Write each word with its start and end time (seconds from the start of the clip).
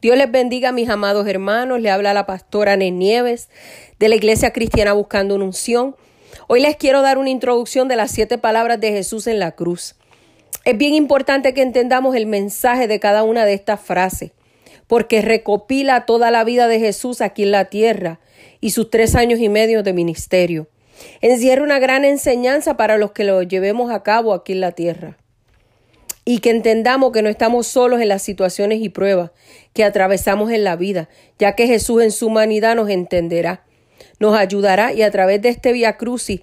Dios 0.00 0.16
les 0.16 0.30
bendiga, 0.30 0.70
mis 0.70 0.88
amados 0.88 1.26
hermanos. 1.26 1.80
Le 1.80 1.90
habla 1.90 2.14
la 2.14 2.24
pastora 2.24 2.76
Nen 2.76 3.00
Nieves 3.00 3.48
de 3.98 4.08
la 4.08 4.14
Iglesia 4.14 4.52
Cristiana 4.52 4.92
Buscando 4.92 5.34
una 5.34 5.46
Unción. 5.46 5.96
Hoy 6.46 6.60
les 6.60 6.76
quiero 6.76 7.02
dar 7.02 7.18
una 7.18 7.30
introducción 7.30 7.88
de 7.88 7.96
las 7.96 8.12
siete 8.12 8.38
palabras 8.38 8.78
de 8.78 8.92
Jesús 8.92 9.26
en 9.26 9.40
la 9.40 9.52
cruz. 9.52 9.96
Es 10.64 10.78
bien 10.78 10.94
importante 10.94 11.52
que 11.52 11.62
entendamos 11.62 12.14
el 12.14 12.26
mensaje 12.26 12.86
de 12.86 13.00
cada 13.00 13.24
una 13.24 13.44
de 13.44 13.54
estas 13.54 13.80
frases, 13.80 14.30
porque 14.86 15.20
recopila 15.20 16.06
toda 16.06 16.30
la 16.30 16.44
vida 16.44 16.68
de 16.68 16.78
Jesús 16.78 17.20
aquí 17.20 17.42
en 17.42 17.50
la 17.50 17.64
tierra 17.64 18.20
y 18.60 18.70
sus 18.70 18.90
tres 18.90 19.16
años 19.16 19.40
y 19.40 19.48
medio 19.48 19.82
de 19.82 19.94
ministerio. 19.94 20.68
Encierra 21.22 21.64
una 21.64 21.80
gran 21.80 22.04
enseñanza 22.04 22.76
para 22.76 22.98
los 22.98 23.10
que 23.10 23.24
lo 23.24 23.42
llevemos 23.42 23.90
a 23.90 24.04
cabo 24.04 24.32
aquí 24.32 24.52
en 24.52 24.60
la 24.60 24.70
tierra 24.70 25.18
y 26.30 26.40
que 26.40 26.50
entendamos 26.50 27.10
que 27.10 27.22
no 27.22 27.30
estamos 27.30 27.66
solos 27.66 28.02
en 28.02 28.08
las 28.08 28.20
situaciones 28.20 28.82
y 28.82 28.90
pruebas 28.90 29.30
que 29.72 29.82
atravesamos 29.82 30.50
en 30.50 30.62
la 30.62 30.76
vida, 30.76 31.08
ya 31.38 31.54
que 31.54 31.66
Jesús 31.66 32.02
en 32.02 32.10
su 32.10 32.26
humanidad 32.26 32.76
nos 32.76 32.90
entenderá, 32.90 33.64
nos 34.20 34.36
ayudará 34.36 34.92
y 34.92 35.00
a 35.00 35.10
través 35.10 35.40
de 35.40 35.48
este 35.48 35.72
Via 35.72 35.96
Crucis, 35.96 36.42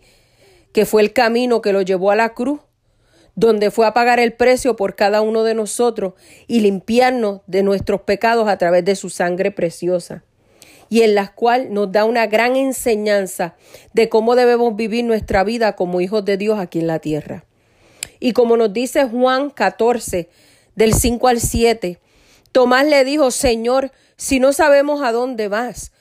que 0.73 0.88
fue 0.88 1.03
el 1.03 1.13
camino 1.13 1.61
que 1.61 1.71
lo 1.71 1.84
llevó 1.84 2.09
a 2.09 2.16
la 2.16 2.34
cruz, 2.34 2.61
donde 3.35 3.70
fue 3.70 3.85
a 3.85 3.94
pagar 3.94 4.20
el 4.20 4.34
precio 4.34 4.75
por 4.75 4.95
cada 4.95 5.21
uno 5.21 5.44
de 5.44 5.53
nosotros 5.53 6.16
y 6.47 6.61
limpiarnos 6.61 7.41
de 7.45 7.61
nuestros 7.61 8.02
pecados 8.02 8.47
a 8.47 8.58
través 8.58 8.83
de 8.86 8.95
su 8.95 9.11
sangre 9.11 9.52
preciosa, 9.52 10.23
y 10.89 11.02
en 11.03 11.13
la 11.13 11.31
cual 11.36 11.72
nos 11.72 11.91
da 11.91 12.05
una 12.05 12.25
gran 12.25 12.55
enseñanza 12.55 13.55
de 13.94 14.09
cómo 14.09 14.36
debemos 14.36 14.75
vivir 14.75 15.05
nuestra 15.05 15.44
vida 15.44 15.75
como 15.75 16.02
hijos 16.02 16.25
de 16.25 16.38
Dios 16.38 16.58
aquí 16.58 16.80
en 16.80 16.88
la 16.88 16.97
tierra. 16.97 17.45
Y 18.25 18.34
como 18.34 18.57
nos 18.57 18.73
dice 18.73 19.05
Juan 19.05 19.52
14, 19.52 20.29
del 20.75 20.95
5 20.95 21.27
al 21.27 21.39
7, 21.39 21.99
Tomás 22.52 22.88
le 22.88 23.05
dijo, 23.05 23.29
Señor, 23.29 23.91
si 24.17 24.39
no 24.39 24.52
sabemos 24.52 25.03
a 25.03 25.11
dónde 25.11 25.47
vas, 25.47 25.91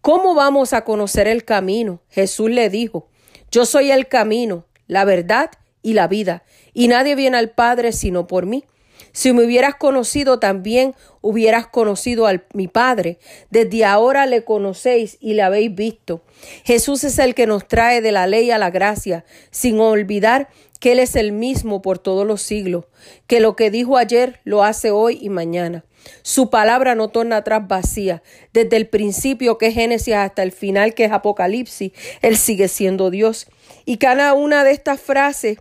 ¿cómo 0.00 0.36
vamos 0.36 0.72
a 0.72 0.84
conocer 0.84 1.26
el 1.26 1.44
camino? 1.44 2.02
Jesús 2.08 2.50
le 2.50 2.70
dijo, 2.70 3.08
yo 3.50 3.66
soy 3.66 3.90
el 3.90 4.06
camino, 4.06 4.64
la 4.86 5.04
verdad 5.04 5.50
y 5.82 5.94
la 5.94 6.06
vida, 6.06 6.44
y 6.72 6.86
nadie 6.86 7.16
viene 7.16 7.36
al 7.36 7.50
Padre 7.50 7.90
sino 7.90 8.28
por 8.28 8.46
mí. 8.46 8.62
Si 9.10 9.32
me 9.32 9.44
hubieras 9.44 9.74
conocido 9.74 10.38
también 10.38 10.94
hubieras 11.22 11.66
conocido 11.66 12.26
a 12.26 12.40
mi 12.52 12.68
Padre. 12.68 13.18
Desde 13.50 13.84
ahora 13.84 14.26
le 14.26 14.44
conocéis 14.44 15.18
y 15.20 15.34
le 15.34 15.42
habéis 15.42 15.74
visto. 15.74 16.22
Jesús 16.64 17.02
es 17.02 17.18
el 17.18 17.34
que 17.34 17.46
nos 17.46 17.66
trae 17.66 18.00
de 18.00 18.12
la 18.12 18.26
ley 18.26 18.50
a 18.50 18.58
la 18.58 18.70
gracia, 18.70 19.24
sin 19.50 19.80
olvidar 19.80 20.48
que 20.78 20.92
Él 20.92 20.98
es 20.98 21.16
el 21.16 21.32
mismo 21.32 21.82
por 21.82 21.98
todos 21.98 22.26
los 22.26 22.42
siglos, 22.42 22.84
que 23.26 23.40
lo 23.40 23.56
que 23.56 23.70
dijo 23.70 23.96
ayer 23.96 24.40
lo 24.44 24.62
hace 24.62 24.90
hoy 24.90 25.18
y 25.20 25.28
mañana. 25.28 25.84
Su 26.22 26.50
palabra 26.50 26.94
no 26.94 27.08
torna 27.08 27.38
atrás 27.38 27.66
vacía. 27.66 28.22
Desde 28.52 28.76
el 28.76 28.88
principio 28.88 29.58
que 29.58 29.68
es 29.68 29.74
Génesis 29.74 30.14
hasta 30.14 30.42
el 30.42 30.52
final 30.52 30.94
que 30.94 31.04
es 31.04 31.12
Apocalipsis, 31.12 31.92
Él 32.22 32.36
sigue 32.36 32.68
siendo 32.68 33.10
Dios. 33.10 33.46
Y 33.84 33.98
cada 33.98 34.34
una 34.34 34.64
de 34.64 34.72
estas 34.72 35.00
frases 35.00 35.58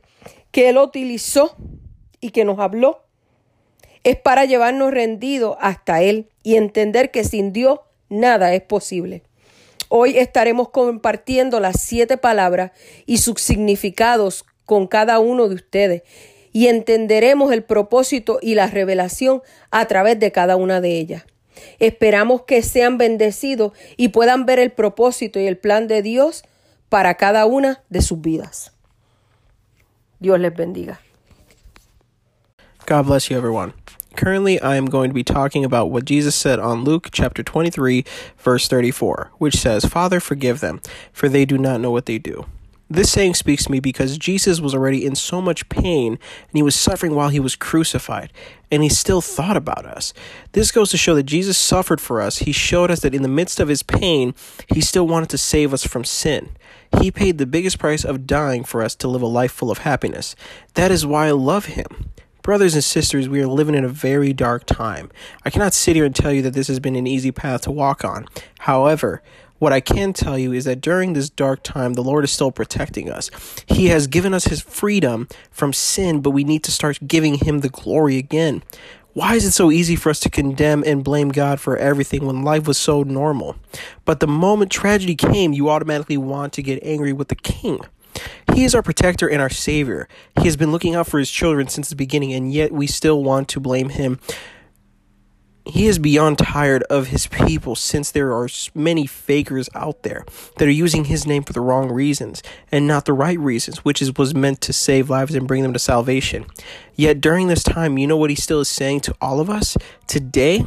que 0.52 0.70
Él 0.70 0.78
utilizó 0.78 1.56
y 2.22 2.32
que 2.32 2.46
nos 2.46 2.60
habló 2.60 3.04
es 4.04 4.18
para 4.18 4.46
llevarnos 4.46 4.92
rendidos 4.92 5.58
hasta 5.60 6.02
Él 6.02 6.30
y 6.44 6.56
entender 6.56 7.12
que 7.12 7.24
sin 7.24 7.54
Dios 7.54 7.80
nada 8.10 8.54
es 8.54 8.62
posible. 8.62 9.24
Hoy 9.90 10.18
estaremos 10.18 10.70
compartiendo 10.70 11.60
las 11.60 11.82
siete 11.82 12.18
palabras 12.18 12.72
y 13.06 13.18
sus 13.18 13.42
significados 13.42 14.46
con 14.66 14.88
cada 14.88 15.20
uno 15.20 15.48
de 15.48 15.56
ustedes 15.56 16.04
y 16.52 16.68
entenderemos 16.68 17.52
el 17.52 17.64
propósito 17.64 18.40
y 18.42 18.56
la 18.56 18.68
revelación 18.68 19.42
a 19.72 19.86
través 19.88 20.20
de 20.20 20.32
cada 20.32 20.56
una 20.56 20.80
de 20.80 20.98
ellas. 21.00 21.26
Esperamos 21.80 22.44
que 22.44 22.62
sean 22.62 22.98
bendecidos 22.98 23.74
y 23.98 24.10
puedan 24.10 24.46
ver 24.46 24.60
el 24.60 24.72
propósito 24.72 25.40
y 25.40 25.48
el 25.48 25.58
plan 25.58 25.88
de 25.88 26.02
Dios 26.02 26.44
para 26.90 27.16
cada 27.16 27.46
una 27.46 27.84
de 27.90 28.02
sus 28.02 28.22
vidas. 28.22 28.72
Dios 30.20 30.40
les 30.40 30.56
bendiga. 30.56 31.02
God 32.88 33.06
bless 33.08 33.30
you, 33.30 33.38
everyone. 33.38 33.74
Currently, 34.16 34.62
I 34.62 34.78
am 34.78 34.86
going 34.86 35.10
to 35.10 35.14
be 35.14 35.24
talking 35.24 35.66
about 35.66 35.92
what 35.92 36.06
Jesus 36.06 36.36
said 36.36 36.60
on 36.60 36.86
Luke 36.86 37.10
chapter 37.12 37.44
23, 37.44 38.06
verse 38.38 38.68
34, 38.70 39.32
which 39.40 39.58
says, 39.58 39.86
Father, 39.86 40.22
forgive 40.22 40.62
them, 40.62 40.80
for 41.12 41.28
they 41.28 41.46
do 41.46 41.58
not 41.58 41.82
know 41.82 41.92
what 41.92 42.06
they 42.06 42.18
do. 42.18 42.46
This 42.88 43.12
saying 43.12 43.34
speaks 43.34 43.66
to 43.66 43.72
me 43.72 43.80
because 43.80 44.18
Jesus 44.18 44.62
was 44.62 44.76
already 44.76 45.06
in 45.06 45.16
so 45.16 45.42
much 45.42 45.68
pain 45.70 46.14
and 46.14 46.52
he 46.54 46.62
was 46.62 46.76
suffering 46.76 47.16
while 47.16 47.30
he 47.30 47.40
was 47.40 47.56
crucified, 47.56 48.32
and 48.72 48.84
he 48.84 48.90
still 48.90 49.22
thought 49.22 49.58
about 49.58 49.86
us. 49.86 50.14
This 50.52 50.72
goes 50.72 50.92
to 50.92 50.98
show 50.98 51.16
that 51.16 51.24
Jesus 51.24 51.58
suffered 51.58 52.00
for 52.00 52.22
us. 52.22 52.40
He 52.40 52.52
showed 52.52 52.92
us 52.92 53.00
that 53.00 53.16
in 53.16 53.24
the 53.24 53.28
midst 53.28 53.60
of 53.60 53.70
his 53.70 53.82
pain, 53.82 54.36
he 54.72 54.82
still 54.82 55.08
wanted 55.08 55.30
to 55.30 55.38
save 55.38 55.74
us 55.74 55.86
from 55.86 56.04
sin. 56.04 56.52
He 57.02 57.10
paid 57.10 57.38
the 57.38 57.48
biggest 57.48 57.80
price 57.80 58.06
of 58.06 58.28
dying 58.28 58.64
for 58.64 58.84
us 58.84 58.96
to 58.96 59.08
live 59.08 59.24
a 59.24 59.28
life 59.28 59.52
full 59.52 59.72
of 59.72 59.80
happiness. 59.80 60.36
That 60.76 60.92
is 60.92 61.06
why 61.06 61.28
I 61.28 61.32
love 61.32 61.66
him. 61.66 62.12
Brothers 62.44 62.76
and 62.76 62.84
sisters, 62.84 63.28
we 63.28 63.42
are 63.42 63.48
living 63.48 63.74
in 63.74 63.84
a 63.84 63.90
very 63.90 64.32
dark 64.32 64.68
time. 64.68 65.10
I 65.44 65.50
cannot 65.50 65.74
sit 65.74 65.96
here 65.96 66.06
and 66.06 66.16
tell 66.16 66.32
you 66.32 66.44
that 66.44 66.54
this 66.54 66.68
has 66.68 66.80
been 66.80 66.96
an 66.96 67.08
easy 67.08 67.32
path 67.32 67.62
to 67.62 67.72
walk 67.72 68.06
on. 68.06 68.28
However, 68.60 69.24
what 69.60 69.74
I 69.74 69.80
can 69.80 70.14
tell 70.14 70.38
you 70.38 70.52
is 70.54 70.66
that 70.66 70.82
during 70.82 71.14
this 71.14 71.30
dark 71.30 71.64
time, 71.64 71.94
the 71.94 72.04
Lord 72.04 72.24
is 72.24 72.32
still 72.32 72.52
protecting 72.52 73.10
us. 73.10 73.30
He 73.68 73.88
has 73.88 74.08
given 74.08 74.34
us 74.34 74.46
His 74.46 74.62
freedom 74.62 75.28
from 75.52 75.74
sin, 75.74 76.22
but 76.22 76.32
we 76.32 76.44
need 76.44 76.64
to 76.66 76.72
start 76.72 77.00
giving 77.08 77.36
Him 77.36 77.60
the 77.60 77.70
glory 77.70 78.18
again. 78.18 78.64
Why 79.14 79.36
is 79.36 79.46
it 79.46 79.52
so 79.52 79.72
easy 79.72 79.96
for 79.96 80.10
us 80.10 80.20
to 80.22 80.30
condemn 80.30 80.84
and 80.86 81.02
blame 81.02 81.30
God 81.30 81.62
for 81.62 81.78
everything 81.78 82.26
when 82.26 82.44
life 82.44 82.68
was 82.68 82.78
so 82.78 83.04
normal? 83.04 83.56
But 84.04 84.20
the 84.20 84.28
moment 84.28 84.72
tragedy 84.72 85.16
came, 85.16 85.54
you 85.54 85.70
automatically 85.70 86.18
want 86.18 86.52
to 86.54 86.62
get 86.62 86.84
angry 86.84 87.14
with 87.14 87.30
the 87.30 87.36
King. 87.36 87.80
He 88.54 88.66
is 88.66 88.76
our 88.76 88.84
protector 88.84 89.30
and 89.30 89.42
our 89.42 89.50
Savior. 89.50 90.10
He 90.40 90.46
has 90.46 90.58
been 90.58 90.72
looking 90.72 90.96
out 90.96 91.08
for 91.08 91.18
His 91.18 91.32
children 91.32 91.70
since 91.70 91.90
the 91.90 91.96
beginning, 91.96 92.34
and 92.34 92.52
yet 92.52 92.74
we 92.74 92.88
still 92.88 93.24
want 93.24 93.48
to 93.50 93.62
blame 93.62 93.88
Him 93.88 94.20
he 95.66 95.88
is 95.88 95.98
beyond 95.98 96.38
tired 96.38 96.84
of 96.84 97.08
his 97.08 97.28
people 97.28 97.76
since 97.76 98.12
there 98.12 98.32
are 98.34 98.48
many 98.74 99.08
fakers 99.08 99.70
out 99.74 100.04
there 100.04 100.26
that 100.58 100.68
are 100.68 100.72
using 100.72 101.06
his 101.06 101.26
name 101.26 101.44
for 101.44 101.54
the 101.54 101.62
wrong 101.62 101.92
reasons 101.92 102.44
and 102.72 102.88
not 102.88 103.06
the 103.06 103.14
right 103.14 103.40
reasons, 103.40 103.84
which 103.84 104.02
is 104.02 104.16
was 104.16 104.36
meant 104.36 104.62
to 104.62 104.74
save 104.74 105.10
lives 105.10 105.34
and 105.34 105.48
bring 105.48 105.64
them 105.64 105.74
to 105.74 105.80
salvation. 105.80 106.46
Yet 106.96 107.20
during 107.20 107.48
this 107.48 107.64
time, 107.64 107.98
you 107.98 108.06
know 108.06 108.18
what 108.18 108.30
he 108.30 108.36
still 108.36 108.60
is 108.60 108.68
saying 108.68 109.02
to 109.02 109.16
all 109.20 109.40
of 109.40 109.50
us 109.50 109.76
today? 110.08 110.64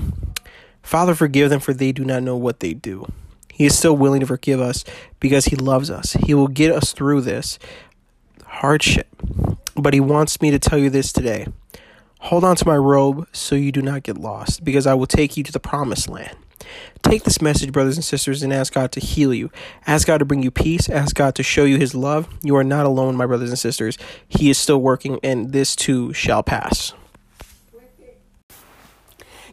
Father, 0.82 1.14
forgive 1.14 1.50
them 1.50 1.60
for 1.60 1.72
they 1.72 1.92
do 1.92 2.04
not 2.04 2.22
know 2.22 2.36
what 2.36 2.60
they 2.60 2.74
do. 2.74 3.06
He 3.52 3.66
is 3.66 3.76
still 3.76 3.96
willing 3.96 4.20
to 4.20 4.26
forgive 4.26 4.60
us 4.60 4.84
because 5.20 5.46
he 5.46 5.56
loves 5.56 5.90
us. 5.90 6.12
He 6.12 6.34
will 6.34 6.48
get 6.48 6.72
us 6.72 6.92
through 6.92 7.22
this 7.22 7.58
hardship. 8.46 9.08
But 9.76 9.94
he 9.94 10.00
wants 10.00 10.40
me 10.40 10.50
to 10.50 10.58
tell 10.58 10.78
you 10.78 10.90
this 10.90 11.12
today. 11.12 11.46
Hold 12.20 12.44
on 12.44 12.56
to 12.56 12.66
my 12.66 12.76
robe 12.76 13.26
so 13.32 13.54
you 13.54 13.72
do 13.72 13.80
not 13.80 14.02
get 14.02 14.18
lost, 14.18 14.64
because 14.64 14.86
I 14.86 14.94
will 14.94 15.06
take 15.06 15.36
you 15.36 15.44
to 15.44 15.52
the 15.52 15.60
promised 15.60 16.08
land. 16.08 16.36
Take 17.02 17.22
this 17.22 17.40
message, 17.40 17.72
brothers 17.72 17.96
and 17.96 18.04
sisters, 18.04 18.42
and 18.42 18.52
ask 18.52 18.74
God 18.74 18.92
to 18.92 19.00
heal 19.00 19.32
you. 19.32 19.50
Ask 19.86 20.06
God 20.06 20.18
to 20.18 20.24
bring 20.24 20.42
you 20.42 20.50
peace. 20.50 20.90
Ask 20.90 21.16
God 21.16 21.34
to 21.36 21.42
show 21.42 21.64
you 21.64 21.78
his 21.78 21.94
love. 21.94 22.28
You 22.42 22.56
are 22.56 22.64
not 22.64 22.84
alone, 22.84 23.16
my 23.16 23.24
brothers 23.24 23.48
and 23.48 23.58
sisters. 23.58 23.96
He 24.28 24.50
is 24.50 24.58
still 24.58 24.82
working, 24.82 25.18
and 25.22 25.52
this 25.52 25.74
too 25.74 26.12
shall 26.12 26.42
pass. 26.42 26.92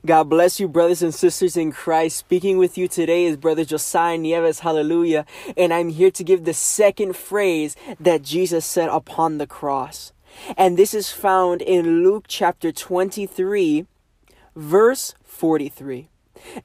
God 0.06 0.26
bless 0.26 0.60
you, 0.60 0.68
brothers 0.68 1.02
and 1.02 1.14
sisters 1.14 1.58
in 1.58 1.72
Christ. 1.72 2.18
Speaking 2.18 2.58
with 2.58 2.78
you 2.78 2.88
today 2.88 3.26
is 3.26 3.38
Brother 3.38 3.66
Josiah 3.66 4.18
Nieves, 4.18 4.60
hallelujah. 4.60 5.26
And 5.56 5.74
I'm 5.74 5.90
here 5.90 6.12
to 6.12 6.24
give 6.24 6.44
the 6.44 6.54
second 6.54 7.16
phrase 7.16 7.76
that 8.00 8.22
Jesus 8.22 8.66
said 8.66 8.90
upon 8.90 9.38
the 9.38 9.48
cross. 9.48 10.12
And 10.58 10.78
this 10.78 10.94
is 10.94 11.12
found 11.12 11.62
in 11.62 12.04
Luke 12.04 12.26
chapter 12.28 12.72
23, 12.72 13.86
verse 14.56 15.16
43. 15.24 16.10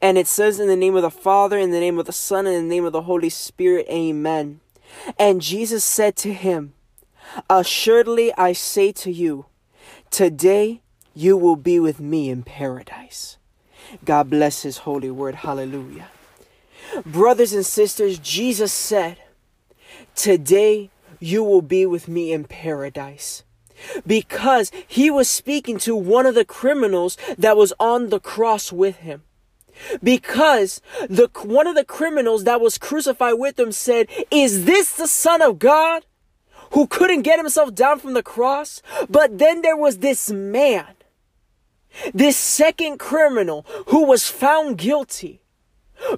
And 0.00 0.18
it 0.18 0.26
says, 0.26 0.60
In 0.60 0.68
the 0.68 0.76
name 0.76 0.96
of 0.96 1.02
the 1.02 1.10
Father, 1.10 1.58
in 1.58 1.70
the 1.70 1.80
name 1.80 1.98
of 1.98 2.06
the 2.06 2.12
Son, 2.12 2.46
in 2.46 2.54
the 2.54 2.74
name 2.74 2.84
of 2.84 2.92
the 2.92 3.02
Holy 3.02 3.30
Spirit, 3.30 3.86
Amen. 3.88 4.60
And 5.18 5.40
Jesus 5.40 5.84
said 5.84 6.16
to 6.16 6.32
him, 6.32 6.74
Assuredly 7.48 8.34
I 8.36 8.52
say 8.52 8.92
to 8.92 9.10
you, 9.10 9.46
today 10.10 10.82
you 11.14 11.36
will 11.36 11.56
be 11.56 11.78
with 11.78 12.00
me 12.00 12.28
in 12.28 12.42
paradise. 12.42 13.38
God 14.04 14.30
bless 14.30 14.62
his 14.62 14.78
holy 14.78 15.10
word. 15.10 15.36
Hallelujah. 15.36 16.08
Brothers 17.06 17.52
and 17.52 17.64
sisters, 17.64 18.18
Jesus 18.18 18.72
said, 18.72 19.18
Today 20.14 20.90
you 21.20 21.44
will 21.44 21.62
be 21.62 21.86
with 21.86 22.08
me 22.08 22.32
in 22.32 22.44
paradise 22.44 23.44
because 24.06 24.70
he 24.86 25.10
was 25.10 25.28
speaking 25.28 25.78
to 25.78 25.96
one 25.96 26.26
of 26.26 26.34
the 26.34 26.44
criminals 26.44 27.16
that 27.38 27.56
was 27.56 27.72
on 27.80 28.08
the 28.08 28.20
cross 28.20 28.72
with 28.72 28.96
him. 28.96 29.22
Because 30.02 30.82
the 31.08 31.30
one 31.42 31.66
of 31.66 31.74
the 31.74 31.84
criminals 31.84 32.44
that 32.44 32.60
was 32.60 32.76
crucified 32.76 33.34
with 33.38 33.58
him 33.58 33.72
said, 33.72 34.08
"Is 34.30 34.66
this 34.66 34.92
the 34.92 35.06
son 35.06 35.40
of 35.40 35.58
God?" 35.58 36.04
Who 36.72 36.86
couldn't 36.86 37.22
get 37.22 37.40
himself 37.40 37.74
down 37.74 37.98
from 37.98 38.12
the 38.12 38.22
cross? 38.22 38.80
But 39.08 39.38
then 39.38 39.62
there 39.62 39.76
was 39.76 39.98
this 39.98 40.30
man 40.30 40.94
this 42.14 42.36
second 42.36 42.98
criminal 42.98 43.66
who 43.88 44.04
was 44.04 44.28
found 44.28 44.78
guilty, 44.78 45.40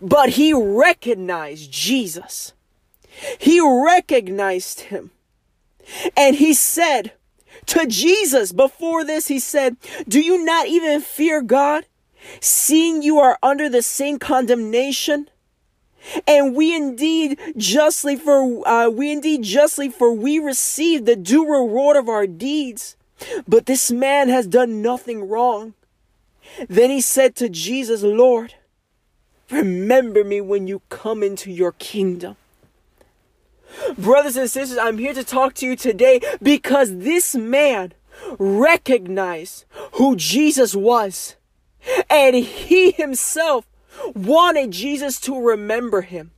but 0.01 0.31
he 0.31 0.53
recognized 0.53 1.73
Jesus. 1.73 2.53
He 3.39 3.61
recognized 3.61 4.81
him. 4.81 5.11
And 6.17 6.37
he 6.37 6.55
said 6.55 7.13
to 7.67 7.87
Jesus 7.87 8.53
before 8.53 9.05
this, 9.05 9.29
he 9.29 9.39
said, 9.39 9.77
Do 10.09 10.21
you 10.21 10.45
not 10.45 10.67
even 10.67 11.01
fear 11.01 11.43
God, 11.43 11.87
seeing 12.41 13.03
you 13.03 13.19
are 13.19 13.39
under 13.43 13.69
the 13.69 13.83
same 13.83 14.19
condemnation? 14.19 15.29
And 16.27 16.57
we 16.57 16.75
indeed 16.75 17.39
justly 17.57 18.17
for 18.17 18.67
uh, 18.67 18.89
we 18.89 19.13
indeed 19.13 19.45
justly 19.45 19.89
for 19.89 20.13
we 20.13 20.39
receive 20.39 21.05
the 21.05 21.15
due 21.15 21.49
reward 21.49 21.97
of 21.97 22.09
our 22.09 22.27
deeds. 22.27 22.97
But 23.47 23.67
this 23.67 23.91
man 23.91 24.29
has 24.29 24.49
done 24.49 24.83
nothing 24.83 25.29
wrong. 25.29 25.75
Then 26.69 26.91
he 26.91 27.01
said 27.01 27.37
to 27.37 27.49
Jesus, 27.49 28.03
Lord, 28.03 28.55
remember 29.51 30.25
me 30.25 30.41
when 30.41 30.67
you 30.67 30.83
come 30.89 31.23
into 31.23 31.51
your 31.51 31.73
kingdom. 31.73 32.37
Brothers 33.97 34.37
and 34.37 34.51
sisters, 34.51 34.79
I'm 34.79 34.99
here 34.99 35.15
to 35.15 35.25
talk 35.25 35.55
to 35.55 35.67
you 35.67 35.77
today 35.77 36.21
because 36.43 36.99
this 36.99 37.35
man 37.35 37.93
recognized 38.39 39.65
who 39.93 40.17
Jesus 40.17 40.75
was. 40.75 41.37
And 42.09 42.37
he 42.37 42.93
himself 42.93 43.67
wanted 44.15 44.71
Jesus 44.71 45.21
to 45.23 45.41
remember 45.41 46.03
him. 46.03 46.33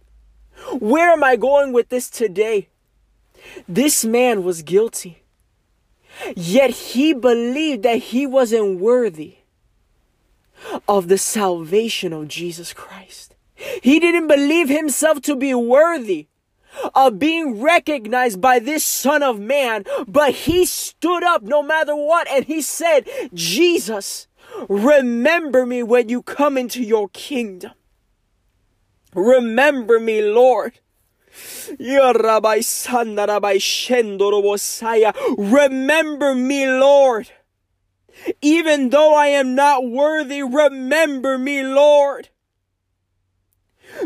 Where 0.79 1.11
am 1.11 1.23
I 1.23 1.37
going 1.37 1.73
with 1.73 1.89
this 1.89 2.09
today? 2.09 2.69
This 3.69 4.05
man 4.05 4.43
was 4.43 4.63
guilty. 4.63 5.23
Yet 6.37 6.71
he 6.71 7.13
believed 7.13 7.83
that 7.83 7.97
he 7.97 8.27
wasn't 8.27 8.81
worthy 8.81 9.39
of 10.89 11.09
the 11.09 11.19
salvation 11.19 12.13
of 12.13 12.29
Jesus 12.29 12.73
Christ. 12.73 13.35
He 13.83 14.01
didn't 14.01 14.29
believe 14.29 14.69
himself 14.69 15.21
to 15.23 15.37
be 15.37 15.55
worthy 15.55 16.29
of 16.95 17.19
being 17.19 17.61
recognized 17.61 18.41
by 18.41 18.59
this 18.59 18.85
Son 18.85 19.23
of 19.23 19.39
Man, 19.39 19.85
but 20.07 20.35
he 20.35 20.65
stood 20.65 21.23
up 21.23 21.43
no 21.43 21.63
matter 21.63 21.95
what 21.95 22.29
and 22.29 22.45
he 22.45 22.63
said, 22.63 23.09
Jesus, 23.33 24.29
remember 24.69 25.67
me 25.67 25.83
when 25.83 26.09
you 26.09 26.23
come 26.23 26.59
into 26.59 26.83
your 26.83 27.09
kingdom. 27.09 27.73
Remember 29.15 30.01
me, 30.01 30.23
Lord. 30.23 30.81
Remember 35.39 36.35
me, 36.35 36.67
Lord. 36.69 37.31
Even 38.41 38.91
though 38.91 39.15
I 39.15 39.27
am 39.27 39.55
not 39.55 39.89
worthy, 39.89 40.43
remember 40.43 41.39
me, 41.39 41.63
Lord. 41.63 42.29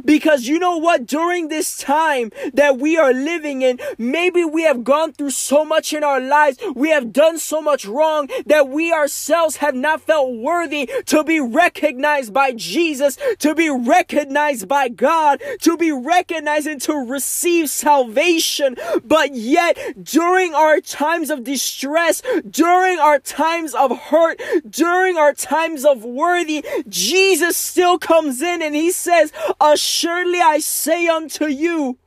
Because 0.05 0.47
you 0.47 0.59
know 0.59 0.77
what? 0.77 1.07
During 1.07 1.49
this 1.49 1.77
time 1.77 2.31
that 2.53 2.79
we 2.79 2.97
are 2.97 3.13
living 3.13 3.63
in, 3.63 3.79
maybe 3.97 4.45
we 4.45 4.63
have 4.63 4.85
gone 4.85 5.13
through 5.13 5.31
so 5.31 5.65
much 5.65 5.93
in 5.93 6.05
our 6.05 6.21
lives. 6.21 6.59
We 6.75 6.91
have 6.91 7.13
done 7.13 7.39
so 7.39 7.61
much 7.61 7.85
wrong 7.85 8.29
that 8.47 8.69
we 8.69 8.93
ourselves 8.93 9.57
have 9.57 9.75
not 9.75 10.03
felt 10.03 10.35
worthy 10.35 10.91
to 11.07 11.25
be 11.25 11.41
recognized 11.41 12.33
by 12.33 12.53
Jesus, 12.53 13.19
to 13.39 13.55
be 13.55 13.71
recognized 13.71 14.69
by 14.69 14.89
God, 14.89 15.43
to 15.63 15.77
be 15.77 15.93
recognized 15.93 16.67
and 16.67 16.81
to 16.83 16.95
receive 16.95 17.71
salvation. 17.71 18.77
But 19.05 19.35
yet, 19.35 20.03
during 20.03 20.55
our 20.55 20.81
times 20.81 21.31
of 21.31 21.45
distress, 21.45 22.23
during 22.49 22.99
our 22.99 23.19
times 23.19 23.75
of 23.75 23.97
hurt, 23.97 24.41
during 24.69 25.17
our 25.17 25.33
times 25.33 25.85
of 25.85 26.05
worthy, 26.05 26.65
Jesus 26.89 27.57
still 27.57 27.99
comes 27.99 28.43
in 28.43 28.63
and 28.63 28.75
he 28.75 28.91
says, 28.91 29.33
Assuredly 29.79 30.41
I 30.41 30.59
say 30.59 31.07
unto 31.07 31.47
you, 31.47 31.99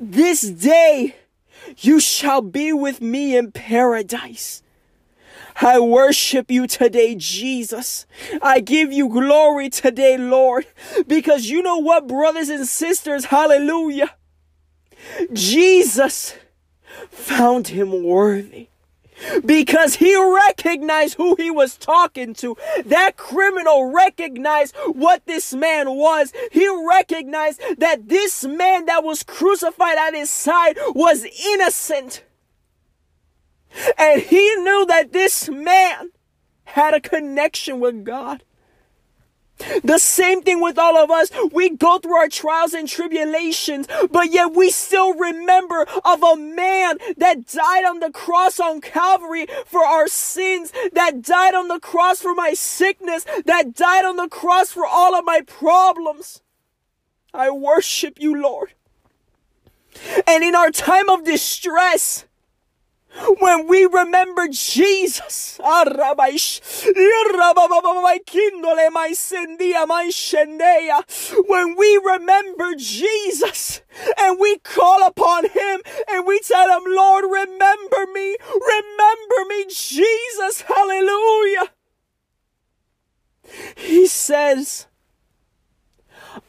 this 0.00 0.40
day 0.40 1.14
you 1.76 2.00
shall 2.00 2.40
be 2.40 2.72
with 2.72 3.02
me 3.02 3.36
in 3.36 3.52
paradise. 3.52 4.62
I 5.60 5.78
worship 5.78 6.50
you 6.50 6.66
today, 6.66 7.14
Jesus. 7.14 8.06
I 8.40 8.60
give 8.60 8.94
you 8.94 9.10
glory 9.10 9.68
today, 9.68 10.16
Lord, 10.16 10.66
because 11.06 11.50
you 11.50 11.60
know 11.60 11.76
what, 11.76 12.06
brothers 12.06 12.48
and 12.48 12.66
sisters, 12.66 13.26
hallelujah. 13.26 14.14
Jesus 15.34 16.34
found 17.10 17.68
him 17.68 18.02
worthy 18.02 18.68
because 19.44 19.96
he 19.96 20.16
recognized 20.16 21.14
who 21.14 21.34
he 21.36 21.50
was 21.50 21.76
talking 21.76 22.34
to. 22.34 22.56
That 22.84 23.16
criminal 23.16 23.92
recognized 23.92 24.74
what 24.86 25.26
this 25.26 25.52
man 25.54 25.96
was. 25.96 26.32
He 26.50 26.68
recognized 26.68 27.60
that 27.78 28.08
this 28.08 28.44
man 28.44 28.86
that 28.86 29.04
was 29.04 29.22
crucified 29.22 29.98
at 29.98 30.14
his 30.14 30.30
side 30.30 30.76
was 30.94 31.26
innocent. 31.46 32.24
And 33.96 34.20
he 34.20 34.54
knew 34.56 34.86
that 34.86 35.12
this 35.12 35.48
man 35.48 36.10
had 36.64 36.94
a 36.94 37.00
connection 37.00 37.80
with 37.80 38.04
God. 38.04 38.42
The 39.82 39.98
same 39.98 40.42
thing 40.42 40.60
with 40.60 40.78
all 40.78 40.96
of 40.96 41.10
us. 41.10 41.30
We 41.52 41.70
go 41.70 41.98
through 41.98 42.16
our 42.16 42.28
trials 42.28 42.74
and 42.74 42.88
tribulations, 42.88 43.86
but 44.10 44.32
yet 44.32 44.54
we 44.54 44.70
still 44.70 45.14
remember 45.14 45.86
of 46.04 46.22
a 46.22 46.36
man 46.36 46.98
that 47.16 47.46
died 47.46 47.84
on 47.84 48.00
the 48.00 48.10
cross 48.10 48.60
on 48.60 48.80
Calvary 48.80 49.46
for 49.66 49.84
our 49.84 50.08
sins, 50.08 50.72
that 50.92 51.22
died 51.22 51.54
on 51.54 51.68
the 51.68 51.80
cross 51.80 52.20
for 52.20 52.34
my 52.34 52.52
sickness, 52.54 53.24
that 53.44 53.74
died 53.74 54.04
on 54.04 54.16
the 54.16 54.28
cross 54.28 54.72
for 54.72 54.86
all 54.86 55.14
of 55.14 55.24
my 55.24 55.40
problems. 55.46 56.42
I 57.34 57.50
worship 57.50 58.18
you, 58.20 58.40
Lord. 58.40 58.74
And 60.26 60.42
in 60.42 60.54
our 60.54 60.70
time 60.70 61.08
of 61.08 61.24
distress, 61.24 62.24
when 63.40 63.66
we 63.68 63.84
remember 63.86 64.48
Jesus, 64.48 65.60
when 71.46 71.76
we 71.76 72.00
remember 72.04 72.74
Jesus 72.76 73.82
and 74.18 74.40
we 74.40 74.58
call 74.58 75.06
upon 75.06 75.48
Him 75.48 75.80
and 76.08 76.26
we 76.26 76.40
tell 76.40 76.68
Him, 76.70 76.84
Lord, 76.86 77.24
remember 77.24 78.06
me, 78.12 78.36
remember 78.54 79.44
me, 79.48 79.64
Jesus, 79.68 80.62
hallelujah. 80.62 81.70
He 83.76 84.06
says, 84.06 84.86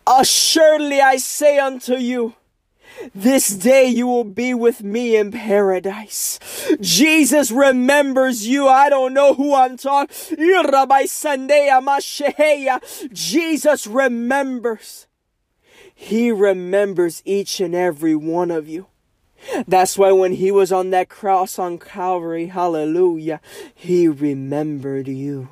Assuredly 0.08 1.02
I 1.02 1.18
say 1.18 1.60
unto 1.60 1.96
you, 1.96 2.36
this 3.14 3.50
day 3.50 3.86
you 3.86 4.08
will 4.08 4.24
be 4.24 4.54
with 4.54 4.84
me 4.84 5.16
in 5.16 5.32
paradise. 5.32 6.40
Jesus 6.80 7.52
remembers 7.52 8.48
you. 8.48 8.68
I 8.68 8.90
don't 8.90 9.14
know 9.14 9.34
who 9.34 9.56
I'm 9.56 9.78
talking. 9.78 10.16
Jesus 13.14 13.88
remembers. 13.88 15.08
He 15.96 16.32
remembers 16.32 17.22
each 17.26 17.60
and 17.60 17.76
every 17.76 18.16
one 18.16 18.52
of 18.52 18.68
you. 18.68 18.88
That's 19.68 19.98
why 19.98 20.12
when 20.12 20.34
he 20.34 20.52
was 20.52 20.72
on 20.72 20.90
that 20.92 21.10
cross 21.10 21.60
on 21.60 21.78
Calvary, 21.78 22.48
hallelujah, 22.48 23.42
he 23.74 24.08
remembered 24.08 25.08
you. 25.08 25.50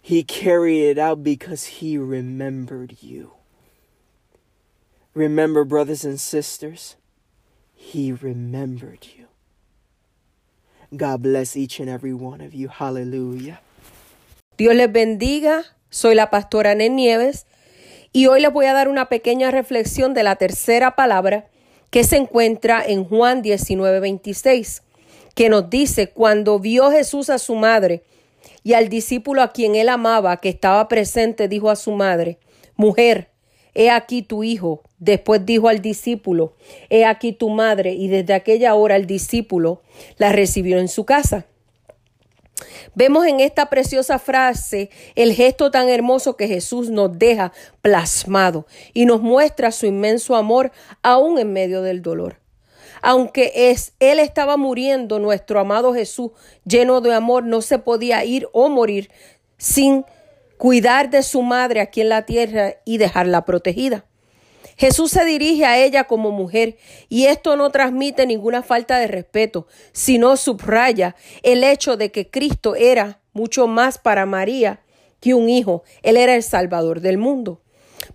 He 0.00 0.22
carried 0.22 0.82
it 0.82 0.98
out 0.98 1.22
because 1.22 1.64
he 1.64 1.98
remembered 1.98 2.98
you. 3.00 3.37
Remember, 5.14 5.64
brothers 5.64 6.04
and 6.04 6.18
sisters, 6.18 6.96
He 7.74 8.12
remembered 8.12 9.06
you. 9.16 9.26
God 10.96 11.22
bless 11.22 11.56
each 11.56 11.80
and 11.80 11.88
every 11.88 12.12
one 12.12 12.40
of 12.40 12.54
you. 12.54 12.68
Hallelujah. 12.68 13.60
Dios 14.56 14.74
les 14.74 14.90
bendiga. 14.90 15.64
Soy 15.90 16.14
la 16.14 16.28
pastora 16.28 16.74
Nen 16.74 16.96
Nieves 16.96 17.46
y 18.12 18.26
hoy 18.26 18.40
les 18.40 18.52
voy 18.52 18.66
a 18.66 18.74
dar 18.74 18.88
una 18.88 19.08
pequeña 19.08 19.50
reflexión 19.50 20.12
de 20.12 20.22
la 20.22 20.36
tercera 20.36 20.96
palabra 20.96 21.46
que 21.90 22.04
se 22.04 22.16
encuentra 22.16 22.84
en 22.84 23.04
Juan 23.04 23.42
19:26, 23.42 24.82
que 25.34 25.48
nos 25.48 25.70
dice, 25.70 26.10
cuando 26.10 26.58
vio 26.58 26.90
Jesús 26.90 27.30
a 27.30 27.38
su 27.38 27.54
madre 27.54 28.02
y 28.62 28.74
al 28.74 28.88
discípulo 28.88 29.42
a 29.42 29.52
quien 29.52 29.74
él 29.74 29.88
amaba 29.88 30.36
que 30.38 30.50
estaba 30.50 30.88
presente, 30.88 31.48
dijo 31.48 31.70
a 31.70 31.76
su 31.76 31.92
madre, 31.92 32.38
mujer, 32.76 33.30
He 33.78 33.90
aquí 33.90 34.22
tu 34.22 34.42
hijo. 34.42 34.82
Después 34.98 35.46
dijo 35.46 35.68
al 35.68 35.80
discípulo, 35.80 36.56
He 36.90 37.04
aquí 37.04 37.32
tu 37.32 37.48
madre. 37.48 37.92
Y 37.92 38.08
desde 38.08 38.34
aquella 38.34 38.74
hora 38.74 38.96
el 38.96 39.06
discípulo 39.06 39.82
la 40.16 40.32
recibió 40.32 40.80
en 40.80 40.88
su 40.88 41.04
casa. 41.04 41.46
Vemos 42.96 43.24
en 43.26 43.38
esta 43.38 43.70
preciosa 43.70 44.18
frase 44.18 44.90
el 45.14 45.32
gesto 45.32 45.70
tan 45.70 45.88
hermoso 45.88 46.36
que 46.36 46.48
Jesús 46.48 46.90
nos 46.90 47.16
deja 47.20 47.52
plasmado 47.80 48.66
y 48.94 49.06
nos 49.06 49.22
muestra 49.22 49.70
su 49.70 49.86
inmenso 49.86 50.34
amor 50.34 50.72
aún 51.02 51.38
en 51.38 51.52
medio 51.52 51.82
del 51.82 52.02
dolor. 52.02 52.40
Aunque 53.00 53.52
es, 53.70 53.92
Él 54.00 54.18
estaba 54.18 54.56
muriendo, 54.56 55.20
nuestro 55.20 55.60
amado 55.60 55.94
Jesús, 55.94 56.32
lleno 56.64 57.00
de 57.00 57.14
amor, 57.14 57.44
no 57.44 57.62
se 57.62 57.78
podía 57.78 58.24
ir 58.24 58.48
o 58.52 58.68
morir 58.68 59.08
sin 59.56 60.04
cuidar 60.58 61.08
de 61.10 61.22
su 61.22 61.42
madre 61.42 61.80
aquí 61.80 62.02
en 62.02 62.10
la 62.10 62.26
tierra 62.26 62.74
y 62.84 62.98
dejarla 62.98 63.44
protegida. 63.44 64.04
Jesús 64.76 65.10
se 65.10 65.24
dirige 65.24 65.64
a 65.64 65.76
ella 65.78 66.04
como 66.04 66.30
mujer 66.30 66.76
y 67.08 67.24
esto 67.26 67.56
no 67.56 67.70
transmite 67.70 68.26
ninguna 68.26 68.62
falta 68.62 68.98
de 68.98 69.08
respeto, 69.08 69.66
sino 69.92 70.36
subraya 70.36 71.16
el 71.42 71.64
hecho 71.64 71.96
de 71.96 72.12
que 72.12 72.30
Cristo 72.30 72.76
era 72.76 73.20
mucho 73.32 73.66
más 73.66 73.98
para 73.98 74.24
María 74.24 74.80
que 75.20 75.34
un 75.34 75.48
hijo. 75.48 75.82
Él 76.02 76.16
era 76.16 76.36
el 76.36 76.44
Salvador 76.44 77.00
del 77.00 77.18
mundo. 77.18 77.60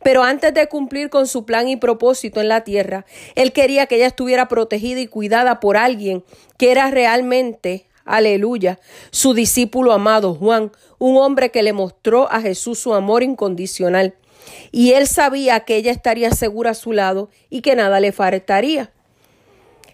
Pero 0.04 0.24
antes 0.24 0.54
de 0.54 0.68
cumplir 0.68 1.10
con 1.10 1.28
su 1.28 1.46
plan 1.46 1.68
y 1.68 1.76
propósito 1.76 2.40
en 2.40 2.48
la 2.48 2.64
tierra, 2.64 3.06
él 3.36 3.52
quería 3.52 3.86
que 3.86 3.96
ella 3.96 4.08
estuviera 4.08 4.48
protegida 4.48 5.02
y 5.02 5.08
cuidada 5.08 5.60
por 5.60 5.78
alguien 5.78 6.24
que 6.58 6.72
era 6.72 6.90
realmente, 6.92 7.88
aleluya, 8.06 8.80
su 9.12 9.34
discípulo 9.34 9.92
amado 9.92 10.36
Juan, 10.36 10.72
un 11.00 11.18
hombre 11.18 11.52
que 11.52 11.64
le 11.64 11.74
mostró 11.74 12.32
a 12.32 12.42
Jesús 12.42 12.80
su 12.80 12.94
amor 12.94 13.24
incondicional. 13.24 14.16
Y 14.72 14.92
él 14.92 15.08
sabía 15.08 15.62
que 15.62 15.78
ella 15.78 15.92
estaría 15.92 16.32
segura 16.32 16.72
a 16.72 16.76
su 16.76 16.92
lado 16.92 17.30
y 17.50 17.62
que 17.62 17.76
nada 17.76 18.00
le 18.00 18.12
faltaría. 18.12 18.92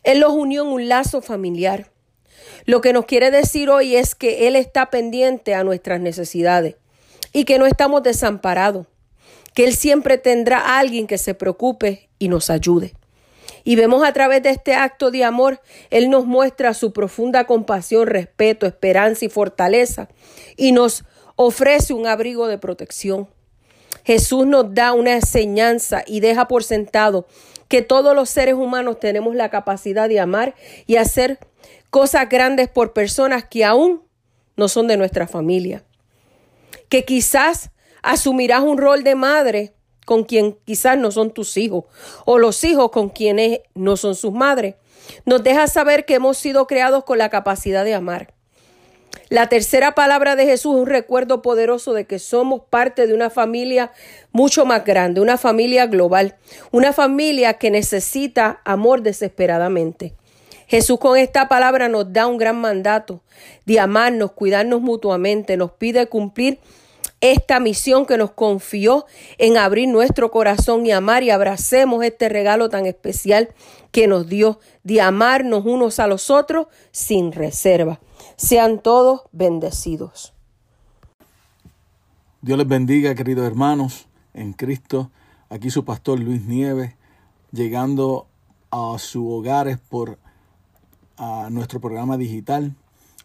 Él 0.03 0.19
los 0.19 0.31
unió 0.31 0.63
en 0.63 0.69
un 0.69 0.87
lazo 0.87 1.21
familiar. 1.21 1.91
Lo 2.65 2.81
que 2.81 2.93
nos 2.93 3.05
quiere 3.05 3.31
decir 3.31 3.69
hoy 3.69 3.95
es 3.95 4.15
que 4.15 4.47
Él 4.47 4.55
está 4.55 4.89
pendiente 4.89 5.53
a 5.55 5.63
nuestras 5.63 5.99
necesidades 5.99 6.75
y 7.33 7.45
que 7.45 7.59
no 7.59 7.65
estamos 7.65 8.03
desamparados 8.03 8.87
que 9.53 9.65
Él 9.65 9.75
siempre 9.75 10.17
tendrá 10.17 10.59
a 10.59 10.79
alguien 10.79 11.07
que 11.07 11.17
se 11.17 11.33
preocupe 11.33 12.09
y 12.19 12.27
nos 12.27 12.49
ayude. 12.49 12.93
Y 13.63 13.75
vemos 13.75 14.07
a 14.07 14.13
través 14.13 14.43
de 14.43 14.49
este 14.49 14.73
acto 14.73 15.11
de 15.11 15.23
amor, 15.23 15.61
Él 15.89 16.09
nos 16.09 16.25
muestra 16.25 16.73
su 16.73 16.93
profunda 16.93 17.45
compasión, 17.45 18.07
respeto, 18.07 18.65
esperanza 18.65 19.25
y 19.25 19.29
fortaleza 19.29 20.09
y 20.55 20.71
nos 20.71 21.03
ofrece 21.35 21.93
un 21.93 22.07
abrigo 22.07 22.47
de 22.47 22.57
protección. 22.57 23.27
Jesús 24.03 24.45
nos 24.45 24.73
da 24.73 24.93
una 24.93 25.13
enseñanza 25.13 26.03
y 26.05 26.19
deja 26.19 26.47
por 26.47 26.63
sentado 26.63 27.27
que 27.67 27.81
todos 27.81 28.15
los 28.15 28.29
seres 28.29 28.55
humanos 28.55 28.99
tenemos 28.99 29.35
la 29.35 29.49
capacidad 29.49 30.09
de 30.09 30.19
amar 30.19 30.55
y 30.87 30.95
hacer 30.95 31.39
cosas 31.89 32.27
grandes 32.27 32.67
por 32.67 32.93
personas 32.93 33.45
que 33.45 33.63
aún 33.63 34.01
no 34.57 34.67
son 34.67 34.87
de 34.87 34.97
nuestra 34.97 35.27
familia. 35.27 35.83
Que 36.89 37.05
quizás 37.05 37.69
asumirás 38.01 38.61
un 38.61 38.77
rol 38.77 39.03
de 39.03 39.15
madre 39.15 39.73
con 40.09 40.23
quien 40.23 40.57
quizás 40.65 40.97
no 40.97 41.11
son 41.11 41.29
tus 41.29 41.55
hijos 41.55 41.83
o 42.25 42.39
los 42.39 42.63
hijos 42.63 42.89
con 42.89 43.09
quienes 43.09 43.59
no 43.75 43.95
son 43.95 44.15
sus 44.15 44.33
madres. 44.33 44.73
Nos 45.23 45.43
deja 45.43 45.67
saber 45.67 46.05
que 46.05 46.15
hemos 46.15 46.39
sido 46.39 46.65
creados 46.65 47.03
con 47.03 47.19
la 47.19 47.29
capacidad 47.29 47.85
de 47.85 47.93
amar. 47.93 48.33
La 49.29 49.49
tercera 49.49 49.93
palabra 49.93 50.35
de 50.35 50.45
Jesús 50.45 50.73
es 50.73 50.81
un 50.81 50.87
recuerdo 50.87 51.43
poderoso 51.43 51.93
de 51.93 52.05
que 52.05 52.17
somos 52.17 52.63
parte 52.71 53.05
de 53.05 53.13
una 53.13 53.29
familia 53.29 53.91
mucho 54.31 54.65
más 54.65 54.83
grande, 54.83 55.21
una 55.21 55.37
familia 55.37 55.85
global, 55.85 56.37
una 56.71 56.91
familia 56.91 57.59
que 57.59 57.69
necesita 57.69 58.61
amor 58.65 59.03
desesperadamente. 59.03 60.15
Jesús 60.65 60.97
con 60.97 61.19
esta 61.19 61.47
palabra 61.47 61.87
nos 61.87 62.11
da 62.11 62.25
un 62.25 62.39
gran 62.39 62.59
mandato 62.59 63.21
de 63.67 63.79
amarnos, 63.79 64.31
cuidarnos 64.31 64.81
mutuamente, 64.81 65.55
nos 65.55 65.69
pide 65.73 66.07
cumplir 66.07 66.57
esta 67.21 67.59
misión 67.59 68.05
que 68.05 68.17
nos 68.17 68.31
confió 68.31 69.05
en 69.37 69.57
abrir 69.57 69.89
nuestro 69.89 70.31
corazón 70.31 70.85
y 70.85 70.91
amar 70.91 71.23
y 71.23 71.29
abracemos 71.29 72.03
este 72.03 72.29
regalo 72.29 72.69
tan 72.69 72.85
especial 72.85 73.53
que 73.91 74.07
nos 74.07 74.27
dio 74.27 74.59
de 74.83 75.01
amarnos 75.01 75.65
unos 75.65 75.99
a 75.99 76.07
los 76.07 76.29
otros 76.29 76.67
sin 76.91 77.31
reserva. 77.31 77.99
Sean 78.35 78.79
todos 78.79 79.23
bendecidos. 79.31 80.33
Dios 82.41 82.57
les 82.57 82.67
bendiga, 82.67 83.15
queridos 83.15 83.45
hermanos, 83.45 84.07
en 84.33 84.53
Cristo. 84.53 85.11
Aquí 85.49 85.69
su 85.69 85.83
pastor 85.83 86.19
Luis 86.19 86.43
Nieves, 86.45 86.93
llegando 87.51 88.27
a 88.71 88.95
sus 88.97 89.23
hogares 89.25 89.77
por 89.77 90.19
a 91.19 91.49
nuestro 91.51 91.81
programa 91.81 92.17
digital. 92.17 92.75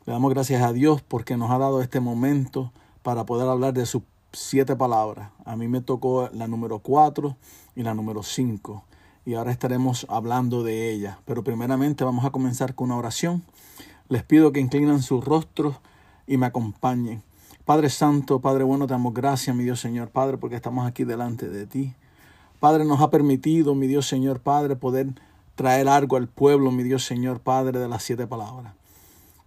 Le 0.05 0.13
damos 0.13 0.35
gracias 0.35 0.63
a 0.63 0.73
Dios 0.73 1.01
porque 1.01 1.37
nos 1.37 1.51
ha 1.51 1.59
dado 1.59 1.81
este 1.81 2.01
momento 2.01 2.73
para 3.05 3.27
poder 3.27 3.47
hablar 3.49 3.75
de 3.75 3.85
sus 3.85 4.03
siete 4.33 4.75
palabras. 4.75 5.31
A 5.45 5.57
mí 5.57 5.69
me 5.69 5.83
tocó 5.83 6.31
la 6.33 6.49
número 6.49 6.79
cuatro 6.79 7.37
y 7.77 7.83
la 7.83 7.95
número 7.95 8.23
cinco. 8.23 8.83
Y 9.27 9.35
ahora 9.35 9.53
estaremos 9.53 10.07
hablando 10.09 10.65
de 10.65 10.91
ella. 10.91 11.21
Pero 11.27 11.45
primeramente 11.45 12.03
vamos 12.03 12.25
a 12.25 12.31
comenzar 12.31 12.75
con 12.75 12.87
una 12.87 12.97
oración. 12.97 13.45
Les 14.09 14.23
pido 14.23 14.53
que 14.53 14.61
inclinen 14.61 15.03
sus 15.03 15.23
rostros 15.23 15.77
y 16.27 16.39
me 16.39 16.47
acompañen. 16.47 17.23
Padre 17.67 17.91
Santo, 17.91 18.41
Padre 18.41 18.65
bueno, 18.65 18.87
te 18.87 18.95
damos 18.95 19.13
gracias, 19.13 19.55
mi 19.55 19.65
Dios 19.65 19.81
Señor, 19.81 20.09
Padre, 20.09 20.39
porque 20.39 20.57
estamos 20.57 20.87
aquí 20.87 21.05
delante 21.05 21.49
de 21.49 21.67
ti. 21.67 21.95
Padre, 22.59 22.87
nos 22.87 23.03
ha 23.03 23.11
permitido, 23.11 23.75
mi 23.75 23.87
Dios 23.87 24.09
Señor, 24.09 24.41
Padre, 24.41 24.77
poder 24.77 25.09
traer 25.55 25.89
algo 25.89 26.17
al 26.17 26.29
pueblo, 26.29 26.71
mi 26.71 26.83
Dios 26.83 27.05
Señor, 27.05 27.41
Padre, 27.41 27.79
de 27.79 27.89
las 27.89 28.03
siete 28.03 28.27
palabras. 28.27 28.73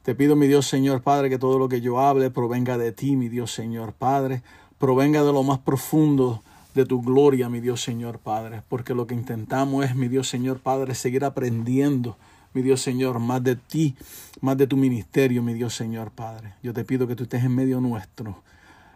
Te 0.07 0.15
pido, 0.15 0.37
mi 0.37 0.47
Dios 0.47 0.65
Señor 0.65 1.01
Padre, 1.01 1.29
que 1.29 1.37
todo 1.37 1.59
lo 1.59 1.67
que 1.67 1.81
yo 1.81 1.99
hable 1.99 2.31
provenga 2.31 2.77
de 2.77 2.93
ti, 2.93 3.17
mi 3.17 3.27
Dios 3.27 3.51
Señor 3.51 3.91
Padre, 3.91 4.41
provenga 4.79 5.21
de 5.21 5.33
lo 5.33 5.43
más 5.43 5.59
profundo 5.59 6.41
de 6.73 6.85
tu 6.85 7.01
gloria, 7.01 7.49
mi 7.49 7.59
Dios 7.59 7.81
Señor 7.81 8.17
Padre, 8.17 8.61
porque 8.69 8.93
lo 8.93 9.05
que 9.05 9.15
intentamos 9.15 9.83
es, 9.83 9.95
mi 9.97 10.07
Dios 10.07 10.29
Señor 10.29 10.59
Padre, 10.59 10.95
seguir 10.95 11.25
aprendiendo, 11.25 12.15
mi 12.53 12.61
Dios 12.61 12.79
Señor, 12.79 13.19
más 13.19 13.43
de 13.43 13.57
ti, 13.57 13.97
más 14.39 14.55
de 14.55 14.65
tu 14.65 14.77
ministerio, 14.77 15.43
mi 15.43 15.53
Dios 15.53 15.75
Señor 15.75 16.11
Padre. 16.11 16.53
Yo 16.63 16.73
te 16.73 16.85
pido 16.85 17.05
que 17.05 17.17
tú 17.17 17.23
estés 17.23 17.43
en 17.43 17.53
medio 17.53 17.81
nuestro, 17.81 18.41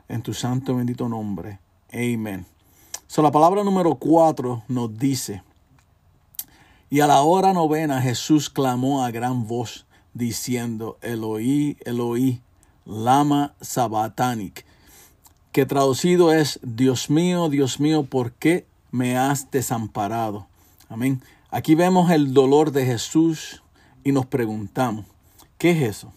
en 0.07 0.21
tu 0.21 0.33
santo 0.33 0.77
bendito 0.77 1.09
nombre. 1.09 1.59
Amén. 1.91 2.45
So, 3.07 3.21
la 3.21 3.31
palabra 3.31 3.65
número 3.65 3.95
cuatro 3.95 4.63
nos 4.69 4.97
dice, 4.97 5.43
y 6.89 7.01
a 7.01 7.07
la 7.07 7.19
hora 7.19 7.51
novena 7.51 8.01
Jesús 8.01 8.49
clamó 8.49 9.03
a 9.03 9.11
gran 9.11 9.45
voz 9.45 9.85
diciendo 10.13 10.97
Eloí, 11.01 11.77
Eloí, 11.85 12.41
lama 12.85 13.53
sabatanic, 13.61 14.65
que 15.51 15.65
traducido 15.65 16.31
es 16.31 16.59
Dios 16.63 17.09
mío, 17.09 17.49
Dios 17.49 17.79
mío, 17.79 18.03
¿por 18.03 18.31
qué 18.33 18.65
me 18.91 19.17
has 19.17 19.51
desamparado? 19.51 20.47
Amén. 20.89 21.21
Aquí 21.49 21.75
vemos 21.75 22.11
el 22.11 22.33
dolor 22.33 22.71
de 22.71 22.85
Jesús 22.85 23.61
y 24.03 24.11
nos 24.11 24.25
preguntamos, 24.25 25.05
¿qué 25.57 25.71
es 25.71 25.97
eso? 25.97 26.13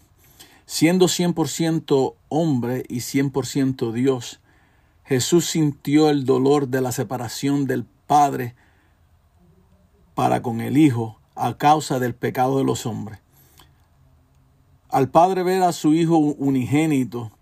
Siendo 0.66 1.06
100% 1.06 2.14
hombre 2.28 2.84
y 2.88 2.98
100% 2.98 3.92
Dios, 3.92 4.40
Jesús 5.04 5.46
sintió 5.46 6.08
el 6.08 6.24
dolor 6.24 6.68
de 6.68 6.80
la 6.80 6.92
separación 6.92 7.66
del 7.66 7.84
Padre 8.06 8.54
para 10.14 10.40
con 10.42 10.60
el 10.60 10.78
Hijo 10.78 11.18
a 11.34 11.58
causa 11.58 11.98
del 11.98 12.14
pecado 12.14 12.58
de 12.58 12.64
los 12.64 12.86
hombres. 12.86 13.18
Al 14.94 15.08
Padre 15.08 15.42
ver 15.42 15.64
a 15.64 15.72
su 15.72 15.92
Hijo 15.92 16.18
unigénito, 16.18 17.32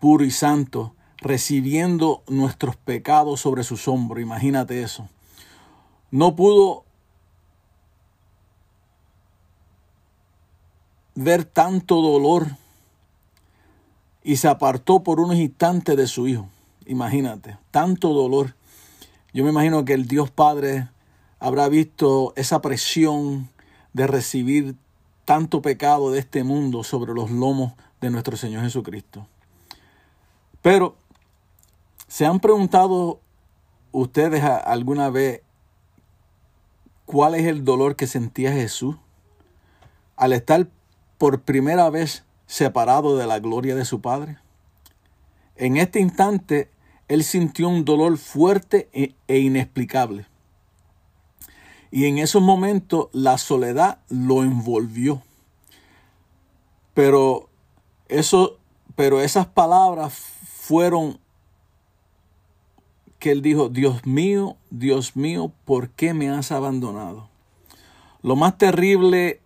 puro 0.00 0.24
y 0.24 0.32
santo, 0.32 0.96
recibiendo 1.18 2.24
nuestros 2.26 2.74
pecados 2.74 3.38
sobre 3.38 3.62
sus 3.62 3.86
hombros, 3.86 4.20
imagínate 4.20 4.82
eso. 4.82 5.08
No 6.10 6.34
pudo 6.34 6.84
ver 11.14 11.44
tanto 11.44 12.02
dolor 12.02 12.48
y 14.24 14.34
se 14.34 14.48
apartó 14.48 15.04
por 15.04 15.20
unos 15.20 15.36
instantes 15.36 15.96
de 15.96 16.08
su 16.08 16.26
Hijo. 16.26 16.48
Imagínate, 16.86 17.58
tanto 17.70 18.12
dolor. 18.12 18.56
Yo 19.32 19.44
me 19.44 19.50
imagino 19.50 19.84
que 19.84 19.94
el 19.94 20.08
Dios 20.08 20.32
Padre 20.32 20.88
habrá 21.38 21.68
visto 21.68 22.32
esa 22.34 22.60
presión 22.60 23.50
de 23.92 24.08
recibir 24.08 24.74
tanto 25.24 25.62
pecado 25.62 26.10
de 26.10 26.18
este 26.18 26.44
mundo 26.44 26.82
sobre 26.82 27.14
los 27.14 27.30
lomos 27.30 27.72
de 28.00 28.10
nuestro 28.10 28.36
Señor 28.36 28.62
Jesucristo. 28.62 29.26
Pero, 30.60 30.96
¿se 32.08 32.26
han 32.26 32.40
preguntado 32.40 33.20
ustedes 33.92 34.42
alguna 34.44 35.10
vez 35.10 35.42
cuál 37.04 37.34
es 37.34 37.46
el 37.46 37.64
dolor 37.64 37.96
que 37.96 38.06
sentía 38.06 38.52
Jesús 38.52 38.96
al 40.16 40.32
estar 40.32 40.68
por 41.18 41.42
primera 41.42 41.90
vez 41.90 42.24
separado 42.46 43.16
de 43.16 43.26
la 43.26 43.38
gloria 43.38 43.74
de 43.74 43.84
su 43.84 44.00
Padre? 44.00 44.38
En 45.56 45.76
este 45.76 46.00
instante, 46.00 46.70
él 47.08 47.24
sintió 47.24 47.68
un 47.68 47.84
dolor 47.84 48.16
fuerte 48.18 48.88
e, 48.92 49.14
e 49.28 49.38
inexplicable. 49.38 50.26
Y 51.92 52.06
en 52.06 52.16
esos 52.16 52.42
momentos 52.42 53.08
la 53.12 53.36
soledad 53.36 53.98
lo 54.08 54.42
envolvió. 54.42 55.22
Pero, 56.94 57.50
eso, 58.08 58.56
pero 58.96 59.20
esas 59.20 59.46
palabras 59.46 60.14
fueron 60.14 61.18
que 63.18 63.30
él 63.30 63.42
dijo, 63.42 63.68
Dios 63.68 64.06
mío, 64.06 64.56
Dios 64.70 65.16
mío, 65.16 65.52
¿por 65.66 65.90
qué 65.90 66.14
me 66.14 66.30
has 66.30 66.50
abandonado? 66.50 67.28
Lo 68.22 68.36
más 68.36 68.56
terrible 68.56 69.40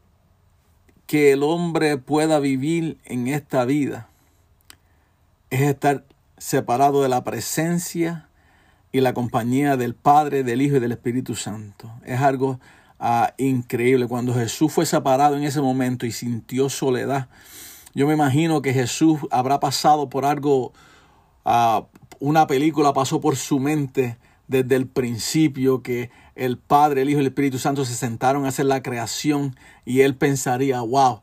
que 1.06 1.32
el 1.32 1.42
hombre 1.42 1.98
pueda 1.98 2.38
vivir 2.38 2.98
en 3.04 3.26
esta 3.26 3.64
vida 3.64 4.08
es 5.50 5.62
estar 5.62 6.04
separado 6.38 7.02
de 7.02 7.08
la 7.08 7.24
presencia 7.24 8.28
y 8.96 9.00
la 9.02 9.12
compañía 9.12 9.76
del 9.76 9.94
Padre, 9.94 10.42
del 10.42 10.62
Hijo 10.62 10.76
y 10.76 10.80
del 10.80 10.92
Espíritu 10.92 11.34
Santo. 11.34 11.92
Es 12.04 12.20
algo 12.20 12.60
ah, 12.98 13.34
increíble. 13.36 14.06
Cuando 14.06 14.32
Jesús 14.32 14.72
fue 14.72 14.86
separado 14.86 15.36
en 15.36 15.44
ese 15.44 15.60
momento 15.60 16.06
y 16.06 16.12
sintió 16.12 16.70
soledad, 16.70 17.28
yo 17.94 18.06
me 18.06 18.14
imagino 18.14 18.62
que 18.62 18.72
Jesús 18.72 19.20
habrá 19.30 19.60
pasado 19.60 20.08
por 20.08 20.24
algo, 20.24 20.72
ah, 21.44 21.86
una 22.20 22.46
película 22.46 22.94
pasó 22.94 23.20
por 23.20 23.36
su 23.36 23.58
mente 23.58 24.16
desde 24.48 24.76
el 24.76 24.86
principio 24.86 25.82
que 25.82 26.10
el 26.34 26.56
Padre, 26.56 27.02
el 27.02 27.10
Hijo 27.10 27.18
y 27.18 27.22
el 27.22 27.28
Espíritu 27.28 27.58
Santo 27.58 27.84
se 27.84 27.94
sentaron 27.94 28.46
a 28.46 28.48
hacer 28.48 28.64
la 28.64 28.82
creación 28.82 29.56
y 29.84 30.00
él 30.00 30.16
pensaría, 30.16 30.80
wow, 30.80 31.20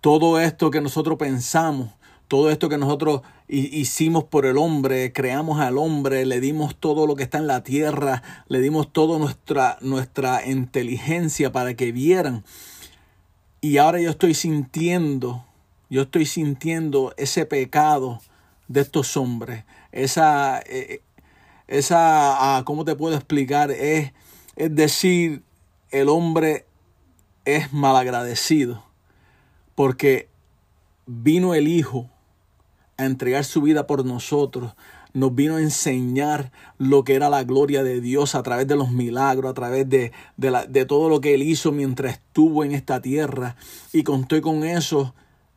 todo 0.00 0.38
esto 0.38 0.70
que 0.70 0.80
nosotros 0.80 1.18
pensamos, 1.18 1.90
todo 2.28 2.50
esto 2.50 2.68
que 2.68 2.78
nosotros 2.78 3.22
hicimos 3.48 4.24
por 4.24 4.46
el 4.46 4.58
hombre, 4.58 5.12
creamos 5.12 5.60
al 5.60 5.78
hombre, 5.78 6.26
le 6.26 6.40
dimos 6.40 6.74
todo 6.76 7.06
lo 7.06 7.14
que 7.14 7.22
está 7.22 7.38
en 7.38 7.46
la 7.46 7.62
tierra, 7.62 8.22
le 8.48 8.60
dimos 8.60 8.92
toda 8.92 9.18
nuestra, 9.18 9.78
nuestra 9.80 10.46
inteligencia 10.46 11.52
para 11.52 11.74
que 11.74 11.92
vieran. 11.92 12.44
Y 13.60 13.78
ahora 13.78 14.00
yo 14.00 14.10
estoy 14.10 14.34
sintiendo, 14.34 15.44
yo 15.88 16.02
estoy 16.02 16.26
sintiendo 16.26 17.14
ese 17.16 17.46
pecado 17.46 18.20
de 18.66 18.80
estos 18.80 19.16
hombres, 19.16 19.64
esa, 19.92 20.60
eh, 20.66 21.02
esa, 21.68 22.56
ah, 22.56 22.64
¿cómo 22.64 22.84
te 22.84 22.96
puedo 22.96 23.14
explicar? 23.14 23.70
Es, 23.70 24.12
es 24.56 24.74
decir, 24.74 25.42
el 25.90 26.08
hombre 26.08 26.66
es 27.44 27.72
malagradecido 27.72 28.84
porque 29.76 30.28
vino 31.06 31.54
el 31.54 31.68
Hijo 31.68 32.10
a 32.96 33.04
entregar 33.04 33.44
su 33.44 33.62
vida 33.62 33.86
por 33.86 34.04
nosotros, 34.04 34.74
nos 35.12 35.34
vino 35.34 35.56
a 35.56 35.62
enseñar 35.62 36.52
lo 36.78 37.04
que 37.04 37.14
era 37.14 37.30
la 37.30 37.44
gloria 37.44 37.82
de 37.82 38.00
Dios 38.00 38.34
a 38.34 38.42
través 38.42 38.66
de 38.66 38.76
los 38.76 38.90
milagros, 38.90 39.50
a 39.50 39.54
través 39.54 39.88
de, 39.88 40.12
de, 40.36 40.66
de 40.68 40.84
todo 40.84 41.08
lo 41.08 41.20
que 41.20 41.34
Él 41.34 41.42
hizo 41.42 41.72
mientras 41.72 42.14
estuvo 42.14 42.64
en 42.64 42.72
esta 42.72 43.00
tierra. 43.00 43.56
Y 43.92 44.02
conté 44.02 44.42
con 44.42 44.62
eso, 44.64 45.14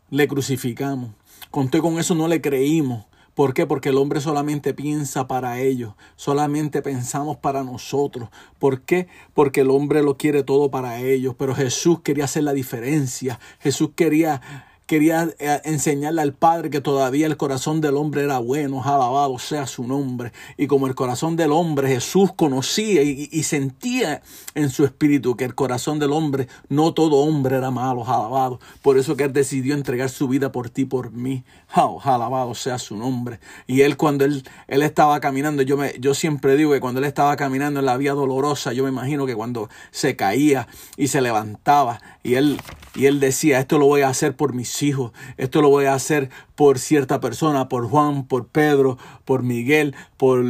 le 0.09 0.27
crucificamos. 0.27 1.11
Conté 1.51 1.79
con 1.79 1.99
eso, 1.99 2.15
no 2.15 2.27
le 2.27 2.41
creímos. 2.41 3.05
¿Por 3.39 3.53
qué? 3.53 3.65
Porque 3.65 3.89
el 3.89 3.97
hombre 3.97 4.19
solamente 4.19 4.73
piensa 4.73 5.27
para 5.27 5.61
ellos, 5.61 5.93
solamente 6.17 6.81
pensamos 6.81 7.37
para 7.37 7.63
nosotros. 7.63 8.27
¿Por 8.59 8.81
qué? 8.81 9.07
Porque 9.33 9.61
el 9.61 9.69
hombre 9.69 10.03
lo 10.03 10.17
quiere 10.17 10.43
todo 10.43 10.69
para 10.69 10.99
ellos, 10.99 11.35
pero 11.37 11.55
Jesús 11.55 12.01
quería 12.01 12.25
hacer 12.25 12.43
la 12.43 12.51
diferencia. 12.51 13.39
Jesús 13.59 13.91
quería 13.95 14.41
quería 14.89 15.29
eh, 15.37 15.61
enseñarle 15.65 16.23
al 16.23 16.33
Padre 16.33 16.71
que 16.71 16.81
todavía 16.81 17.27
el 17.27 17.37
corazón 17.37 17.79
del 17.79 17.95
hombre 17.95 18.23
era 18.23 18.39
bueno, 18.39 18.81
alabado 18.83 19.37
sea 19.37 19.67
su 19.67 19.85
nombre. 19.85 20.33
Y 20.57 20.65
como 20.65 20.87
el 20.87 20.95
corazón 20.95 21.35
del 21.35 21.51
hombre 21.51 21.89
Jesús 21.89 22.31
conocía 22.35 23.03
y, 23.03 23.43
sentía 23.43 24.23
en 24.55 24.71
su 24.71 24.85
espíritu 24.85 25.37
que 25.37 25.45
el 25.45 25.53
corazón 25.53 25.99
del 25.99 26.11
hombre, 26.11 26.47
no 26.69 26.95
todo 26.95 27.17
hombre 27.17 27.57
era 27.57 27.69
malo, 27.69 28.03
alabado. 28.03 28.59
Por 28.81 28.97
eso 28.97 29.15
que 29.15 29.25
él 29.25 29.33
decidió 29.33 29.75
entregar 29.75 30.09
su 30.09 30.27
vida 30.27 30.51
por 30.51 30.71
ti, 30.71 30.85
por 30.85 31.11
mí. 31.11 31.43
Oh, 31.75 32.01
alabado 32.03 32.55
sea 32.55 32.79
su 32.79 32.97
nombre. 32.97 33.39
Y 33.67 33.81
él 33.81 33.95
cuando 33.95 34.25
él, 34.25 34.43
él 34.67 34.81
estaba 34.81 35.19
caminando, 35.19 35.61
yo, 35.61 35.77
me, 35.77 35.93
yo 35.99 36.15
siempre 36.15 36.55
digo 36.55 36.71
que 36.71 36.79
cuando 36.79 36.99
él 36.99 37.05
estaba 37.05 37.35
caminando 37.35 37.79
en 37.79 37.85
la 37.85 37.95
vía 37.95 38.13
dolorosa, 38.13 38.73
yo 38.73 38.85
me 38.85 38.89
imagino 38.89 39.27
que 39.27 39.35
cuando 39.35 39.69
se 39.91 40.15
caía 40.15 40.67
y 40.97 41.09
se 41.09 41.21
levantaba 41.21 42.01
y 42.29 42.35
él, 42.35 42.61
y 42.93 43.07
él 43.07 43.19
decía, 43.19 43.59
esto 43.59 43.79
lo 43.79 43.87
voy 43.87 44.01
a 44.01 44.09
hacer 44.09 44.35
por 44.35 44.53
mis 44.53 44.83
hijos, 44.83 45.11
esto 45.37 45.61
lo 45.61 45.69
voy 45.69 45.85
a 45.85 45.95
hacer 45.95 46.29
por 46.55 46.77
cierta 46.77 47.19
persona, 47.19 47.69
por 47.69 47.89
Juan, 47.89 48.27
por 48.27 48.47
Pedro, 48.47 48.99
por 49.25 49.41
Miguel, 49.41 49.95
por, 50.15 50.45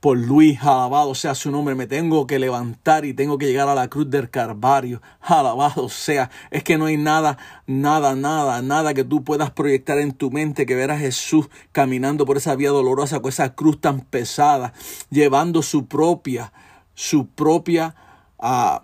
por 0.00 0.18
Luis, 0.18 0.60
alabado 0.60 1.14
sea 1.14 1.34
su 1.34 1.50
nombre, 1.50 1.74
me 1.74 1.86
tengo 1.86 2.26
que 2.26 2.38
levantar 2.38 3.06
y 3.06 3.14
tengo 3.14 3.38
que 3.38 3.46
llegar 3.46 3.70
a 3.70 3.74
la 3.74 3.88
cruz 3.88 4.10
del 4.10 4.28
Carvario, 4.28 5.00
alabado 5.22 5.88
sea, 5.88 6.30
es 6.50 6.62
que 6.62 6.76
no 6.76 6.84
hay 6.84 6.98
nada, 6.98 7.38
nada, 7.66 8.14
nada, 8.14 8.60
nada 8.60 8.92
que 8.92 9.04
tú 9.04 9.24
puedas 9.24 9.50
proyectar 9.50 9.98
en 9.98 10.12
tu 10.12 10.30
mente 10.30 10.66
que 10.66 10.74
ver 10.74 10.90
a 10.90 10.98
Jesús 10.98 11.48
caminando 11.72 12.26
por 12.26 12.36
esa 12.36 12.54
vía 12.54 12.68
dolorosa 12.68 13.20
con 13.20 13.30
esa 13.30 13.54
cruz 13.54 13.80
tan 13.80 14.02
pesada, 14.02 14.74
llevando 15.08 15.62
su 15.62 15.86
propia, 15.86 16.52
su 16.92 17.28
propia 17.28 17.94
uh, 18.38 18.80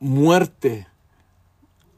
muerte 0.00 0.86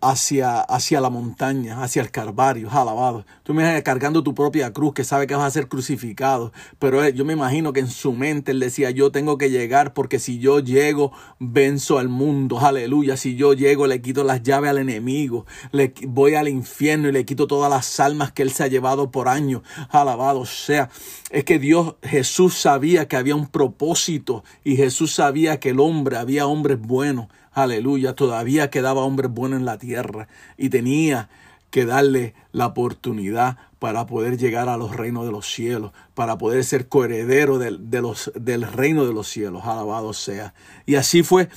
hacia, 0.01 0.61
hacia 0.61 1.01
la 1.01 1.11
montaña, 1.11 1.83
hacia 1.83 2.03
el 2.03 2.11
Calvario, 2.11 2.71
alabado. 2.71 3.25
Tú 3.43 3.55
me 3.55 3.63
imaginas 3.63 3.83
cargando 3.83 4.23
tu 4.23 4.35
propia 4.35 4.73
cruz, 4.73 4.95
que 4.95 5.05
sabe 5.05 5.27
que 5.27 5.35
vas 5.35 5.45
a 5.45 5.51
ser 5.51 5.69
crucificado. 5.69 6.53
Pero 6.79 7.07
yo 7.09 7.25
me 7.25 7.33
imagino 7.33 7.73
que 7.73 7.81
en 7.81 7.89
su 7.89 8.13
mente 8.13 8.53
él 8.53 8.61
decía, 8.61 8.91
yo 8.91 9.11
tengo 9.11 9.39
que 9.39 9.51
llegar 9.51 9.95
porque 9.95 10.19
si 10.19 10.39
yo 10.39 10.61
llego, 10.61 11.13
venzo 11.39 11.99
al 11.99 12.09
mundo, 12.09 12.61
aleluya. 12.61 13.17
Si 13.17 13.37
yo 13.37 13.53
llego, 13.53 13.87
le 13.87 14.01
quito 14.01 14.25
las 14.25 14.43
llaves 14.43 14.71
al 14.71 14.79
enemigo, 14.79 15.47
le 15.73 15.93
voy 16.07 16.35
al 16.35 16.49
infierno 16.49 17.09
y 17.09 17.13
le 17.13 17.25
quito 17.25 17.47
todas 17.47 17.71
las 17.71 18.01
almas 18.01 18.33
que 18.33 18.43
él 18.43 18.53
se 18.53 18.65
ha 18.65 18.69
llevado 18.69 19.11
por 19.11 19.29
años, 19.29 19.63
alabado 19.91 20.45
sea. 20.47 20.91
Es 21.31 21.45
que 21.45 21.59
Dios, 21.59 21.97
Jesús 22.03 22.55
sabía 22.55 23.09
que 23.09 23.17
había 23.17 23.35
un 23.35 23.49
propósito 23.49 24.45
y 24.65 24.77
Jesús 24.77 25.13
sabía 25.13 25.61
que 25.61 25.71
el 25.71 25.81
hombre, 25.81 26.17
había 26.17 26.47
hombres 26.47 26.81
buenos 26.81 27.29
aleluya, 27.59 28.14
todavía 28.14 28.71
quedaba 28.71 29.03
hombre 29.03 29.29
bueno 29.29 29.57
en 29.57 29.64
la 29.64 29.79
tierra 29.79 30.29
y 30.57 30.71
tenía 30.71 31.29
que 31.71 31.85
darle 31.85 32.35
la 32.53 32.66
oportunidad 32.66 33.59
para 33.79 34.07
poder 34.07 34.38
llegar 34.38 34.68
a 34.68 34.77
los 34.77 34.97
reinos 34.97 35.25
de 35.25 35.33
los 35.33 35.47
cielos, 35.47 35.92
para 36.14 36.38
poder 36.38 36.64
ser 36.64 36.88
coheredero 36.88 37.59
del, 37.59 37.90
del 37.90 38.62
reino 38.62 39.07
de 39.07 39.12
los 39.12 39.29
cielos, 39.29 39.64
alabado 39.64 40.12
sea. 40.12 40.55
Y 40.87 40.97
así 40.97 41.23
fue, 41.23 41.49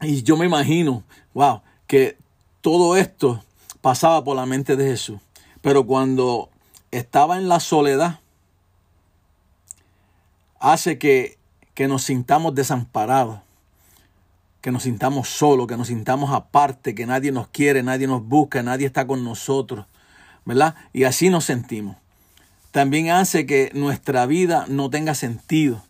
y 0.00 0.22
yo 0.22 0.36
me 0.36 0.46
imagino, 0.46 1.02
wow, 1.32 1.62
que 1.86 2.16
todo 2.60 2.96
esto 2.96 3.42
pasaba 3.80 4.22
por 4.22 4.36
la 4.36 4.46
mente 4.46 4.76
de 4.76 4.86
Jesús, 4.86 5.20
pero 5.60 5.86
cuando 5.86 6.50
estaba 6.90 7.38
en 7.38 7.48
la 7.48 7.60
soledad, 7.60 8.20
hace 10.60 10.98
que, 10.98 11.38
que 11.74 11.88
nos 11.88 12.04
sintamos 12.04 12.54
desamparados 12.54 13.40
que 14.64 14.72
nos 14.72 14.84
sintamos 14.84 15.28
solos, 15.28 15.66
que 15.66 15.76
nos 15.76 15.88
sintamos 15.88 16.32
aparte, 16.32 16.94
que 16.94 17.04
nadie 17.04 17.32
nos 17.32 17.48
quiere, 17.48 17.82
nadie 17.82 18.06
nos 18.06 18.26
busca, 18.26 18.62
nadie 18.62 18.86
está 18.86 19.06
con 19.06 19.22
nosotros, 19.22 19.84
¿verdad? 20.46 20.74
Y 20.94 21.04
así 21.04 21.28
nos 21.28 21.44
sentimos. 21.44 21.98
También 22.70 23.10
hace 23.10 23.44
que 23.44 23.70
nuestra 23.74 24.24
vida 24.24 24.64
no 24.66 24.88
tenga 24.88 25.14
sentido. 25.14 25.84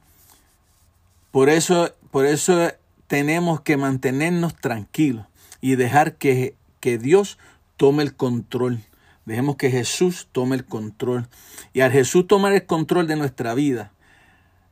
Por 1.31 1.51
eso, 1.51 1.95
por 2.11 2.27
eso 2.27 2.73
tenemos 3.07 3.61
que 3.61 3.77
mantenernos 3.77 4.57
tranquilos 4.57 5.25
y 5.61 5.77
dejar 5.77 6.17
que, 6.17 6.57
que 6.81 6.99
Dios 6.99 7.39
tome 7.77 8.03
el 8.03 8.17
control. 8.17 8.81
Dejemos 9.25 9.55
que 9.55 9.71
Jesús 9.71 10.27
tome 10.33 10.57
el 10.57 10.65
control. 10.65 11.29
Y 11.75 11.83
al 11.83 11.93
Jesús 11.93 12.27
tomar 12.27 12.53
el 12.53 12.67
control 12.67 13.07
de 13.07 13.15
nuestra 13.15 13.55
vida, 13.55 13.93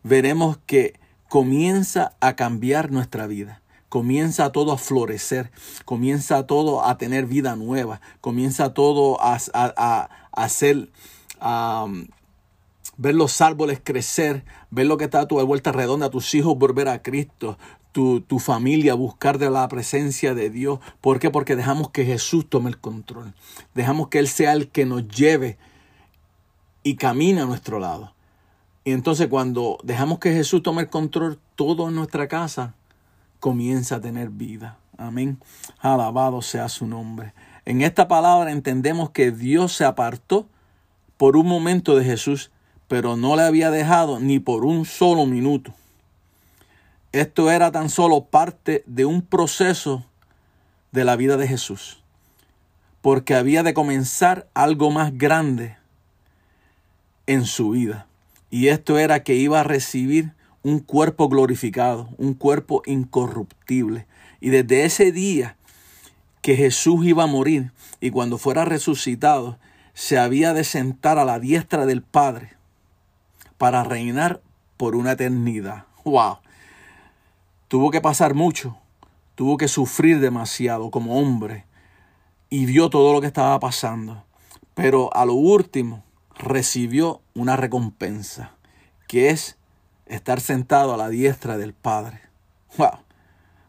veremos 0.02 0.58
que 0.66 0.98
comienza 1.28 2.16
a 2.18 2.34
cambiar 2.34 2.90
nuestra 2.90 3.28
vida 3.28 3.61
comienza 3.92 4.52
todo 4.52 4.72
a 4.72 4.78
florecer, 4.78 5.50
comienza 5.84 6.46
todo 6.46 6.82
a 6.82 6.96
tener 6.96 7.26
vida 7.26 7.56
nueva, 7.56 8.00
comienza 8.22 8.72
todo 8.72 9.18
a, 9.20 10.08
hacer, 10.32 10.88
ver 12.96 13.14
los 13.14 13.42
árboles 13.42 13.82
crecer, 13.84 14.46
ver 14.70 14.86
lo 14.86 14.96
que 14.96 15.04
está 15.04 15.20
a 15.20 15.28
tu 15.28 15.38
vuelta 15.44 15.72
redonda, 15.72 16.08
tus 16.08 16.34
hijos 16.34 16.56
volver 16.56 16.88
a 16.88 17.02
Cristo, 17.02 17.58
tu, 17.92 18.22
tu, 18.22 18.38
familia, 18.38 18.94
buscar 18.94 19.36
de 19.36 19.50
la 19.50 19.68
presencia 19.68 20.34
de 20.34 20.48
Dios. 20.48 20.78
¿Por 21.02 21.18
qué? 21.18 21.28
Porque 21.28 21.54
dejamos 21.54 21.90
que 21.90 22.06
Jesús 22.06 22.48
tome 22.48 22.70
el 22.70 22.78
control. 22.78 23.34
Dejamos 23.74 24.08
que 24.08 24.20
Él 24.20 24.28
sea 24.28 24.54
el 24.54 24.68
que 24.68 24.86
nos 24.86 25.06
lleve 25.06 25.58
y 26.82 26.96
camine 26.96 27.42
a 27.42 27.44
nuestro 27.44 27.78
lado. 27.78 28.14
Y 28.84 28.92
entonces 28.92 29.26
cuando 29.26 29.76
dejamos 29.84 30.18
que 30.18 30.32
Jesús 30.32 30.62
tome 30.62 30.80
el 30.80 30.88
control, 30.88 31.38
todo 31.56 31.90
en 31.90 31.94
nuestra 31.94 32.26
casa 32.26 32.74
comienza 33.42 33.96
a 33.96 34.00
tener 34.00 34.30
vida. 34.30 34.78
Amén. 34.96 35.36
Alabado 35.80 36.42
sea 36.42 36.68
su 36.68 36.86
nombre. 36.86 37.34
En 37.64 37.82
esta 37.82 38.06
palabra 38.06 38.52
entendemos 38.52 39.10
que 39.10 39.32
Dios 39.32 39.72
se 39.72 39.84
apartó 39.84 40.46
por 41.16 41.36
un 41.36 41.48
momento 41.48 41.96
de 41.96 42.04
Jesús, 42.04 42.52
pero 42.86 43.16
no 43.16 43.34
le 43.34 43.42
había 43.42 43.72
dejado 43.72 44.20
ni 44.20 44.38
por 44.38 44.64
un 44.64 44.84
solo 44.84 45.26
minuto. 45.26 45.74
Esto 47.10 47.50
era 47.50 47.72
tan 47.72 47.90
solo 47.90 48.26
parte 48.26 48.84
de 48.86 49.06
un 49.06 49.22
proceso 49.22 50.06
de 50.92 51.04
la 51.04 51.16
vida 51.16 51.36
de 51.36 51.48
Jesús, 51.48 52.00
porque 53.00 53.34
había 53.34 53.64
de 53.64 53.74
comenzar 53.74 54.46
algo 54.54 54.92
más 54.92 55.18
grande 55.18 55.76
en 57.26 57.44
su 57.44 57.70
vida. 57.70 58.06
Y 58.50 58.68
esto 58.68 58.98
era 58.98 59.24
que 59.24 59.34
iba 59.34 59.58
a 59.58 59.64
recibir 59.64 60.32
un 60.62 60.78
cuerpo 60.80 61.28
glorificado, 61.28 62.08
un 62.18 62.34
cuerpo 62.34 62.82
incorruptible. 62.86 64.06
Y 64.40 64.50
desde 64.50 64.84
ese 64.84 65.12
día 65.12 65.56
que 66.40 66.56
Jesús 66.56 67.04
iba 67.06 67.24
a 67.24 67.28
morir 67.28 67.72
y 68.00 68.10
cuando 68.10 68.38
fuera 68.38 68.64
resucitado, 68.64 69.58
se 69.94 70.18
había 70.18 70.54
de 70.54 70.64
sentar 70.64 71.18
a 71.18 71.24
la 71.24 71.38
diestra 71.38 71.86
del 71.86 72.02
Padre 72.02 72.56
para 73.58 73.84
reinar 73.84 74.40
por 74.76 74.96
una 74.96 75.12
eternidad. 75.12 75.86
¡Wow! 76.04 76.38
Tuvo 77.68 77.90
que 77.90 78.00
pasar 78.00 78.34
mucho, 78.34 78.76
tuvo 79.34 79.56
que 79.56 79.68
sufrir 79.68 80.20
demasiado 80.20 80.90
como 80.90 81.18
hombre 81.18 81.64
y 82.50 82.66
vio 82.66 82.90
todo 82.90 83.12
lo 83.12 83.20
que 83.20 83.28
estaba 83.28 83.58
pasando. 83.60 84.24
Pero 84.74 85.14
a 85.14 85.24
lo 85.24 85.34
último 85.34 86.02
recibió 86.34 87.20
una 87.34 87.56
recompensa, 87.56 88.56
que 89.06 89.30
es 89.30 89.56
estar 90.14 90.40
sentado 90.40 90.94
a 90.94 90.96
la 90.96 91.08
diestra 91.08 91.58
del 91.58 91.74
Padre. 91.74 92.20
¡Wow! 92.76 92.98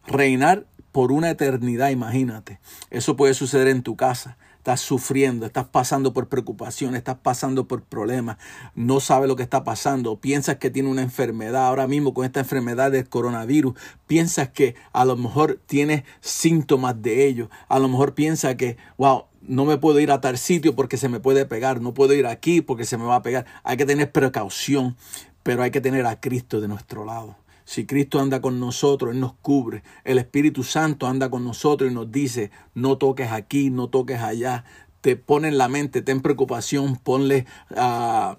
Reinar 0.06 0.66
por 0.92 1.12
una 1.12 1.30
eternidad, 1.30 1.90
imagínate. 1.90 2.60
Eso 2.90 3.16
puede 3.16 3.34
suceder 3.34 3.68
en 3.68 3.84
tu 3.84 3.96
casa. 3.96 4.38
Estás 4.58 4.80
sufriendo, 4.80 5.46
estás 5.46 5.68
pasando 5.68 6.14
por 6.14 6.30
preocupación, 6.30 6.96
estás 6.96 7.18
pasando 7.22 7.68
por 7.68 7.84
problemas, 7.84 8.38
no 8.76 9.02
sabes 9.02 9.28
lo 9.28 9.36
que 9.36 9.44
está 9.44 9.66
pasando, 9.66 10.22
piensas 10.22 10.56
que 10.56 10.70
tiene 10.70 10.88
una 10.88 11.02
enfermedad 11.02 11.68
ahora 11.68 11.86
mismo 11.86 12.14
con 12.14 12.24
esta 12.24 12.40
enfermedad 12.40 12.90
del 12.90 13.10
coronavirus, 13.10 13.78
piensas 14.08 14.48
que 14.52 14.76
a 14.94 15.04
lo 15.04 15.18
mejor 15.18 15.60
tienes 15.66 16.04
síntomas 16.22 17.02
de 17.02 17.28
ello, 17.28 17.50
a 17.68 17.78
lo 17.78 17.90
mejor 17.90 18.14
piensas 18.14 18.56
que, 18.56 18.78
wow, 18.98 19.26
no 19.42 19.66
me 19.66 19.78
puedo 19.78 20.00
ir 20.00 20.12
a 20.12 20.22
tal 20.22 20.38
sitio 20.38 20.76
porque 20.76 20.96
se 20.96 21.10
me 21.10 21.20
puede 21.20 21.46
pegar, 21.46 21.82
no 21.82 21.94
puedo 21.94 22.14
ir 22.14 22.26
aquí 22.26 22.62
porque 22.62 22.86
se 22.86 22.98
me 22.98 23.04
va 23.04 23.18
a 23.18 23.22
pegar. 23.22 23.46
Hay 23.64 23.76
que 23.76 23.86
tener 23.86 24.14
precaución, 24.14 24.96
pero 25.44 25.64
hay 25.64 25.72
que 25.72 25.82
tener 25.82 26.06
a 26.06 26.20
Cristo 26.20 26.62
de 26.62 26.68
nuestro 26.68 27.06
lado. 27.06 27.36
Si 27.66 27.86
Cristo 27.86 28.20
anda 28.20 28.42
con 28.42 28.60
nosotros, 28.60 29.14
Él 29.14 29.20
nos 29.20 29.34
cubre. 29.34 29.84
El 30.04 30.18
Espíritu 30.18 30.64
Santo 30.64 31.08
anda 31.08 31.30
con 31.30 31.46
nosotros 31.46 31.92
y 31.92 31.94
nos 31.94 32.12
dice, 32.12 32.52
no 32.74 32.98
toques 32.98 33.32
aquí, 33.32 33.70
no 33.70 33.88
toques 33.88 34.20
allá. 34.20 34.66
Te 35.02 35.16
pone 35.16 35.48
en 35.50 35.58
la 35.58 35.70
mente, 35.70 36.02
ten 36.02 36.22
preocupación, 36.22 36.98
ponle, 36.98 37.46
uh, 37.72 38.36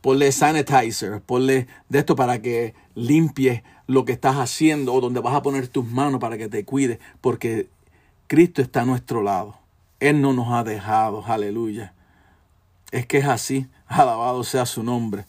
ponle 0.00 0.32
sanitizer, 0.32 1.20
ponle 1.22 1.66
de 1.88 1.98
esto 1.98 2.16
para 2.16 2.40
que 2.40 2.74
limpies 2.94 3.62
lo 3.86 4.04
que 4.04 4.12
estás 4.12 4.36
haciendo 4.36 4.92
o 4.92 5.00
donde 5.00 5.20
vas 5.20 5.34
a 5.34 5.42
poner 5.42 5.68
tus 5.68 5.86
manos 5.86 6.20
para 6.20 6.36
que 6.36 6.48
te 6.48 6.64
cuide, 6.64 6.98
porque 7.20 7.68
Cristo 8.26 8.60
está 8.60 8.82
a 8.82 8.86
nuestro 8.86 9.22
lado. 9.22 9.58
Él 10.00 10.20
no 10.20 10.32
nos 10.32 10.52
ha 10.52 10.64
dejado, 10.64 11.24
aleluya. 11.26 11.94
Es 12.90 13.06
que 13.06 13.18
es 13.18 13.26
así, 13.26 13.66
alabado 13.86 14.44
sea 14.44 14.66
su 14.66 14.82
nombre. 14.82 15.24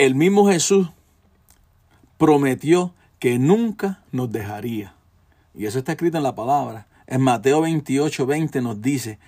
El 0.00 0.14
mismo 0.14 0.48
Jesús 0.48 0.88
prometió 2.16 2.94
que 3.18 3.38
nunca 3.38 4.02
nos 4.12 4.32
dejaría. 4.32 4.94
Y 5.54 5.66
eso 5.66 5.78
está 5.78 5.92
escrito 5.92 6.16
en 6.16 6.22
la 6.22 6.34
palabra. 6.34 6.86
En 7.06 7.20
Mateo 7.20 7.60
28, 7.60 8.24
20 8.24 8.62
nos 8.62 8.80
dice, 8.80 9.18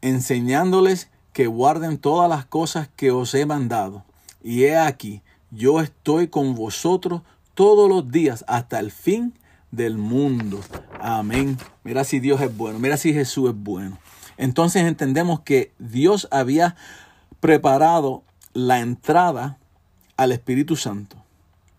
enseñándoles 0.00 1.10
que 1.34 1.46
guarden 1.46 1.98
todas 1.98 2.26
las 2.30 2.46
cosas 2.46 2.88
que 2.96 3.10
os 3.10 3.34
he 3.34 3.44
mandado. 3.44 4.02
Y 4.42 4.64
he 4.64 4.78
aquí, 4.78 5.20
yo 5.50 5.82
estoy 5.82 6.28
con 6.28 6.54
vosotros 6.54 7.20
todos 7.52 7.90
los 7.90 8.10
días 8.10 8.46
hasta 8.48 8.80
el 8.80 8.92
fin 8.92 9.34
del 9.70 9.98
mundo. 9.98 10.60
Amén. 11.02 11.58
Mira 11.84 12.02
si 12.04 12.18
Dios 12.18 12.40
es 12.40 12.56
bueno, 12.56 12.78
mira 12.78 12.96
si 12.96 13.12
Jesús 13.12 13.50
es 13.50 13.56
bueno. 13.56 13.98
Entonces 14.38 14.84
entendemos 14.84 15.40
que 15.40 15.72
Dios 15.78 16.28
había 16.30 16.76
preparado 17.40 18.22
la 18.54 18.78
entrada 18.78 19.58
al 20.16 20.32
Espíritu 20.32 20.76
Santo, 20.76 21.16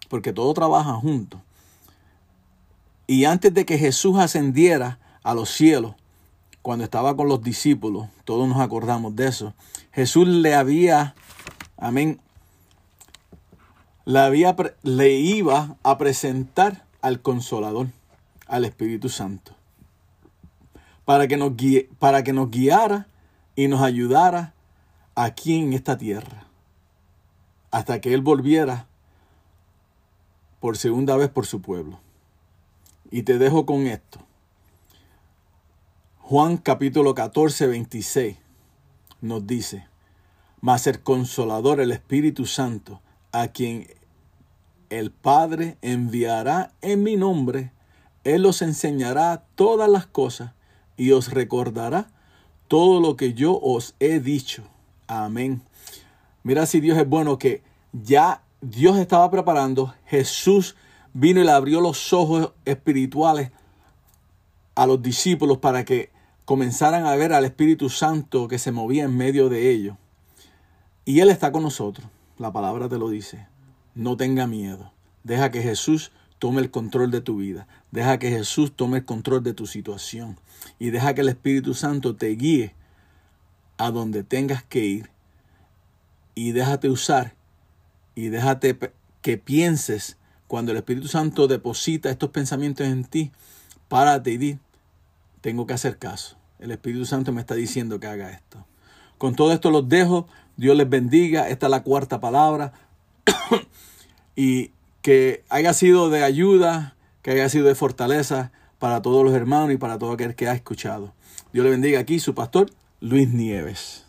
porque 0.09 0.33
todo 0.33 0.53
trabaja 0.53 0.93
junto. 0.93 1.41
Y 3.07 3.25
antes 3.25 3.53
de 3.53 3.65
que 3.65 3.77
Jesús 3.77 4.19
ascendiera 4.19 4.99
a 5.23 5.33
los 5.33 5.49
cielos, 5.49 5.95
cuando 6.61 6.83
estaba 6.83 7.15
con 7.15 7.29
los 7.29 7.41
discípulos, 7.41 8.07
todos 8.25 8.47
nos 8.47 8.59
acordamos 8.59 9.15
de 9.15 9.27
eso, 9.27 9.53
Jesús 9.91 10.27
le 10.27 10.53
había, 10.53 11.15
amén, 11.77 12.19
le, 14.05 14.53
le 14.83 15.13
iba 15.13 15.77
a 15.81 15.97
presentar 15.97 16.85
al 17.01 17.21
Consolador, 17.21 17.87
al 18.47 18.65
Espíritu 18.65 19.07
Santo, 19.07 19.53
para 21.09 21.27
que 21.27 21.37
nos, 22.33 22.51
guiara 22.51 23.07
y 23.55 23.67
nos 23.67 23.81
ayudara 23.81 24.53
aquí 25.15 25.57
en 25.57 25.73
esta 25.73 25.97
tierra 25.97 26.45
hasta 27.71 27.99
que 27.99 28.13
Él 28.13 28.21
volviera 28.21 28.85
por 30.59 30.77
segunda 30.77 31.17
vez 31.17 31.29
por 31.29 31.47
su 31.47 31.63
pueblo. 31.63 31.99
Y 33.09 33.23
te 33.23 33.39
dejo 33.39 33.65
con 33.65 33.87
esto. 33.87 34.19
Juan 36.19 36.57
capítulo 36.57 37.15
14, 37.15 37.65
26 37.65 38.37
nos 39.21 39.47
dice, 39.47 39.87
mas 40.61 40.85
el 40.85 41.01
consolador, 41.01 41.81
el 41.81 41.91
Espíritu 41.91 42.45
Santo, 42.45 43.01
a 43.31 43.47
quien 43.47 43.87
el 44.91 45.09
Padre 45.09 45.79
enviará 45.81 46.71
en 46.81 47.01
mi 47.01 47.15
nombre, 47.15 47.71
Él 48.23 48.45
os 48.45 48.61
enseñará 48.61 49.43
todas 49.55 49.89
las 49.89 50.05
cosas 50.05 50.51
y 50.99 51.13
os 51.13 51.31
recordará 51.31 52.09
todo 52.67 52.99
lo 52.99 53.15
que 53.15 53.33
yo 53.33 53.57
os 53.59 53.95
he 53.99 54.19
dicho. 54.19 54.63
Amén. 55.07 55.62
Mira 56.43 56.65
si 56.65 56.81
Dios 56.81 56.97
es 56.97 57.07
bueno 57.07 57.39
que 57.39 57.63
ya 57.93 58.43
Dios 58.62 58.97
estaba 58.97 59.31
preparando, 59.31 59.95
Jesús 60.05 60.75
vino 61.13 61.39
y 61.39 61.45
le 61.45 61.51
abrió 61.51 61.79
los 61.79 62.12
ojos 62.12 62.51
espirituales 62.65 63.51
a 64.75 64.85
los 64.85 65.01
discípulos 65.01 65.57
para 65.59 65.85
que 65.85 66.12
comenzaran 66.43 67.05
a 67.05 67.15
ver 67.15 67.31
al 67.31 67.45
Espíritu 67.45 67.89
Santo 67.89 68.49
que 68.49 68.59
se 68.59 68.73
movía 68.73 69.05
en 69.05 69.15
medio 69.15 69.47
de 69.47 69.71
ellos. 69.71 69.95
Y 71.05 71.21
Él 71.21 71.29
está 71.29 71.51
con 71.53 71.63
nosotros. 71.63 72.07
La 72.38 72.51
palabra 72.51 72.89
te 72.89 72.97
lo 72.97 73.09
dice. 73.09 73.47
No 73.95 74.17
tenga 74.17 74.47
miedo. 74.47 74.91
Deja 75.23 75.49
que 75.49 75.62
Jesús 75.62 76.12
tome 76.39 76.62
el 76.62 76.71
control 76.71 77.12
de 77.12 77.21
tu 77.21 77.38
vida. 77.38 77.67
Deja 77.91 78.17
que 78.17 78.30
Jesús 78.30 78.71
tome 78.75 78.99
el 78.99 79.06
control 79.06 79.43
de 79.43 79.54
tu 79.54 79.67
situación. 79.67 80.39
Y 80.80 80.89
deja 80.89 81.13
que 81.13 81.21
el 81.21 81.30
Espíritu 81.30 81.73
Santo 81.73 82.15
te 82.15 82.28
guíe 82.30 82.73
a 83.78 83.91
donde 83.91 84.23
tengas 84.23 84.63
que 84.63 84.86
ir 84.86 85.10
y 86.36 86.52
déjate 86.52 86.89
usar 86.89 87.36
y 88.15 88.30
déjate 88.30 88.78
que 89.21 89.38
pienses 89.38 90.17
cuando 90.47 90.71
el 90.71 90.78
Espíritu 90.78 91.08
Santo 91.08 91.47
deposita 91.47 92.10
estos 92.10 92.32
pensamientos 92.32 92.88
en 92.88 93.06
ti, 93.06 93.32
párate 93.88 94.32
y 94.32 94.38
di, 94.38 94.60
tengo 95.41 95.67
que 95.67 95.73
hacer 95.73 95.97
caso. 95.97 96.38
El 96.60 96.71
Espíritu 96.71 97.06
Santo 97.06 97.32
me 97.32 97.39
está 97.39 97.56
diciendo 97.56 97.99
que 97.99 98.08
haga 98.08 98.32
esto. 98.32 98.65
Con 99.17 99.36
todo 99.36 99.54
esto 99.54 99.71
los 99.71 99.88
dejo. 99.88 100.28
Dios 100.58 100.75
les 100.75 100.89
bendiga. 100.89 101.49
Esta 101.49 101.67
es 101.67 101.69
la 101.71 101.84
cuarta 101.84 102.19
palabra. 102.19 102.73
y 104.36 104.71
que 105.01 105.43
haya 105.49 105.73
sido 105.73 106.09
de 106.09 106.23
ayuda, 106.23 106.95
que 107.21 107.31
haya 107.31 107.49
sido 107.49 107.67
de 107.67 107.75
fortaleza 107.75 108.51
para 108.79 109.01
todos 109.01 109.23
los 109.23 109.33
hermanos 109.33 109.71
y 109.73 109.77
para 109.77 109.97
todo 109.97 110.13
aquel 110.13 110.35
que 110.35 110.47
ha 110.47 110.53
escuchado. 110.53 111.13
Dios 111.53 111.63
le 111.63 111.71
bendiga 111.71 111.99
aquí, 111.99 112.19
su 112.19 112.33
pastor 112.33 112.71
Luis 112.99 113.29
Nieves. 113.29 114.05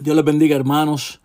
Dios 0.00 0.16
les 0.16 0.24
bendiga 0.24 0.56
hermanos. 0.56 1.20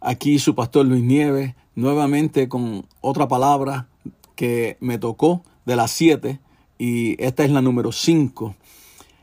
Aquí 0.00 0.38
su 0.38 0.54
pastor 0.54 0.86
Luis 0.86 1.02
Nieves, 1.02 1.54
nuevamente 1.74 2.48
con 2.48 2.86
otra 3.00 3.28
palabra 3.28 3.88
que 4.36 4.76
me 4.80 4.98
tocó 4.98 5.42
de 5.66 5.76
las 5.76 5.90
siete 5.90 6.40
y 6.78 7.22
esta 7.22 7.44
es 7.44 7.50
la 7.50 7.62
número 7.62 7.92
cinco. 7.92 8.54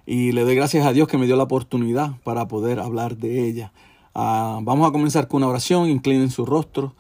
Y 0.06 0.34
le 0.34 0.44
doy 0.44 0.56
gracias 0.56 0.86
a 0.86 0.94
Dios 0.94 1.08
que 1.08 1.18
me 1.18 1.26
dio 1.26 1.36
la 1.36 1.44
oportunidad 1.44 2.18
para 2.24 2.48
poder 2.48 2.80
hablar 2.80 3.18
de 3.18 3.48
ella. 3.48 3.72
Ah, 4.18 4.60
vamos 4.64 4.88
a 4.88 4.94
comenzar 4.94 5.28
con 5.28 5.40
una 5.40 5.48
oración, 5.50 5.90
inclinen 5.90 6.32
su 6.32 6.46
rostro 6.46 6.96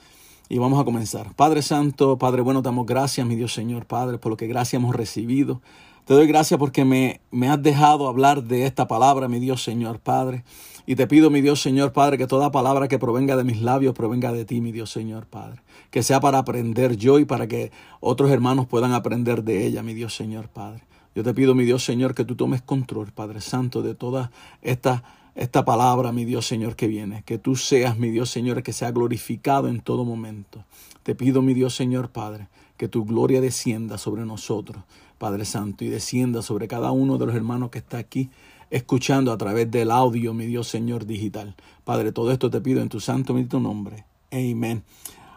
y 0.49 0.57
vamos 0.57 0.81
a 0.81 0.83
comenzar. 0.83 1.33
Padre 1.33 1.61
Santo, 1.61 2.17
Padre 2.17 2.41
bueno, 2.41 2.61
damos 2.61 2.85
gracias, 2.85 3.25
mi 3.25 3.37
Dios 3.37 3.53
Señor, 3.53 3.85
Padre, 3.85 4.17
por 4.17 4.31
lo 4.31 4.37
que 4.37 4.47
gracias 4.47 4.81
hemos 4.81 4.93
recibido. 4.93 5.61
Te 6.03 6.13
doy 6.13 6.27
gracias 6.27 6.59
porque 6.59 6.83
me, 6.83 7.21
me 7.31 7.47
has 7.49 7.63
dejado 7.63 8.09
hablar 8.09 8.43
de 8.43 8.65
esta 8.65 8.89
palabra, 8.89 9.29
mi 9.29 9.39
Dios 9.39 9.63
Señor, 9.63 9.99
Padre. 9.99 10.43
Y 10.85 10.95
te 10.95 11.07
pido, 11.07 11.29
mi 11.29 11.39
Dios 11.39 11.61
Señor 11.61 11.93
Padre, 11.93 12.17
que 12.17 12.27
toda 12.27 12.51
palabra 12.51 12.89
que 12.89 12.99
provenga 12.99 13.37
de 13.37 13.45
mis 13.45 13.61
labios 13.61 13.95
provenga 13.95 14.33
de 14.33 14.43
ti, 14.43 14.59
mi 14.59 14.73
Dios 14.73 14.91
Señor 14.91 15.25
Padre. 15.25 15.61
Que 15.91 16.03
sea 16.03 16.19
para 16.19 16.39
aprender 16.39 16.97
yo 16.97 17.17
y 17.19 17.23
para 17.23 17.47
que 17.47 17.71
otros 18.01 18.29
hermanos 18.29 18.67
puedan 18.67 18.91
aprender 18.91 19.45
de 19.45 19.65
ella, 19.65 19.83
mi 19.83 19.93
Dios 19.93 20.13
Señor 20.13 20.49
Padre. 20.49 20.83
Yo 21.15 21.23
te 21.23 21.33
pido, 21.33 21.55
mi 21.55 21.63
Dios 21.63 21.85
Señor, 21.85 22.13
que 22.13 22.25
tú 22.25 22.35
tomes 22.35 22.61
control, 22.61 23.13
Padre 23.13 23.39
Santo, 23.39 23.81
de 23.81 23.95
toda 23.95 24.31
esta, 24.61 25.03
esta 25.35 25.65
palabra, 25.65 26.11
mi 26.13 26.25
Dios 26.25 26.47
Señor, 26.47 26.75
que 26.75 26.87
viene. 26.87 27.23
Que 27.23 27.37
tú 27.37 27.55
seas, 27.55 27.97
mi 27.97 28.09
Dios 28.09 28.29
Señor, 28.29 28.63
que 28.63 28.73
sea 28.73 28.91
glorificado 28.91 29.67
en 29.67 29.81
todo 29.81 30.05
momento. 30.05 30.63
Te 31.03 31.13
pido, 31.13 31.41
mi 31.41 31.53
Dios 31.53 31.75
Señor 31.75 32.09
Padre, 32.09 32.47
que 32.77 32.87
tu 32.87 33.05
gloria 33.05 33.41
descienda 33.41 33.97
sobre 33.97 34.25
nosotros, 34.25 34.83
Padre 35.17 35.45
Santo, 35.45 35.83
y 35.83 35.89
descienda 35.89 36.41
sobre 36.41 36.67
cada 36.67 36.91
uno 36.91 37.17
de 37.17 37.25
los 37.25 37.35
hermanos 37.35 37.69
que 37.69 37.79
está 37.79 37.97
aquí 37.97 38.29
escuchando 38.69 39.31
a 39.31 39.37
través 39.37 39.69
del 39.69 39.91
audio, 39.91 40.33
mi 40.33 40.45
Dios 40.45 40.67
Señor 40.67 41.05
digital. 41.05 41.55
Padre, 41.83 42.11
todo 42.11 42.31
esto 42.31 42.49
te 42.49 42.61
pido 42.61 42.81
en 42.81 42.89
tu 42.89 42.99
santo 42.99 43.33
bendito 43.33 43.59
nombre. 43.59 44.05
Amén. 44.31 44.83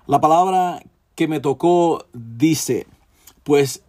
La 0.06 0.20
palabra 0.20 0.80
que 1.14 1.28
me 1.28 1.40
tocó 1.40 2.06
dice, 2.12 2.86
pues 3.42 3.82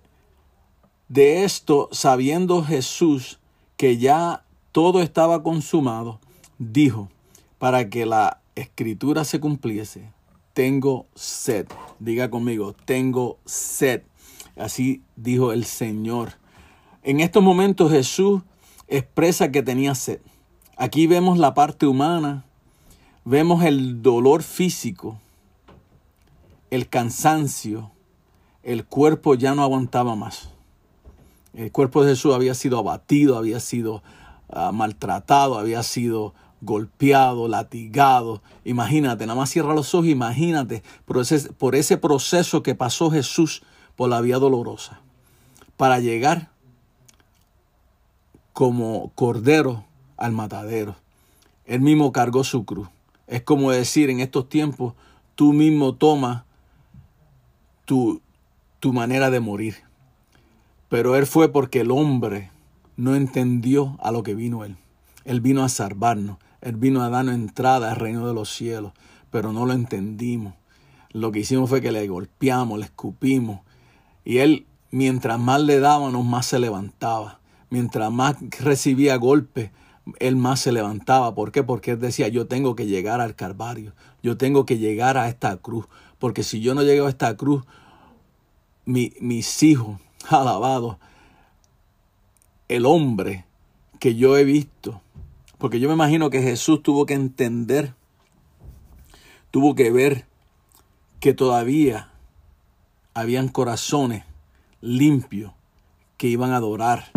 de 1.08 1.44
esto, 1.44 1.90
sabiendo 1.92 2.64
Jesús 2.64 3.40
que 3.78 3.98
ya 3.98 4.44
todo 4.72 5.02
estaba 5.02 5.44
consumado, 5.44 6.20
dijo, 6.58 7.10
para 7.58 7.90
que 7.90 8.06
la 8.06 8.42
escritura 8.56 9.24
se 9.24 9.40
cumpliese, 9.40 10.12
tengo 10.54 11.08
sed. 11.16 11.68
Diga 12.00 12.30
conmigo, 12.30 12.74
tengo 12.86 13.38
sed. 13.46 14.04
Así 14.58 15.02
dijo 15.16 15.54
el 15.54 15.66
Señor. 15.66 16.34
En 17.04 17.20
estos 17.20 17.42
momentos 17.42 17.92
Jesús 17.92 18.42
expresa 18.88 19.52
que 19.52 19.64
tenía 19.64 19.96
sed. 19.96 20.20
Aquí 20.76 21.08
vemos 21.08 21.38
la 21.38 21.54
parte 21.54 21.86
humana, 21.86 22.46
vemos 23.26 23.64
el 23.64 24.02
dolor 24.02 24.44
físico, 24.44 25.20
el 26.72 26.90
cansancio, 26.90 27.92
el 28.64 28.86
cuerpo 28.86 29.36
ya 29.36 29.56
no 29.56 29.64
aguantaba 29.64 30.16
más. 30.16 30.50
El 31.54 31.72
cuerpo 31.72 32.04
de 32.04 32.12
Jesús 32.12 32.34
había 32.34 32.54
sido 32.54 32.78
abatido, 32.78 33.38
había 33.38 33.60
sido 33.60 34.04
ah, 34.52 34.72
maltratado, 34.72 35.58
había 35.58 35.84
sido 35.84 36.34
golpeado, 36.62 37.48
latigado. 37.48 38.42
Imagínate, 38.66 39.26
nada 39.26 39.40
más 39.40 39.50
cierra 39.50 39.74
los 39.74 39.94
ojos, 39.94 40.08
imagínate 40.08 40.84
por 41.06 41.20
ese, 41.20 41.52
por 41.54 41.76
ese 41.76 41.98
proceso 41.98 42.64
que 42.64 42.76
pasó 42.76 43.12
Jesús 43.12 43.64
por 43.96 44.10
la 44.10 44.22
vía 44.22 44.38
dolorosa 44.38 45.02
para 45.78 46.00
llegar 46.00 46.50
como 48.54 49.12
cordero 49.16 49.86
al 50.18 50.34
matadero. 50.34 50.96
Él 51.66 51.82
mismo 51.82 52.12
cargó 52.12 52.44
su 52.44 52.66
cruz. 52.66 52.90
Es 53.28 53.44
como 53.44 53.72
decir 53.72 54.10
en 54.10 54.20
estos 54.20 54.50
tiempos, 54.50 54.96
tú 55.36 55.54
mismo 55.54 55.94
tomas 55.96 56.44
tu, 57.86 58.22
tu 58.80 58.92
manera 58.92 59.30
de 59.30 59.40
morir. 59.40 59.76
Pero 60.90 61.16
él 61.16 61.28
fue 61.28 61.50
porque 61.50 61.82
el 61.82 61.92
hombre 61.92 62.52
no 63.00 63.16
entendió 63.16 63.96
a 64.02 64.12
lo 64.12 64.24
que 64.24 64.36
vino 64.36 64.66
él. 64.66 64.76
Él 65.24 65.40
vino 65.40 65.64
a 65.64 65.70
salvarnos. 65.70 66.38
Él 66.60 66.76
vino 66.76 67.02
a 67.02 67.10
darnos 67.10 67.34
entrada 67.34 67.92
al 67.92 67.96
reino 67.96 68.28
de 68.28 68.34
los 68.34 68.50
cielos. 68.50 68.92
Pero 69.32 69.54
no 69.54 69.66
lo 69.66 69.72
entendimos. 69.72 70.54
Lo 71.14 71.32
que 71.32 71.40
hicimos 71.40 71.70
fue 71.70 71.80
que 71.80 71.94
le 71.94 72.06
golpeamos, 72.10 72.78
le 72.78 72.84
escupimos. 72.84 73.62
Y 74.26 74.40
él, 74.40 74.66
mientras 74.92 75.40
más 75.40 75.62
le 75.62 75.80
dábamos, 75.80 76.26
más 76.26 76.48
se 76.48 76.60
levantaba. 76.60 77.40
Mientras 77.70 78.12
más 78.12 78.36
recibía 78.60 79.16
golpes, 79.16 79.72
él 80.20 80.36
más 80.36 80.60
se 80.60 80.74
levantaba. 80.74 81.34
¿Por 81.34 81.54
qué? 81.54 81.64
Porque 81.64 81.92
él 81.92 82.02
decía, 82.02 82.28
yo 82.28 82.48
tengo 82.48 82.76
que 82.76 82.86
llegar 82.86 83.22
al 83.22 83.34
Calvario. 83.34 83.94
Yo 84.24 84.36
tengo 84.36 84.66
que 84.66 84.78
llegar 84.78 85.18
a 85.18 85.30
esta 85.30 85.56
cruz. 85.56 85.86
Porque 86.18 86.44
si 86.44 86.60
yo 86.60 86.76
no 86.76 86.84
llego 86.84 87.06
a 87.06 87.10
esta 87.10 87.38
cruz, 87.38 87.64
mis 88.84 89.64
hijos, 89.64 90.02
alabados, 90.30 90.98
el 92.70 92.86
hombre 92.86 93.46
que 94.00 94.16
yo 94.16 94.38
he 94.38 94.46
visto, 94.46 95.02
porque 95.58 95.80
yo 95.80 95.90
me 95.90 95.96
imagino 95.96 96.30
que 96.30 96.42
Jesús 96.42 96.82
tuvo 96.82 97.06
que 97.06 97.16
entender, 97.16 97.94
tuvo 99.52 99.76
que 99.76 99.92
ver 99.92 100.26
que 101.20 101.34
todavía 101.34 102.12
habían 103.14 103.50
corazones 103.50 104.24
limpios 104.80 105.52
que 106.16 106.28
iban 106.28 106.52
a 106.52 106.58
adorar, 106.58 107.12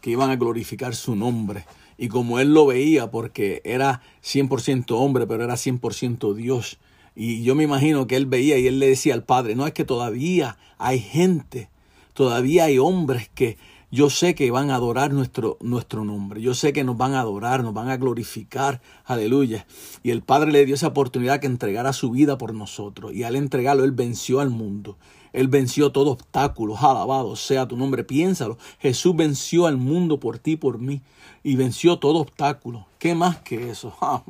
que 0.00 0.10
iban 0.10 0.30
a 0.30 0.36
glorificar 0.36 0.94
su 0.94 1.16
nombre. 1.16 1.64
Y 1.98 2.08
como 2.08 2.38
él 2.38 2.54
lo 2.54 2.66
veía, 2.66 3.10
porque 3.10 3.60
era 3.64 4.02
100% 4.22 4.92
hombre, 4.92 5.26
pero 5.26 5.44
era 5.44 5.54
100% 5.54 6.34
Dios, 6.34 6.78
y 7.14 7.42
yo 7.42 7.54
me 7.54 7.64
imagino 7.64 8.06
que 8.06 8.16
él 8.16 8.26
veía 8.26 8.58
y 8.58 8.66
él 8.66 8.78
le 8.78 8.88
decía 8.88 9.14
al 9.14 9.24
Padre, 9.24 9.54
no 9.54 9.66
es 9.66 9.72
que 9.72 9.84
todavía 9.84 10.56
hay 10.78 11.00
gente, 11.00 11.68
todavía 12.14 12.64
hay 12.64 12.78
hombres 12.78 13.28
que 13.34 13.58
yo 13.90 14.08
sé 14.08 14.34
que 14.34 14.50
van 14.50 14.70
a 14.70 14.76
adorar 14.76 15.12
nuestro, 15.12 15.58
nuestro 15.60 16.04
nombre, 16.04 16.40
yo 16.40 16.54
sé 16.54 16.72
que 16.72 16.84
nos 16.84 16.96
van 16.96 17.14
a 17.14 17.20
adorar, 17.20 17.64
nos 17.64 17.74
van 17.74 17.88
a 17.88 17.96
glorificar, 17.96 18.80
aleluya. 19.04 19.66
Y 20.02 20.10
el 20.10 20.22
Padre 20.22 20.52
le 20.52 20.64
dio 20.64 20.76
esa 20.76 20.88
oportunidad 20.88 21.40
que 21.40 21.48
entregara 21.48 21.92
su 21.92 22.10
vida 22.10 22.38
por 22.38 22.54
nosotros. 22.54 23.12
Y 23.12 23.24
al 23.24 23.34
entregarlo, 23.34 23.84
Él 23.84 23.92
venció 23.92 24.40
al 24.40 24.50
mundo. 24.50 24.96
Él 25.32 25.48
venció 25.48 25.92
todo 25.92 26.10
obstáculo, 26.10 26.76
alabado 26.76 27.36
sea 27.36 27.66
tu 27.66 27.76
nombre, 27.76 28.04
piénsalo. 28.04 28.58
Jesús 28.78 29.14
venció 29.16 29.66
al 29.66 29.76
mundo 29.76 30.20
por 30.20 30.38
ti, 30.38 30.56
por 30.56 30.78
mí, 30.78 31.02
y 31.42 31.56
venció 31.56 31.98
todo 31.98 32.18
obstáculo. 32.18 32.86
¿Qué 32.98 33.14
más 33.14 33.38
que 33.38 33.70
eso? 33.70 33.94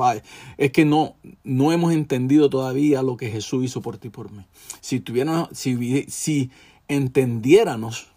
Ah, 0.00 0.14
es 0.58 0.72
que 0.72 0.84
no, 0.84 1.14
no 1.44 1.72
hemos 1.72 1.94
entendido 1.94 2.50
todavía 2.50 3.00
lo 3.02 3.16
que 3.16 3.30
Jesús 3.30 3.64
hizo 3.64 3.80
por 3.80 3.96
ti 3.96 4.10
por 4.10 4.30
mí. 4.30 4.44
Si, 4.82 5.00
tuviéramos, 5.00 5.48
si, 5.52 6.04
si 6.08 6.50
entendiéramos, 6.88 8.08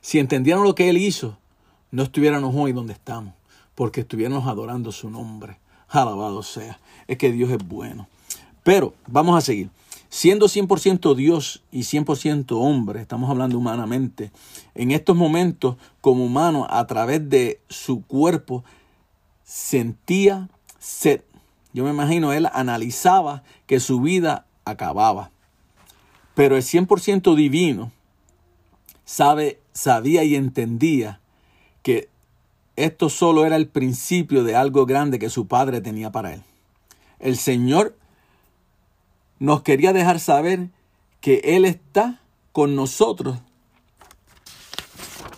si 0.00 0.18
entendiéramos 0.18 0.66
lo 0.66 0.74
que 0.74 0.88
Él 0.88 0.96
hizo, 0.98 1.38
no 1.90 2.02
estuviéramos 2.02 2.54
hoy 2.56 2.72
donde 2.72 2.92
estamos, 2.92 3.34
porque 3.74 4.02
estuviéramos 4.02 4.46
adorando 4.46 4.92
su 4.92 5.10
nombre. 5.10 5.58
Alabado 5.88 6.42
sea. 6.42 6.78
Es 7.08 7.18
que 7.18 7.32
Dios 7.32 7.50
es 7.50 7.58
bueno. 7.66 8.08
Pero 8.62 8.94
vamos 9.06 9.36
a 9.36 9.40
seguir. 9.40 9.70
Siendo 10.08 10.46
100% 10.46 11.14
Dios 11.14 11.62
y 11.70 11.80
100% 11.80 12.52
hombre, 12.52 13.00
estamos 13.00 13.30
hablando 13.30 13.56
humanamente, 13.56 14.32
en 14.74 14.90
estos 14.90 15.16
momentos 15.16 15.76
como 16.00 16.24
humano, 16.24 16.66
a 16.68 16.84
través 16.86 17.28
de 17.28 17.60
su 17.68 18.02
cuerpo, 18.02 18.64
sentía 19.44 20.48
sed. 20.78 21.22
Yo 21.72 21.84
me 21.84 21.90
imagino, 21.90 22.32
él 22.32 22.48
analizaba 22.52 23.44
que 23.66 23.78
su 23.78 24.00
vida 24.00 24.46
acababa. 24.64 25.30
Pero 26.34 26.56
el 26.56 26.62
100% 26.62 27.36
divino 27.36 27.92
sabe, 29.10 29.60
sabía 29.72 30.24
y 30.24 30.36
entendía 30.36 31.20
que 31.82 32.08
esto 32.76 33.08
solo 33.08 33.44
era 33.44 33.56
el 33.56 33.68
principio 33.68 34.44
de 34.44 34.56
algo 34.56 34.86
grande 34.86 35.18
que 35.18 35.30
su 35.30 35.46
padre 35.46 35.80
tenía 35.80 36.12
para 36.12 36.34
él. 36.34 36.42
El 37.18 37.36
Señor 37.36 37.96
nos 39.38 39.62
quería 39.62 39.92
dejar 39.92 40.20
saber 40.20 40.68
que 41.20 41.40
Él 41.44 41.64
está 41.64 42.20
con 42.52 42.74
nosotros 42.74 43.38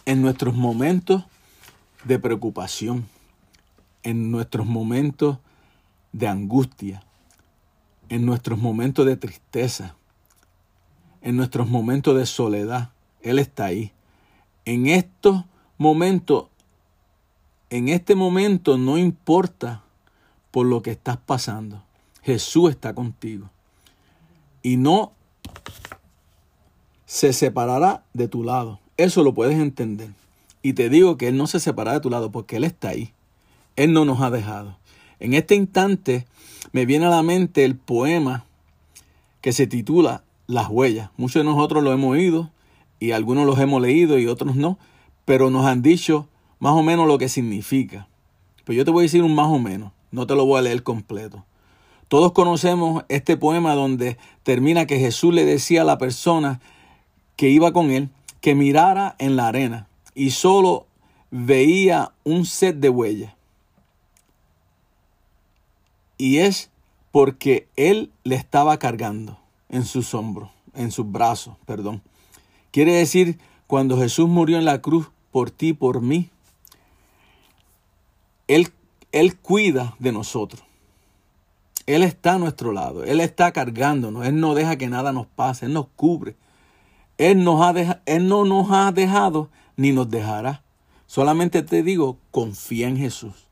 en 0.06 0.22
nuestros 0.22 0.54
momentos 0.54 1.24
de 2.04 2.18
preocupación 2.18 3.06
en 4.02 4.30
nuestros 4.30 4.66
momentos 4.66 5.38
de 6.12 6.28
angustia, 6.28 7.04
en 8.08 8.26
nuestros 8.26 8.58
momentos 8.58 9.06
de 9.06 9.16
tristeza, 9.16 9.96
en 11.20 11.36
nuestros 11.36 11.68
momentos 11.68 12.16
de 12.16 12.26
soledad. 12.26 12.90
Él 13.22 13.38
está 13.38 13.66
ahí. 13.66 13.92
En 14.64 14.86
estos 14.86 15.44
momentos, 15.78 16.46
en 17.70 17.88
este 17.88 18.14
momento 18.14 18.78
no 18.78 18.98
importa 18.98 19.82
por 20.50 20.66
lo 20.66 20.82
que 20.82 20.90
estás 20.90 21.16
pasando. 21.16 21.82
Jesús 22.22 22.70
está 22.70 22.94
contigo. 22.94 23.50
Y 24.62 24.76
no 24.76 25.12
se 27.06 27.32
separará 27.32 28.04
de 28.12 28.28
tu 28.28 28.44
lado. 28.44 28.78
Eso 28.96 29.24
lo 29.24 29.34
puedes 29.34 29.58
entender. 29.58 30.10
Y 30.62 30.74
te 30.74 30.88
digo 30.88 31.16
que 31.16 31.28
Él 31.28 31.36
no 31.36 31.46
se 31.46 31.58
separará 31.58 31.98
de 31.98 32.02
tu 32.02 32.10
lado 32.10 32.30
porque 32.30 32.56
Él 32.56 32.64
está 32.64 32.90
ahí. 32.90 33.12
Él 33.76 33.92
no 33.92 34.04
nos 34.04 34.20
ha 34.20 34.30
dejado. 34.30 34.76
En 35.18 35.34
este 35.34 35.54
instante 35.54 36.26
me 36.72 36.86
viene 36.86 37.06
a 37.06 37.10
la 37.10 37.22
mente 37.22 37.64
el 37.64 37.76
poema 37.76 38.44
que 39.40 39.52
se 39.52 39.66
titula 39.66 40.22
Las 40.46 40.68
huellas. 40.68 41.10
Muchos 41.16 41.40
de 41.42 41.44
nosotros 41.44 41.82
lo 41.82 41.92
hemos 41.92 42.12
oído 42.12 42.50
y 43.02 43.10
algunos 43.10 43.46
los 43.46 43.58
hemos 43.58 43.82
leído 43.82 44.16
y 44.16 44.28
otros 44.28 44.54
no, 44.54 44.78
pero 45.24 45.50
nos 45.50 45.66
han 45.66 45.82
dicho 45.82 46.28
más 46.60 46.74
o 46.74 46.84
menos 46.84 47.08
lo 47.08 47.18
que 47.18 47.28
significa. 47.28 48.06
Pero 48.64 48.76
yo 48.76 48.84
te 48.84 48.92
voy 48.92 49.02
a 49.02 49.06
decir 49.06 49.24
un 49.24 49.34
más 49.34 49.48
o 49.48 49.58
menos, 49.58 49.90
no 50.12 50.24
te 50.28 50.36
lo 50.36 50.46
voy 50.46 50.60
a 50.60 50.62
leer 50.62 50.84
completo. 50.84 51.44
Todos 52.06 52.30
conocemos 52.30 53.02
este 53.08 53.36
poema 53.36 53.74
donde 53.74 54.18
termina 54.44 54.86
que 54.86 55.00
Jesús 55.00 55.34
le 55.34 55.44
decía 55.44 55.82
a 55.82 55.84
la 55.84 55.98
persona 55.98 56.60
que 57.34 57.48
iba 57.48 57.72
con 57.72 57.90
él 57.90 58.08
que 58.40 58.54
mirara 58.54 59.16
en 59.18 59.34
la 59.34 59.48
arena 59.48 59.88
y 60.14 60.30
solo 60.30 60.86
veía 61.32 62.12
un 62.22 62.46
set 62.46 62.76
de 62.76 62.88
huellas. 62.88 63.34
Y 66.18 66.38
es 66.38 66.70
porque 67.10 67.66
Él 67.74 68.12
le 68.22 68.36
estaba 68.36 68.78
cargando 68.78 69.40
en 69.70 69.84
sus 69.84 70.14
hombros, 70.14 70.50
en 70.74 70.92
sus 70.92 71.10
brazos, 71.10 71.56
perdón. 71.66 72.00
Quiere 72.72 72.94
decir, 72.94 73.38
cuando 73.68 73.98
Jesús 73.98 74.28
murió 74.28 74.58
en 74.58 74.64
la 74.64 74.80
cruz 74.80 75.08
por 75.30 75.50
ti, 75.50 75.72
por 75.72 76.00
mí, 76.00 76.30
Él, 78.48 78.72
Él 79.12 79.36
cuida 79.36 79.94
de 80.00 80.10
nosotros. 80.10 80.64
Él 81.86 82.02
está 82.02 82.34
a 82.34 82.38
nuestro 82.38 82.72
lado, 82.72 83.04
Él 83.04 83.20
está 83.20 83.52
cargándonos, 83.52 84.26
Él 84.26 84.40
no 84.40 84.54
deja 84.54 84.76
que 84.76 84.88
nada 84.88 85.12
nos 85.12 85.26
pase, 85.26 85.66
Él 85.66 85.74
nos 85.74 85.86
cubre. 85.94 86.34
Él, 87.18 87.44
nos 87.44 87.60
ha 87.60 88.00
él 88.06 88.26
no 88.26 88.44
nos 88.44 88.70
ha 88.70 88.90
dejado 88.90 89.50
ni 89.76 89.92
nos 89.92 90.10
dejará. 90.10 90.62
Solamente 91.06 91.62
te 91.62 91.82
digo, 91.82 92.16
confía 92.30 92.88
en 92.88 92.96
Jesús. 92.96 93.48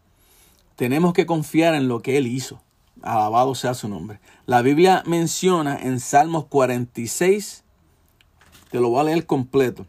Tenemos 0.76 1.12
que 1.12 1.26
confiar 1.26 1.74
en 1.74 1.88
lo 1.88 2.00
que 2.00 2.16
Él 2.16 2.26
hizo. 2.26 2.60
Alabado 3.02 3.54
sea 3.54 3.74
su 3.74 3.88
nombre. 3.88 4.18
La 4.46 4.62
Biblia 4.62 5.02
menciona 5.06 5.76
en 5.76 6.00
Salmos 6.00 6.46
46, 6.46 7.64
te 8.70 8.80
lo 8.80 8.90
voy 8.90 9.00
a 9.00 9.04
leer 9.04 9.26
completo. 9.26 9.86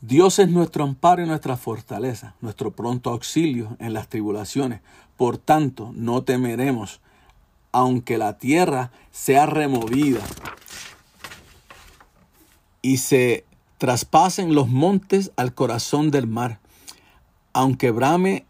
Dios 0.00 0.38
es 0.38 0.48
nuestro 0.48 0.84
amparo 0.84 1.22
y 1.22 1.26
nuestra 1.26 1.56
fortaleza, 1.56 2.34
nuestro 2.40 2.70
pronto 2.70 3.10
auxilio 3.10 3.76
en 3.80 3.92
las 3.92 4.08
tribulaciones. 4.08 4.80
Por 5.16 5.38
tanto, 5.38 5.92
no 5.94 6.22
temeremos, 6.22 7.00
aunque 7.72 8.18
la 8.18 8.38
tierra 8.38 8.90
sea 9.10 9.46
removida 9.46 10.20
y 12.82 12.98
se 12.98 13.44
traspasen 13.78 14.54
los 14.54 14.68
montes 14.68 15.32
al 15.36 15.54
corazón 15.54 16.10
del 16.10 16.26
mar, 16.26 16.60
aunque 17.52 17.90
brame 17.90 18.46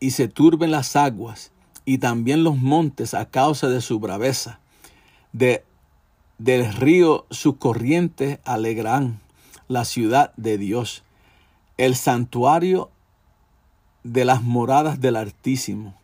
y 0.00 0.10
se 0.10 0.28
turben 0.28 0.70
las 0.70 0.96
aguas 0.96 1.52
y 1.84 1.98
también 1.98 2.44
los 2.44 2.56
montes 2.56 3.14
a 3.14 3.26
causa 3.26 3.68
de 3.68 3.80
su 3.80 4.00
braveza. 4.00 4.60
De, 5.32 5.64
del 6.40 6.72
río 6.72 7.26
sus 7.30 7.56
corrientes 7.56 8.38
alegrarán 8.46 9.20
la 9.68 9.84
ciudad 9.84 10.32
de 10.38 10.56
Dios, 10.56 11.02
el 11.76 11.94
santuario 11.94 12.90
de 14.04 14.24
las 14.24 14.42
moradas 14.42 15.02
del 15.02 15.16
Altísimo. 15.16 15.94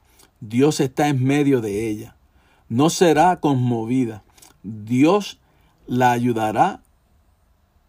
Dios 0.40 0.81
está 0.81 1.09
en 1.09 1.25
medio 1.25 1.62
de 1.62 1.88
ella. 1.88 2.16
No 2.68 2.90
será 2.90 3.40
conmovida. 3.40 4.22
Dios 4.62 5.38
la 5.87 6.12
ayudará 6.12 6.83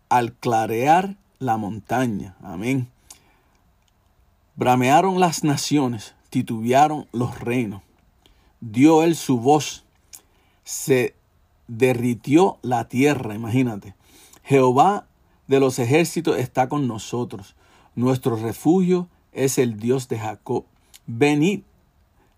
al 0.07 0.31
clarear 0.31 1.17
la 1.39 1.57
montaña. 1.57 2.37
Amén. 2.41 2.87
Bramearon 4.55 5.19
las 5.19 5.43
naciones, 5.43 6.15
titubearon 6.29 7.07
los 7.11 7.41
reinos. 7.41 7.81
Dio 8.61 9.03
él 9.03 9.17
su 9.17 9.37
voz, 9.37 9.83
se 10.63 11.16
derritió 11.67 12.57
la 12.61 12.87
tierra, 12.87 13.35
imagínate. 13.35 13.95
Jehová 14.43 15.07
de 15.47 15.59
los 15.59 15.79
ejércitos 15.79 16.37
está 16.37 16.69
con 16.69 16.87
nosotros. 16.87 17.55
Nuestro 17.95 18.35
refugio 18.35 19.07
es 19.31 19.57
el 19.57 19.79
Dios 19.79 20.07
de 20.07 20.19
Jacob. 20.19 20.65
Venid, 21.05 21.61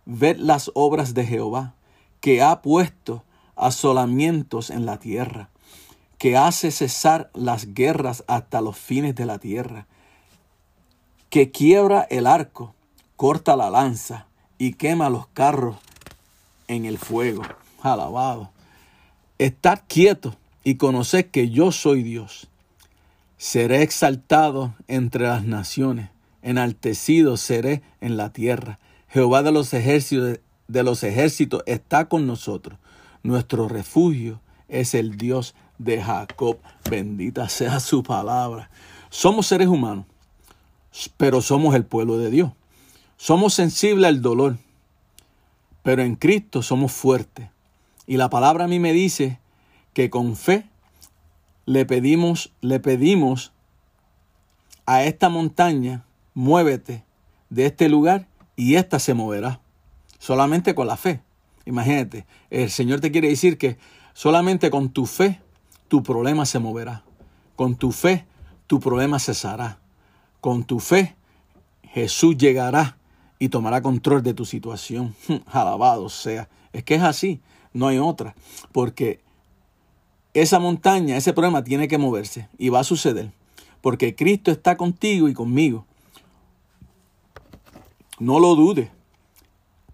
ved 0.06 0.38
las 0.38 0.72
obras 0.74 1.13
de 1.13 1.26
Jehová, 1.26 1.74
que 2.22 2.42
ha 2.42 2.62
puesto 2.62 3.24
asolamientos 3.56 4.70
en 4.70 4.86
la 4.86 4.98
tierra, 4.98 5.50
que 6.18 6.38
hace 6.38 6.72
cesar 6.72 7.30
las 7.34 7.74
guerras 7.74 8.24
hasta 8.28 8.62
los 8.62 8.78
fines 8.78 9.15
de 9.15 9.26
la 9.26 9.39
tierra, 9.39 9.88
que 11.30 11.52
quiebra 11.52 12.02
el 12.10 12.26
arco, 12.26 12.74
corta 13.15 13.56
la 13.56 13.70
lanza 13.70 14.28
y 14.58 14.74
quema 14.74 15.10
los 15.10 15.28
carros 15.28 15.78
en 16.68 16.86
el 16.86 16.98
fuego. 16.98 17.44
Alabado. 17.82 18.50
Estad 19.39 19.80
quieto 19.88 20.36
y 20.65 20.75
conoced 20.75 21.28
que 21.28 21.49
yo 21.49 21.71
soy 21.71 22.04
Dios. 22.04 22.49
Seré 23.38 23.84
exaltado 23.84 24.75
entre 24.89 25.28
las 25.28 25.45
naciones, 25.45 26.10
enaltecido 26.41 27.38
seré 27.38 27.82
en 28.02 28.17
la 28.17 28.34
tierra. 28.34 28.80
Jehová 29.08 29.41
de 29.41 29.54
los 29.54 29.73
ejércitos, 29.73 30.39
de 30.67 30.84
los 30.84 31.04
ejércitos 31.06 31.63
está 31.67 32.10
con 32.10 32.28
nosotros. 32.28 32.78
Nuestro 33.23 33.69
refugio 33.69 34.41
es 34.67 34.93
el 34.93 35.15
Dios 35.15 35.56
de 35.78 36.04
Jacob. 36.04 36.58
Bendita 36.89 37.47
sea 37.47 37.80
su 37.80 38.04
palabra. 38.04 38.69
Somos 39.10 39.47
seres 39.47 39.69
humanos, 39.69 40.06
pero 41.15 41.41
somos 41.41 41.75
el 41.75 41.86
pueblo 41.86 42.17
de 42.17 42.30
Dios. 42.30 42.52
Somos 43.15 43.54
sensibles 43.54 44.10
al 44.10 44.21
dolor, 44.21 44.58
pero 45.82 46.02
en 46.02 46.17
Cristo 46.17 46.62
somos 46.62 46.91
fuertes. 46.91 47.47
Y 48.10 48.17
la 48.17 48.32
palabra 48.32 48.65
a 48.65 48.67
mí 48.67 48.80
me 48.80 48.91
dice 48.91 49.39
que 49.93 50.10
con 50.10 50.36
fe 50.36 50.67
le 51.67 51.86
pedimos, 51.86 52.52
le 52.60 52.80
pedimos 52.80 53.54
a 54.88 55.04
esta 55.04 55.30
montaña, 55.30 56.06
muévete 56.34 57.04
de 57.52 57.67
este 57.67 57.88
lugar 57.88 58.28
y 58.56 58.78
ésta 58.78 58.98
se 58.98 59.13
moverá. 59.13 59.62
Solamente 60.17 60.74
con 60.74 60.88
la 60.88 60.98
fe. 60.98 61.22
Imagínate, 61.67 62.26
el 62.50 62.72
Señor 62.72 63.00
te 63.00 63.12
quiere 63.12 63.28
decir 63.28 63.60
que 63.60 63.78
solamente 64.13 64.72
con 64.72 64.89
tu 64.89 65.06
fe 65.06 65.39
tu 65.88 66.02
problema 66.02 66.48
se 66.48 66.58
moverá. 66.58 67.04
Con 67.56 67.76
tu 67.76 67.91
fe 67.91 68.26
tu 68.65 68.80
problema 68.80 69.19
cesará. 69.19 69.78
Con 70.41 70.63
tu 70.63 70.80
fe 70.80 71.15
Jesús 71.84 72.36
llegará 72.38 72.98
y 73.38 73.50
tomará 73.50 73.84
control 73.84 74.24
de 74.24 74.34
tu 74.34 74.45
situación. 74.45 75.13
Alabado 75.45 76.10
sea. 76.10 76.50
Es 76.74 76.84
que 76.84 76.95
es 76.95 77.04
así, 77.04 77.39
no 77.74 77.88
hay 77.88 77.98
otra. 77.98 78.36
Porque 78.72 79.22
esa 80.34 80.60
montaña, 80.60 81.18
ese 81.18 81.34
problema 81.34 81.64
tiene 81.64 81.88
que 81.88 81.98
moverse 81.98 82.48
y 82.58 82.70
va 82.70 82.80
a 82.80 82.84
suceder. 82.84 83.32
Porque 83.82 84.16
Cristo 84.16 84.52
está 84.52 84.78
contigo 84.78 85.28
y 85.30 85.34
conmigo. 85.34 85.86
No 88.20 88.40
lo 88.40 88.56
dudes. 88.56 88.90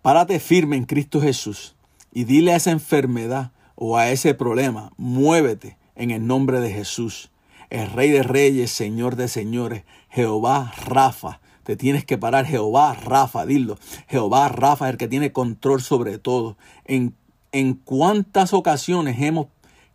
Párate 0.02 0.40
firme 0.40 0.76
en 0.76 0.86
Cristo 0.86 1.22
Jesús 1.22 1.76
y 2.12 2.24
dile 2.24 2.54
a 2.54 2.58
esa 2.58 2.72
enfermedad 2.72 3.52
o 3.76 3.98
a 3.98 4.10
ese 4.10 4.34
problema, 4.34 4.94
muévete 4.98 5.78
en 5.96 6.12
el 6.12 6.26
nombre 6.26 6.60
de 6.62 6.72
Jesús. 6.72 7.30
El 7.70 7.92
Rey 7.92 8.10
de 8.10 8.24
Reyes, 8.24 8.72
Señor 8.72 9.16
de 9.16 9.28
Señores, 9.28 9.84
Jehová 10.10 10.74
Rafa, 10.86 11.42
te 11.64 11.76
tienes 11.76 12.06
que 12.06 12.18
parar. 12.18 12.46
Jehová 12.46 12.94
Rafa, 12.94 13.46
dilo. 13.46 13.78
Jehová 14.08 14.48
Rafa 14.50 14.86
es 14.86 14.92
el 14.94 14.98
que 14.98 15.08
tiene 15.08 15.32
control 15.32 15.82
sobre 15.82 16.20
todo. 16.20 16.58
En, 16.86 17.16
en 17.56 17.74
cuántas 17.74 18.54
ocasiones 18.54 19.15
hemos 19.22 19.48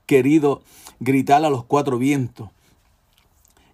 querido 0.07 0.63
gritar 0.99 1.45
a 1.45 1.51
los 1.51 1.63
cuatro 1.63 1.99
vientos 1.99 2.49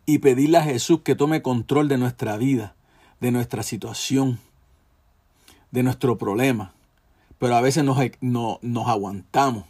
y 0.07 0.19
pedirle 0.19 0.59
a 0.59 0.65
Jesús 0.65 1.03
que 1.05 1.15
tome 1.15 1.41
control 1.41 1.87
de 1.87 1.97
nuestra 1.97 2.37
vida, 2.37 2.75
de 3.21 3.31
nuestra 3.31 3.63
situación, 3.63 4.41
de 5.71 5.85
nuestro 5.85 6.19
problema. 6.19 6.75
Pero 7.39 7.55
a 7.55 7.61
veces 7.61 7.85
nos, 7.85 7.97
nos 8.21 8.89
aguantamos. 8.89 9.67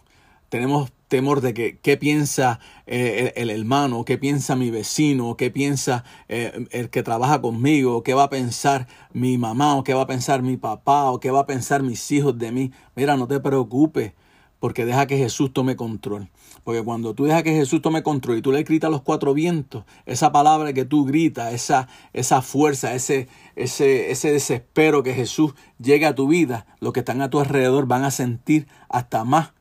Tenemos 0.48 0.90
temor 1.16 1.40
de 1.40 1.54
que 1.54 1.78
qué 1.78 1.96
piensa 1.96 2.60
eh, 2.86 3.32
el, 3.36 3.48
hermano, 3.48 4.04
qué 4.04 4.18
piensa 4.18 4.54
mi 4.54 4.70
vecino, 4.70 5.34
qué 5.34 5.50
piensa 5.50 6.04
eh, 6.28 6.66
el 6.72 6.90
que 6.90 7.02
trabaja 7.02 7.40
conmigo, 7.40 8.02
qué 8.02 8.12
va 8.12 8.24
a 8.24 8.28
pensar 8.28 8.86
mi 9.14 9.38
mamá, 9.38 9.76
o 9.76 9.82
qué 9.82 9.94
va 9.94 10.02
a 10.02 10.06
pensar 10.06 10.42
mi 10.42 10.58
papá, 10.58 11.10
o 11.10 11.18
qué 11.18 11.30
va 11.30 11.40
a 11.40 11.46
pensar 11.46 11.82
mis 11.82 12.12
hijos 12.12 12.36
de 12.36 12.52
mí. 12.52 12.70
Mira, 12.94 13.16
no 13.16 13.26
te 13.26 13.40
preocupes, 13.40 14.12
porque 14.58 14.84
deja 14.84 15.06
que 15.06 15.16
Jesús 15.16 15.54
tome 15.54 15.74
control. 15.74 16.28
Porque 16.64 16.82
cuando 16.82 17.14
tú 17.14 17.24
dejas 17.24 17.44
que 17.44 17.54
Jesús 17.54 17.80
tome 17.80 18.02
control 18.02 18.36
y 18.36 18.42
tú 18.42 18.52
le 18.52 18.62
gritas 18.62 18.88
a 18.88 18.90
los 18.90 19.00
cuatro 19.00 19.32
vientos, 19.32 19.84
esa 20.04 20.32
palabra 20.32 20.74
que 20.74 20.84
tú 20.84 21.06
gritas, 21.06 21.54
esa, 21.54 21.88
esa 22.12 22.42
fuerza, 22.42 22.92
ese, 22.94 23.28
ese, 23.54 24.10
ese 24.10 24.32
desespero 24.32 25.02
que 25.02 25.14
Jesús 25.14 25.54
llega 25.78 26.08
a 26.08 26.14
tu 26.14 26.28
vida, 26.28 26.66
los 26.80 26.92
que 26.92 27.00
están 27.00 27.22
a 27.22 27.30
tu 27.30 27.40
alrededor 27.40 27.86
van 27.86 28.04
a 28.04 28.10
sentir 28.10 28.66
hasta 28.90 29.24
más 29.24 29.56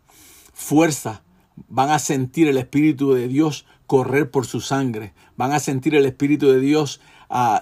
fuerza 0.56 1.22
van 1.68 1.90
a 1.90 2.00
sentir 2.00 2.48
el 2.48 2.58
Espíritu 2.58 3.14
de 3.14 3.28
Dios 3.28 3.66
correr 3.88 4.32
por 4.32 4.46
su 4.46 4.62
sangre, 4.62 5.14
van 5.38 5.52
a 5.52 5.60
sentir 5.60 5.96
el 5.96 6.06
Espíritu 6.06 6.50
de 6.50 6.60
Dios, 6.60 7.02
ah, 7.30 7.62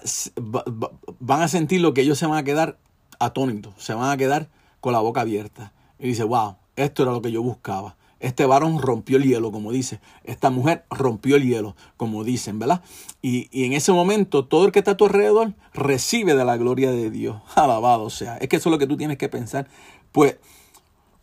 van 1.19 1.41
a 1.41 1.47
sentir 1.47 1.81
lo 1.81 1.93
que 1.93 2.01
ellos 2.01 2.17
se 2.17 2.25
van 2.25 2.37
a 2.37 2.43
quedar 2.43 2.77
atónitos, 3.19 3.73
se 3.77 3.93
van 3.93 4.09
a 4.09 4.17
quedar 4.17 4.49
con 4.79 4.93
la 4.93 4.99
boca 4.99 5.21
abierta. 5.21 5.73
Y 5.99 6.07
dice, 6.07 6.23
wow, 6.23 6.55
esto 6.75 7.03
era 7.03 7.11
lo 7.11 7.21
que 7.21 7.31
yo 7.31 7.41
buscaba. 7.41 7.95
Este 8.19 8.45
varón 8.45 8.79
rompió 8.79 9.17
el 9.17 9.23
hielo, 9.23 9.51
como 9.51 9.73
dice. 9.73 9.99
Esta 10.23 10.49
mujer 10.49 10.85
rompió 10.89 11.35
el 11.35 11.43
hielo, 11.43 11.75
como 11.97 12.23
dicen, 12.23 12.57
¿verdad? 12.57 12.81
Y, 13.21 13.49
y, 13.51 13.65
en 13.65 13.73
ese 13.73 13.91
momento, 13.91 14.45
todo 14.45 14.65
el 14.65 14.71
que 14.71 14.79
está 14.79 14.91
a 14.91 14.97
tu 14.97 15.05
alrededor 15.05 15.53
recibe 15.73 16.33
de 16.33 16.45
la 16.45 16.55
gloria 16.55 16.91
de 16.91 17.11
Dios. 17.11 17.41
Alabado 17.55 18.09
sea. 18.09 18.37
Es 18.37 18.47
que 18.47 18.55
eso 18.55 18.69
es 18.69 18.71
lo 18.71 18.79
que 18.79 18.87
tú 18.87 18.95
tienes 18.95 19.17
que 19.17 19.27
pensar. 19.27 19.67
Pues 20.13 20.37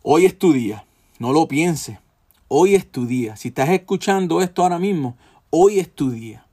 hoy 0.03 0.25
es 0.25 0.37
tu 0.37 0.53
día. 0.53 0.85
No 1.17 1.33
lo 1.33 1.47
pienses. 1.47 1.97
Hoy 2.53 2.75
es 2.75 2.91
tu 2.91 3.05
día. 3.05 3.37
Si 3.37 3.47
estás 3.47 3.69
escuchando 3.69 4.41
esto 4.41 4.61
ahora 4.61 4.77
mismo, 4.77 5.15
hoy 5.51 5.79
es 5.79 5.89
tu 5.89 6.11
día. 6.11 6.45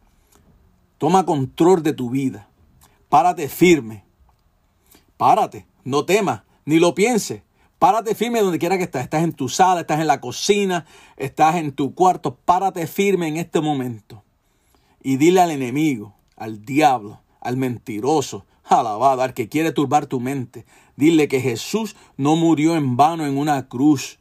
Toma 0.97 1.27
control 1.27 1.83
de 1.83 1.93
tu 1.93 2.09
vida. 2.09 2.47
Párate 3.09 3.49
firme. 3.49 4.05
Párate. 5.17 5.67
No 5.83 6.05
temas, 6.05 6.43
ni 6.65 6.79
lo 6.79 6.95
pienses. 6.95 7.43
Párate 7.81 8.15
firme 8.15 8.41
donde 8.43 8.61
quiera 8.61 8.79
que 8.79 8.85
estés. 8.85 9.03
Estás 9.03 9.25
en 9.25 9.33
tu 9.33 9.49
sala, 9.49 9.81
estás 9.81 9.99
en 9.99 10.07
la 10.07 10.21
cocina, 10.21 10.87
estás 11.17 11.57
en 11.57 11.73
tu 11.73 11.93
cuarto. 11.97 12.37
Párate 12.37 12.87
firme 12.87 13.27
en 13.27 13.37
este 13.37 13.61
momento. 13.61 14.23
Y 15.03 15.17
dile 15.17 15.41
al 15.41 15.51
enemigo, 15.51 16.15
al 16.37 16.65
diablo, 16.65 17.23
al 17.41 17.57
mentiroso, 17.57 18.47
alabado, 18.63 19.23
al 19.23 19.35
que 19.35 19.49
quiere 19.49 19.73
turbar 19.73 20.07
tu 20.07 20.21
mente. 20.21 20.65
Dile 20.95 21.27
que 21.27 21.41
Jesús 21.41 21.97
no 22.17 22.37
murió 22.37 22.77
en 22.77 22.97
vano 22.97 23.27
en 23.27 23.37
una 23.37 23.67
cruz. 23.67 24.21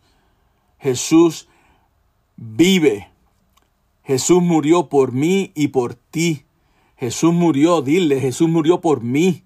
Jesús 0.80 1.48
vive. 2.38 3.10
Jesús 4.04 4.42
murió 4.42 4.88
por 4.88 5.12
mí 5.12 5.52
y 5.54 5.70
por 5.70 5.96
ti. 5.96 6.46
Jesús 6.96 7.34
murió, 7.34 7.82
dile, 7.82 8.22
Jesús 8.22 8.48
murió 8.48 8.80
por 8.80 9.02
mí. 9.02 9.44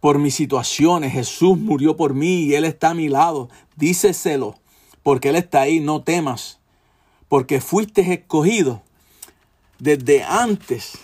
por 0.00 0.18
mis 0.18 0.34
situaciones. 0.34 1.12
Jesús 1.12 1.58
murió 1.58 1.94
por 1.96 2.14
mí 2.14 2.44
y 2.44 2.54
Él 2.54 2.64
está 2.64 2.90
a 2.90 2.94
mi 2.94 3.10
lado. 3.10 3.50
Díceselo, 3.76 4.56
porque 5.02 5.28
Él 5.28 5.36
está 5.36 5.60
ahí, 5.60 5.80
no 5.80 6.02
temas, 6.02 6.58
porque 7.28 7.60
fuiste 7.60 8.00
escogido 8.10 8.82
desde 9.78 10.22
antes 10.22 10.98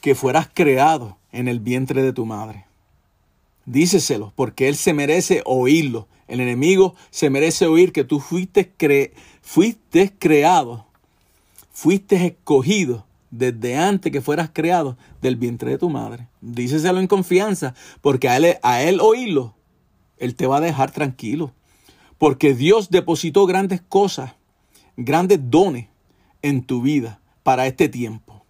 que 0.00 0.14
fueras 0.14 0.48
creado 0.52 1.18
en 1.32 1.48
el 1.48 1.60
vientre 1.60 2.02
de 2.02 2.14
tu 2.14 2.24
madre. 2.24 2.64
Díceselo, 3.66 4.32
porque 4.36 4.68
Él 4.68 4.76
se 4.76 4.94
merece 4.94 5.42
oírlo. 5.44 6.08
El 6.28 6.40
enemigo 6.40 6.94
se 7.10 7.28
merece 7.28 7.66
oír 7.66 7.92
que 7.92 8.04
tú 8.04 8.20
fuiste, 8.20 8.70
cre 8.70 9.12
fuiste 9.42 10.12
creado, 10.18 10.86
fuiste 11.72 12.24
escogido 12.24 13.04
desde 13.30 13.76
antes 13.76 14.12
que 14.12 14.20
fueras 14.20 14.50
creado 14.52 14.96
del 15.20 15.36
vientre 15.36 15.72
de 15.72 15.78
tu 15.78 15.90
madre. 15.90 16.28
Díceselo 16.40 17.00
en 17.00 17.06
confianza, 17.06 17.74
porque 18.00 18.28
a 18.28 18.36
él, 18.36 18.56
a 18.62 18.82
él 18.82 19.00
oírlo, 19.00 19.54
Él 20.18 20.36
te 20.36 20.46
va 20.46 20.58
a 20.58 20.60
dejar 20.60 20.92
tranquilo. 20.92 21.52
Porque 22.18 22.54
Dios 22.54 22.90
depositó 22.90 23.46
grandes 23.46 23.80
cosas, 23.80 24.34
grandes 24.96 25.40
dones 25.50 25.88
en 26.42 26.62
tu 26.62 26.80
vida 26.80 27.20
para 27.42 27.66
este 27.66 27.88
tiempo. 27.88 28.44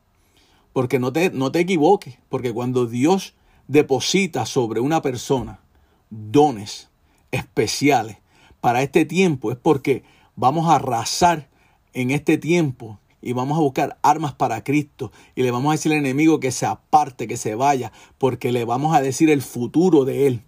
Porque 0.75 0.99
no 0.99 1.13
te, 1.13 1.31
no 1.31 1.51
te 1.51 1.61
equivoques, 1.61 2.19
porque 2.29 2.53
cuando 2.53 2.87
Dios 2.87 3.35
deposita 3.69 4.45
sobre 4.45 4.81
una 4.81 5.01
persona 5.01 5.61
dones 6.11 6.91
especiales 7.31 8.19
para 8.61 8.83
este 8.83 9.07
tiempo, 9.07 9.53
es 9.53 9.59
porque 9.59 10.05
vamos 10.43 10.69
a 10.69 10.75
arrasar 10.75 11.49
en 11.93 12.11
este 12.11 12.37
tiempo 12.37 12.99
y 13.21 13.33
vamos 13.33 13.57
a 13.57 13.61
buscar 13.61 13.99
armas 14.03 14.33
para 14.35 14.65
Cristo 14.65 15.13
y 15.37 15.45
le 15.45 15.53
vamos 15.53 15.71
a 15.71 15.77
decir 15.77 15.93
al 15.93 15.99
enemigo 15.99 16.41
que 16.41 16.51
se 16.51 16.67
aparte, 16.67 17.29
que 17.29 17.37
se 17.37 17.55
vaya, 17.55 17.93
porque 18.19 18.51
le 18.51 18.65
vamos 18.65 18.93
a 18.97 19.01
decir 19.01 19.31
el 19.31 19.41
futuro 19.41 20.05
de 20.05 20.27
él, 20.27 20.43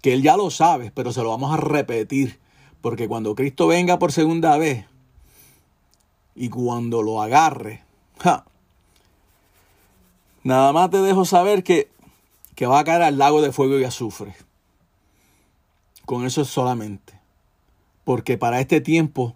que 0.00 0.14
él 0.14 0.22
ya 0.22 0.38
lo 0.38 0.50
sabe, 0.50 0.90
pero 0.90 1.12
se 1.12 1.22
lo 1.22 1.28
vamos 1.28 1.52
a 1.52 1.58
repetir, 1.58 2.40
porque 2.80 3.08
cuando 3.08 3.34
Cristo 3.34 3.66
venga 3.66 3.98
por 3.98 4.10
segunda 4.10 4.56
vez 4.56 4.86
y 6.34 6.48
cuando 6.48 7.02
lo 7.02 7.20
agarre, 7.20 7.84
nada 10.44 10.72
más 10.72 10.88
te 10.90 11.02
dejo 11.02 11.26
saber 11.26 11.62
que, 11.62 11.90
que 12.54 12.64
va 12.64 12.78
a 12.78 12.84
caer 12.84 13.02
al 13.02 13.18
lago 13.18 13.42
de 13.42 13.52
fuego 13.52 13.78
y 13.78 13.84
azufre. 13.84 14.34
Con 16.06 16.24
eso 16.24 16.46
solamente. 16.46 17.15
Porque 18.06 18.38
para 18.38 18.60
este 18.60 18.80
tiempo 18.80 19.34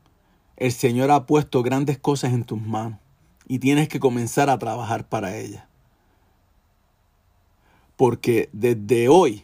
el 0.56 0.70
Señor 0.70 1.10
ha 1.10 1.26
puesto 1.26 1.64
grandes 1.64 1.98
cosas 1.98 2.32
en 2.32 2.44
tus 2.44 2.62
manos 2.62 3.00
y 3.48 3.58
tienes 3.58 3.88
que 3.88 3.98
comenzar 3.98 4.48
a 4.48 4.60
trabajar 4.60 5.08
para 5.08 5.36
ellas. 5.36 5.64
Porque 7.96 8.48
desde 8.52 9.08
hoy 9.08 9.42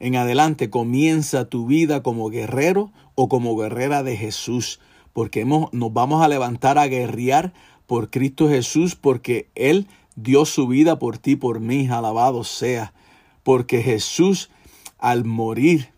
en 0.00 0.16
adelante 0.16 0.70
comienza 0.70 1.44
tu 1.50 1.66
vida 1.66 2.02
como 2.02 2.30
guerrero 2.30 2.90
o 3.14 3.28
como 3.28 3.54
guerrera 3.54 4.02
de 4.02 4.16
Jesús. 4.16 4.80
Porque 5.12 5.42
hemos, 5.42 5.70
nos 5.74 5.92
vamos 5.92 6.24
a 6.24 6.28
levantar 6.28 6.78
a 6.78 6.86
guerrear 6.86 7.52
por 7.86 8.08
Cristo 8.08 8.48
Jesús 8.48 8.96
porque 8.96 9.50
Él 9.56 9.88
dio 10.16 10.46
su 10.46 10.66
vida 10.68 10.98
por 10.98 11.18
ti, 11.18 11.36
por 11.36 11.60
mí. 11.60 11.86
Alabado 11.88 12.44
sea. 12.44 12.94
Porque 13.42 13.82
Jesús 13.82 14.48
al 14.96 15.26
morir 15.26 15.90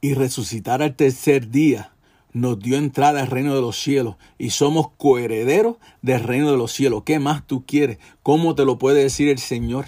y 0.00 0.14
resucitar 0.14 0.82
al 0.82 0.94
tercer 0.94 1.50
día, 1.50 1.92
nos 2.32 2.58
dio 2.58 2.76
entrada 2.76 3.20
al 3.20 3.26
reino 3.28 3.54
de 3.54 3.60
los 3.60 3.80
cielos 3.80 4.16
y 4.38 4.50
somos 4.50 4.90
coherederos 4.96 5.76
del 6.02 6.22
reino 6.22 6.50
de 6.50 6.56
los 6.56 6.72
cielos. 6.72 7.02
¿Qué 7.04 7.18
más 7.18 7.46
tú 7.46 7.64
quieres? 7.66 7.98
¿Cómo 8.22 8.54
te 8.54 8.64
lo 8.64 8.78
puede 8.78 9.02
decir 9.02 9.28
el 9.28 9.38
Señor? 9.38 9.86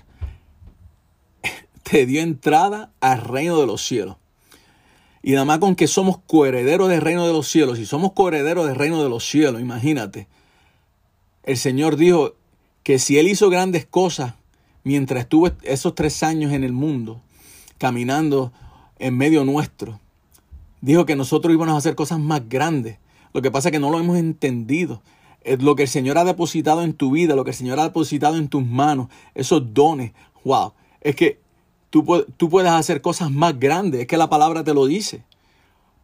Te 1.83 2.07
dio 2.07 2.21
entrada 2.21 2.93
al 3.01 3.21
reino 3.21 3.61
de 3.61 3.67
los 3.67 3.85
cielos. 3.85 4.17
Y 5.23 5.33
nada 5.33 5.45
más 5.45 5.59
con 5.59 5.77
que 5.77 5.87
somos 5.87 6.19
coherederos 6.27 6.89
del 6.89 7.03
reino 7.03 7.27
de 7.27 7.33
los 7.33 7.47
cielos, 7.47 7.79
y 7.79 7.85
somos 7.85 8.13
coherederos 8.13 8.67
del 8.67 8.77
reino 8.77 9.03
de 9.03 9.11
los 9.11 9.29
cielos, 9.29 9.61
imagínate. 9.61 10.29
El 11.43 11.59
Señor 11.59 11.97
dijo 11.97 12.37
que 12.83 12.99
si 12.99 13.19
Él 13.19 13.29
hizo 13.29 13.51
grandes 13.51 13.85
cosas 13.85 14.35
mientras 14.83 15.23
estuvo 15.23 15.51
esos 15.63 15.95
tres 15.95 16.23
años 16.23 16.53
en 16.53 16.65
el 16.65 16.73
mundo, 16.73 17.21
caminando 17.77 18.53
en 19.01 19.16
medio 19.16 19.44
nuestro, 19.44 19.98
dijo 20.80 21.07
que 21.07 21.16
nosotros 21.16 21.53
íbamos 21.53 21.74
a 21.74 21.78
hacer 21.78 21.96
cosas 21.96 22.20
más 22.20 22.48
grandes. 22.48 22.98
Lo 23.32 23.42
que 23.42 23.51
pasa 23.51 23.68
es 23.68 23.72
que 23.72 23.80
no 23.80 23.90
lo 23.90 23.98
hemos 23.98 24.18
entendido. 24.18 25.03
Es 25.42 25.62
lo 25.62 25.74
que 25.74 25.84
el 25.84 25.88
Señor 25.88 26.18
ha 26.18 26.24
depositado 26.24 26.82
en 26.82 26.92
tu 26.92 27.12
vida, 27.12 27.34
lo 27.34 27.44
que 27.44 27.51
el 27.51 27.57
Señor 27.57 27.80
ha 27.80 27.84
depositado 27.84 28.36
en 28.36 28.48
tus 28.48 28.64
manos, 28.64 29.09
esos 29.34 29.72
dones. 29.72 30.12
Wow, 30.44 30.74
es 31.01 31.16
que 31.16 31.40
tú, 31.88 32.05
tú 32.36 32.51
puedes 32.51 32.70
hacer 32.70 33.01
cosas 33.01 33.30
más 33.30 33.59
grandes, 33.59 34.03
es 34.03 34.07
que 34.07 34.18
la 34.18 34.28
palabra 34.28 34.62
te 34.62 34.74
lo 34.74 34.86
dice. 34.86 35.24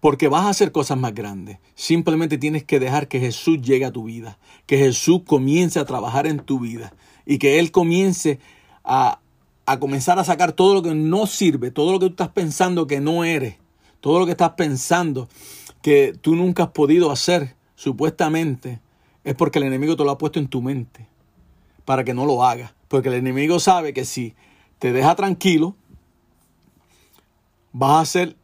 Porque 0.01 0.29
vas 0.29 0.45
a 0.45 0.51
hacer 0.51 0.73
cosas 0.73 0.97
más 0.99 1.15
grandes. 1.15 1.59
Simplemente 1.75 2.39
tienes 2.39 2.65
que 2.65 2.81
dejar 2.81 3.09
que 3.09 3.21
Jesús 3.21 3.61
llegue 3.61 3.85
a 3.85 3.93
tu 3.93 4.05
vida, 4.05 4.39
que 4.67 4.79
Jesús 4.79 5.23
comience 5.27 5.79
a 5.79 5.85
trabajar 5.85 6.27
en 6.27 6.39
tu 6.39 6.61
vida 6.61 6.95
y 7.27 7.39
que 7.39 7.59
Él 7.59 7.73
comience 7.73 8.39
a, 8.85 9.19
a 9.67 9.79
comenzar 9.79 10.19
a 10.19 10.25
sacar 10.25 10.53
todo 10.53 10.75
lo 10.75 10.83
que 10.83 10.95
no 10.95 11.27
sirve, 11.27 11.71
todo 11.71 11.93
lo 11.93 11.99
que 11.99 12.07
tú 12.07 12.13
estás 12.13 12.31
pensando 12.31 12.87
que 12.87 13.01
no 13.01 13.25
eres 13.25 13.57
todo 14.07 14.21
lo 14.21 14.25
que 14.27 14.31
estás 14.31 14.53
pensando 14.53 15.29
que 15.83 16.17
tú 16.21 16.37
nunca 16.37 16.63
has 16.63 16.71
podido 16.71 17.11
hacer, 17.11 17.57
supuestamente, 17.75 18.81
es 19.25 19.35
porque 19.35 19.59
el 19.59 19.65
enemigo 19.65 19.97
te 19.97 20.05
lo 20.05 20.13
ha 20.13 20.19
puesto 20.19 20.39
en 20.39 20.47
tu 20.47 20.63
mente 20.63 21.09
para 21.85 22.05
que 22.05 22.15
no 22.15 22.25
lo 22.25 22.45
hagas. 22.45 22.73
Porque 22.87 23.09
el 23.09 23.15
enemigo 23.15 23.59
sabe 23.59 23.93
que 23.93 24.05
si 24.05 24.37
te 24.79 24.93
deja 24.93 25.17
tranquilo, 25.17 25.75
vas 27.73 28.01
a 28.01 28.05
ser, 28.07 28.37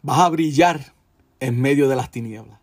vas 0.00 0.20
a 0.20 0.30
brillar 0.30 0.94
en 1.38 1.60
medio 1.60 1.86
de 1.90 1.96
las 1.96 2.10
tinieblas. 2.10 2.58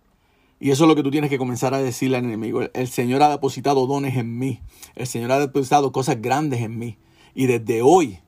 Y 0.60 0.72
eso 0.72 0.86
es 0.86 0.88
lo 0.88 0.96
que 0.96 1.04
tú 1.04 1.12
tienes 1.12 1.30
que 1.30 1.38
comenzar 1.38 1.76
a 1.76 1.78
decirle 1.78 2.18
al 2.18 2.26
enemigo. 2.26 2.62
El 2.74 2.88
Señor 2.88 3.22
ha 3.22 3.30
depositado 3.30 3.86
dones 3.86 4.18
en 4.18 4.40
mí. 4.40 4.62
El 4.96 5.06
Señor 5.06 5.32
ha 5.32 5.40
depositado 5.40 5.92
cosas 5.92 6.20
grandes 6.22 6.62
en 6.62 6.80
mí. 6.80 6.98
Y 7.34 7.46
desde 7.48 7.82
hoy 7.82 8.20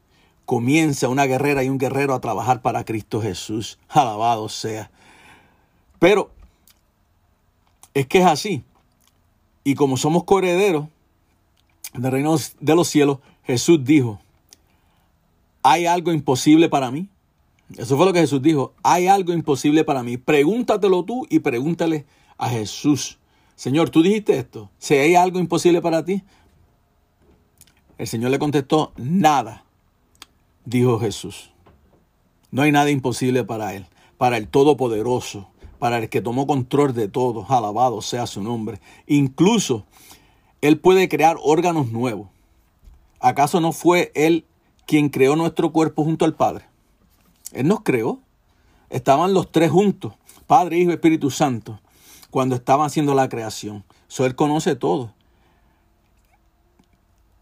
comienza 0.46 1.08
una 1.08 1.26
guerrera 1.26 1.64
y 1.64 1.70
un 1.70 1.78
guerrero 1.78 2.14
a 2.14 2.22
trabajar 2.22 2.62
para 2.62 2.84
Cristo 2.84 3.22
Jesús. 3.22 3.80
Alabado 3.90 4.50
sea. 4.50 4.92
Pero 6.00 6.32
es 7.94 8.08
que 8.08 8.20
es 8.20 8.26
así. 8.26 8.64
Y 9.64 9.76
como 9.76 9.98
somos 9.98 10.24
coherederos 10.26 10.88
del 11.94 12.12
reino 12.12 12.36
de 12.60 12.76
los 12.76 12.88
cielos, 12.88 13.20
Jesús 13.44 13.84
dijo, 13.84 14.20
¿hay 15.62 15.86
algo 15.86 16.12
imposible 16.12 16.70
para 16.70 16.92
mí? 16.92 17.08
Eso 17.78 17.98
fue 17.98 18.06
lo 18.06 18.14
que 18.14 18.20
Jesús 18.20 18.42
dijo, 18.42 18.74
hay 18.84 19.08
algo 19.08 19.34
imposible 19.34 19.84
para 19.84 20.04
mí. 20.04 20.18
Pregúntatelo 20.18 21.04
tú 21.04 21.26
y 21.30 21.40
pregúntale 21.40 22.06
a 22.38 22.50
Jesús. 22.50 23.20
Señor, 23.56 23.90
tú 23.90 24.04
dijiste 24.04 24.38
esto, 24.38 24.70
si 24.78 24.96
hay 24.96 25.16
algo 25.16 25.40
imposible 25.40 25.82
para 25.82 26.04
ti. 26.04 26.24
El 27.98 28.08
Señor 28.08 28.32
le 28.32 28.40
contestó, 28.40 28.92
nada 28.98 29.64
dijo 30.66 31.00
Jesús. 31.00 31.52
No 32.52 32.62
hay 32.62 32.72
nada 32.72 32.90
imposible 32.90 33.44
para 33.44 33.74
Él, 33.74 33.88
para 34.18 34.38
el 34.38 34.48
Todopoderoso, 34.48 35.50
para 35.80 35.98
el 35.98 36.10
que 36.10 36.22
tomó 36.22 36.48
control 36.48 36.94
de 36.94 37.08
todo, 37.08 37.46
alabado 37.50 38.02
sea 38.02 38.28
su 38.28 38.42
nombre. 38.42 38.80
Incluso 39.08 39.86
Él 40.62 40.80
puede 40.80 41.10
crear 41.10 41.38
órganos 41.42 41.92
nuevos. 41.92 42.30
¿Acaso 43.20 43.60
no 43.60 43.72
fue 43.72 44.12
Él 44.16 44.46
quien 44.86 45.10
creó 45.10 45.36
nuestro 45.36 45.72
cuerpo 45.72 46.04
junto 46.04 46.26
al 46.26 46.36
Padre? 46.36 46.66
Él 47.52 47.68
nos 47.68 47.82
creó. 47.82 48.20
Estaban 48.90 49.34
los 49.34 49.52
tres 49.52 49.72
juntos, 49.72 50.14
Padre, 50.46 50.78
Hijo 50.78 50.92
y 50.92 50.94
Espíritu 50.94 51.32
Santo, 51.32 51.80
cuando 52.30 52.56
estaban 52.56 52.86
haciendo 52.86 53.16
la 53.16 53.28
creación. 53.28 53.84
So, 54.08 54.26
él 54.28 54.36
conoce 54.36 54.76
todo. 54.76 55.14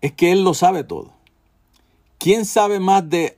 Es 0.01 0.11
que 0.13 0.31
Él 0.31 0.43
lo 0.43 0.53
sabe 0.53 0.83
todo. 0.83 1.13
¿Quién 2.17 2.45
sabe 2.45 2.79
más 2.79 3.09
de 3.09 3.37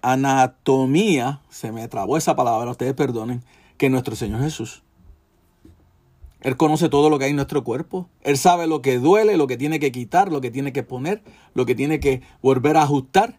anatomía? 0.00 1.42
Se 1.48 1.70
me 1.72 1.86
trabó 1.88 2.16
esa 2.16 2.34
palabra, 2.36 2.70
ustedes 2.70 2.94
perdonen, 2.94 3.42
que 3.76 3.90
nuestro 3.90 4.16
Señor 4.16 4.40
Jesús. 4.40 4.82
Él 6.40 6.56
conoce 6.56 6.88
todo 6.88 7.10
lo 7.10 7.18
que 7.18 7.24
hay 7.24 7.30
en 7.30 7.36
nuestro 7.36 7.64
cuerpo. 7.64 8.08
Él 8.22 8.38
sabe 8.38 8.66
lo 8.66 8.80
que 8.80 8.98
duele, 8.98 9.36
lo 9.36 9.46
que 9.48 9.56
tiene 9.56 9.80
que 9.80 9.90
quitar, 9.90 10.30
lo 10.30 10.40
que 10.40 10.50
tiene 10.50 10.72
que 10.72 10.84
poner, 10.84 11.22
lo 11.54 11.66
que 11.66 11.74
tiene 11.74 11.98
que 11.98 12.22
volver 12.42 12.76
a 12.76 12.82
ajustar, 12.82 13.38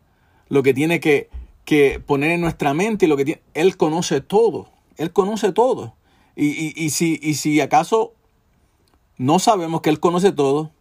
lo 0.50 0.64
que 0.64 0.74
tiene 0.74 1.00
que, 1.00 1.30
que 1.64 2.02
poner 2.06 2.32
en 2.32 2.42
nuestra 2.42 2.74
mente 2.74 3.06
y 3.06 3.10
lo 3.10 3.16
que 3.16 3.26
tiene. 3.26 3.42
Él 3.54 3.78
conoce 3.78 4.20
todo. 4.20 4.70
Él 4.98 5.14
conoce 5.14 5.54
todo. 5.54 5.96
Y, 6.36 6.48
y, 6.48 6.74
y, 6.76 6.90
si, 6.90 7.20
y 7.22 7.36
si 7.36 7.62
acaso 7.62 8.14
no 9.18 9.40
sabemos 9.40 9.82
que 9.82 9.90
Él 9.90 10.00
conoce 10.00 10.32
todo, 10.32 10.72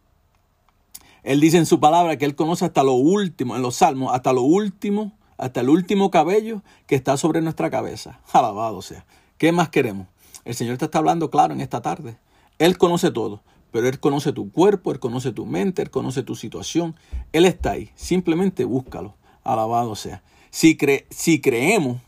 él 1.22 1.40
dice 1.40 1.58
en 1.58 1.66
su 1.66 1.80
palabra 1.80 2.16
que 2.16 2.24
Él 2.24 2.34
conoce 2.34 2.64
hasta 2.64 2.82
lo 2.82 2.94
último, 2.94 3.56
en 3.56 3.62
los 3.62 3.76
salmos, 3.76 4.12
hasta 4.14 4.32
lo 4.32 4.42
último, 4.42 5.12
hasta 5.36 5.60
el 5.60 5.68
último 5.68 6.10
cabello 6.10 6.62
que 6.86 6.94
está 6.94 7.16
sobre 7.16 7.40
nuestra 7.40 7.70
cabeza. 7.70 8.20
Alabado 8.32 8.82
sea. 8.82 9.04
¿Qué 9.36 9.52
más 9.52 9.68
queremos? 9.68 10.08
El 10.44 10.54
Señor 10.54 10.78
te 10.78 10.84
está 10.84 10.98
hablando 10.98 11.30
claro 11.30 11.54
en 11.54 11.60
esta 11.60 11.80
tarde. 11.80 12.18
Él 12.58 12.76
conoce 12.78 13.10
todo, 13.10 13.42
pero 13.70 13.88
Él 13.88 14.00
conoce 14.00 14.32
tu 14.32 14.50
cuerpo, 14.50 14.90
Él 14.90 14.98
conoce 14.98 15.32
tu 15.32 15.46
mente, 15.46 15.82
Él 15.82 15.90
conoce 15.90 16.22
tu 16.22 16.34
situación. 16.34 16.96
Él 17.32 17.44
está 17.44 17.72
ahí. 17.72 17.90
Simplemente 17.94 18.64
búscalo. 18.64 19.14
Alabado 19.44 19.94
sea. 19.94 20.22
Si, 20.50 20.76
cre 20.76 21.06
si 21.10 21.40
creemos, 21.40 21.98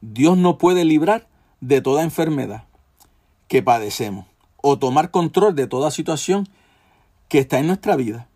Dios 0.00 0.36
no 0.36 0.58
puede 0.58 0.84
librar 0.84 1.28
de 1.60 1.80
toda 1.80 2.02
enfermedad 2.02 2.64
que 3.48 3.62
padecemos 3.62 4.26
o 4.60 4.78
tomar 4.78 5.10
control 5.10 5.54
de 5.54 5.66
toda 5.66 5.90
situación 5.90 6.48
que 7.28 7.38
está 7.38 7.58
en 7.58 7.66
nuestra 7.66 7.96
vida. 7.96 8.28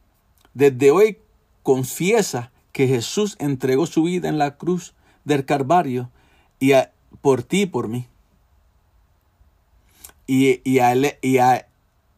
Desde 0.55 0.91
hoy 0.91 1.19
confiesa 1.63 2.53
que 2.73 2.89
Jesús 2.89 3.37
entregó 3.39 3.87
su 3.87 4.05
vida 4.05 4.29
en 4.29 4.39
la 4.39 4.57
cruz 4.57 4.95
del 5.25 5.45
Calvario 5.45 6.11
y 6.61 6.73
por 7.21 7.43
ti 7.43 7.63
y 7.63 7.67
por 7.67 7.89
mí. 7.89 8.07
Y, 10.27 10.61
y, 10.65 10.79
al, 10.79 11.17
y, 11.21 11.39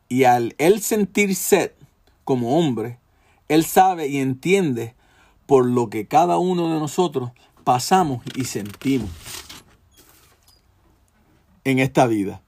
y 0.09 0.25
al 0.25 0.55
él 0.59 0.81
sentir 0.81 1.35
sed 1.35 1.73
como 2.25 2.59
hombre, 2.59 2.99
él 3.49 3.65
sabe 3.65 4.09
y 4.09 4.19
entiende 4.19 4.95
por 5.47 5.67
lo 5.67 5.91
que 5.91 6.07
cada 6.07 6.39
uno 6.39 6.73
de 6.73 6.81
nosotros 6.81 7.31
pasamos 7.65 8.23
y 8.35 8.45
sentimos 8.45 9.11
en 11.65 11.79
esta 11.79 12.07
vida. 12.07 12.43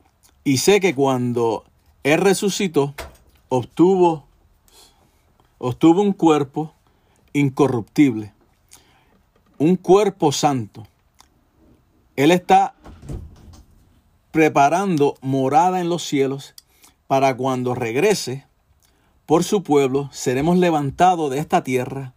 Y 0.44 0.58
sé 0.58 0.80
que 0.80 0.94
cuando 0.94 1.64
Él 2.04 2.20
resucitó, 2.20 2.94
obtuvo, 3.48 4.24
obtuvo 5.58 6.02
un 6.02 6.12
cuerpo 6.12 6.72
incorruptible, 7.32 8.32
un 9.58 9.76
cuerpo 9.76 10.32
santo. 10.32 10.86
Él 12.16 12.30
está 12.30 12.74
preparando 14.30 15.14
morada 15.20 15.80
en 15.80 15.88
los 15.88 16.02
cielos 16.02 16.54
para 17.06 17.36
cuando 17.36 17.74
regrese 17.74 18.44
por 19.26 19.42
su 19.44 19.62
pueblo, 19.62 20.08
seremos 20.12 20.56
levantados 20.56 21.30
de 21.30 21.38
esta 21.38 21.64
tierra, 21.64 22.14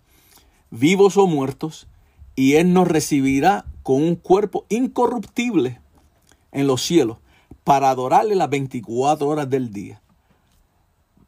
vivos 0.69 1.17
o 1.17 1.25
muertos, 1.25 1.87
y 2.35 2.53
Él 2.53 2.71
nos 2.71 2.87
recibirá 2.87 3.65
con 3.83 4.03
un 4.03 4.15
cuerpo 4.15 4.65
incorruptible 4.69 5.79
en 6.51 6.67
los 6.67 6.83
cielos 6.83 7.17
para 7.63 7.89
adorarle 7.89 8.35
las 8.35 8.49
24 8.49 9.27
horas 9.27 9.49
del 9.49 9.73
día, 9.73 10.01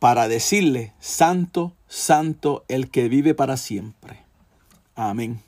para 0.02 0.28
decirle, 0.28 0.96
Santo, 1.00 1.74
Santo, 1.88 2.66
el 2.68 2.90
que 2.90 3.08
vive 3.08 3.36
para 3.36 3.56
siempre. 3.56 4.24
Amén. 4.96 5.42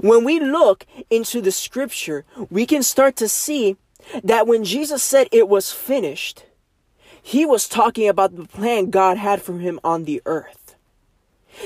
When 0.00 0.24
we 0.24 0.38
look 0.38 0.86
into 1.08 1.40
the 1.40 1.52
scripture, 1.52 2.24
we 2.50 2.66
can 2.66 2.82
start 2.82 3.16
to 3.16 3.28
see 3.28 3.76
that 4.22 4.46
when 4.46 4.64
Jesus 4.64 5.02
said 5.02 5.28
it 5.32 5.48
was 5.48 5.72
finished, 5.72 6.44
he 7.22 7.46
was 7.46 7.68
talking 7.68 8.08
about 8.08 8.36
the 8.36 8.44
plan 8.44 8.90
God 8.90 9.16
had 9.16 9.40
for 9.40 9.58
him 9.58 9.80
on 9.82 10.04
the 10.04 10.20
earth 10.26 10.61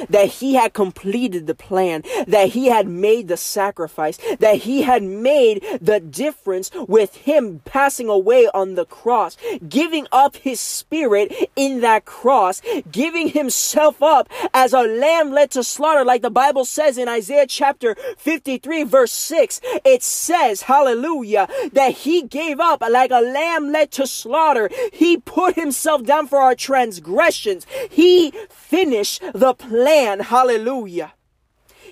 that 0.09 0.28
he 0.28 0.55
had 0.55 0.72
completed 0.72 1.47
the 1.47 1.55
plan, 1.55 2.03
that 2.26 2.51
he 2.51 2.66
had 2.66 2.89
made 2.89 3.28
the 3.28 3.37
sacrifice, 3.37 4.18
that 4.39 4.57
he 4.57 4.82
had 4.82 5.03
made 5.03 5.64
the 5.80 6.01
difference 6.01 6.70
with 6.89 7.14
him 7.16 7.61
passing 7.64 8.09
away 8.09 8.49
on 8.53 8.74
the 8.74 8.84
cross, 8.84 9.37
giving 9.68 10.07
up 10.12 10.37
his 10.37 10.61
spirit 10.61 11.32
in 11.55 11.80
that 11.80 12.05
cross, 12.05 12.61
giving 12.91 13.28
himself 13.28 14.03
up 14.03 14.28
as 14.53 14.72
a 14.72 14.82
lamb 14.82 15.30
led 15.30 15.51
to 15.51 15.62
slaughter, 15.62 16.05
like 16.05 16.22
the 16.22 16.30
Bible 16.30 16.64
says 16.64 16.99
in 16.99 17.09
Isaiah 17.09 17.47
chapter 17.47 17.95
53, 18.18 18.84
verse 18.84 19.12
6. 19.12 19.61
It 19.84 20.03
says, 20.03 20.62
hallelujah, 20.62 21.49
that 21.72 21.93
he 21.93 22.22
gave 22.22 22.61
up 22.61 22.80
like 22.80 23.11
a 23.11 23.20
lamb 23.20 23.72
led 23.72 23.91
to 23.93 24.07
slaughter. 24.07 24.70
He 24.93 25.18
put 25.18 25.55
himself 25.55 26.05
down 26.05 26.26
for 26.26 26.39
our 26.39 26.55
transgressions. 26.55 27.66
He 27.91 28.32
finished 28.51 29.22
the 29.34 29.55
plan 29.55 29.76
plan. 29.77 30.20
Hallelujah. 30.20 31.12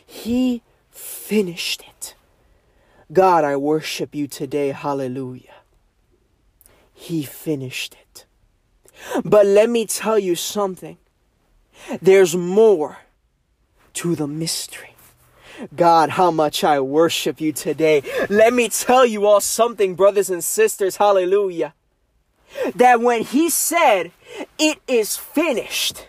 He 0.07 0.63
finished 0.91 1.83
it. 1.83 2.15
God, 3.13 3.45
I 3.45 3.57
worship 3.57 4.15
you 4.15 4.27
today. 4.27 4.69
Hallelujah. 4.71 5.57
He 6.95 7.25
finished 7.25 7.95
it. 7.95 8.25
But 9.23 9.45
let 9.45 9.69
me 9.69 9.85
tell 9.85 10.19
you 10.19 10.35
something. 10.35 10.97
There's 12.01 12.35
more 12.35 13.01
to 13.95 14.15
the 14.15 14.27
mystery. 14.27 14.95
God, 15.77 16.09
how 16.09 16.31
much 16.31 16.65
I 16.65 16.81
worship 16.81 17.39
you 17.39 17.53
today. 17.53 18.03
Let 18.31 18.55
me 18.55 18.71
tell 18.71 19.05
you 19.05 19.27
all 19.27 19.43
something, 19.43 19.95
brothers 19.95 20.31
and 20.31 20.43
sisters. 20.43 20.97
Hallelujah. 20.97 21.75
That 22.75 23.03
when 23.03 23.25
he 23.25 23.51
said, 23.51 24.11
it 24.59 24.79
is 24.89 25.19
finished, 25.19 26.07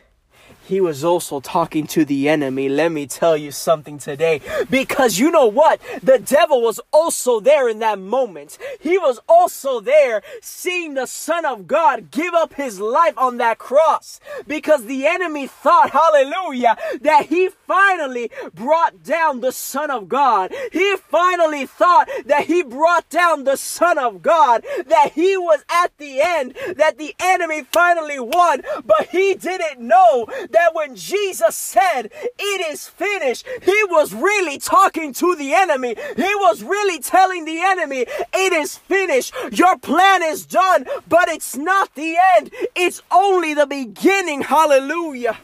he 0.66 0.82
was 0.82 1.03
also 1.03 1.39
talking 1.39 1.86
to 1.88 2.05
the 2.05 2.28
enemy. 2.28 2.70
Let 2.70 2.91
me 2.91 3.05
tell 3.05 3.38
you 3.38 3.51
something 3.51 3.99
today. 3.99 4.41
Because 4.70 5.20
you 5.20 5.30
know 5.30 5.45
what? 5.45 5.80
The 6.01 6.18
devil 6.18 6.61
was 6.61 6.80
also 6.91 7.39
there 7.39 7.70
in 7.70 7.80
that 7.80 7.99
moment. 7.99 8.57
He 8.80 8.97
was 8.97 9.20
also 9.30 9.80
there 9.80 10.24
seeing 10.41 10.95
the 10.95 11.05
Son 11.05 11.45
of 11.45 11.68
God 11.68 12.09
give 12.09 12.34
up 12.34 12.55
his 12.55 12.80
life 12.80 13.18
on 13.18 13.38
that 13.38 13.59
cross. 13.59 14.20
Because 14.47 14.86
the 14.86 15.05
enemy 15.05 15.45
thought, 15.45 15.91
hallelujah, 15.91 16.76
that 17.01 17.28
he 17.28 17.49
finally 17.68 18.32
brought 18.53 19.03
down 19.03 19.41
the 19.41 19.51
Son 19.51 19.91
of 19.91 20.09
God. 20.09 20.51
He 20.72 20.95
finally 20.97 21.68
thought 21.68 22.09
that 22.26 22.45
he 22.45 22.63
brought 22.63 23.07
down 23.09 23.43
the 23.43 23.57
Son 23.57 23.99
of 23.99 24.24
God. 24.24 24.66
That 24.88 25.11
he 25.13 25.38
was 25.38 25.63
at 25.70 25.95
the 25.97 26.22
end. 26.22 26.55
That 26.78 26.97
the 26.97 27.13
enemy 27.20 27.63
finally 27.72 28.20
won. 28.20 28.63
But 28.84 29.09
he 29.09 29.36
didn't 29.36 29.80
know 29.80 30.28
that 30.56 30.74
when 30.74 30.95
Jesus 30.95 31.56
said, 31.56 32.10
It 32.39 32.72
is 32.72 32.88
finished, 32.88 33.45
he 33.62 33.84
was 33.89 34.14
really 34.14 34.58
talking 34.58 35.14
to 35.14 35.36
the 35.36 35.53
enemy. 35.53 35.95
He 36.16 36.36
was 36.36 36.64
really 36.64 36.99
telling 36.99 37.45
the 37.45 37.60
enemy, 37.60 38.06
It 38.34 38.53
is 38.53 38.78
finished. 38.78 39.34
Your 39.51 39.78
plan 39.78 40.24
is 40.24 40.45
done, 40.45 40.86
but 41.08 41.28
it's 41.28 41.56
not 41.56 41.93
the 41.95 42.18
end. 42.38 42.51
It's 42.76 43.01
only 43.12 43.53
the 43.53 43.68
beginning. 43.68 44.41
Hallelujah. 44.41 45.38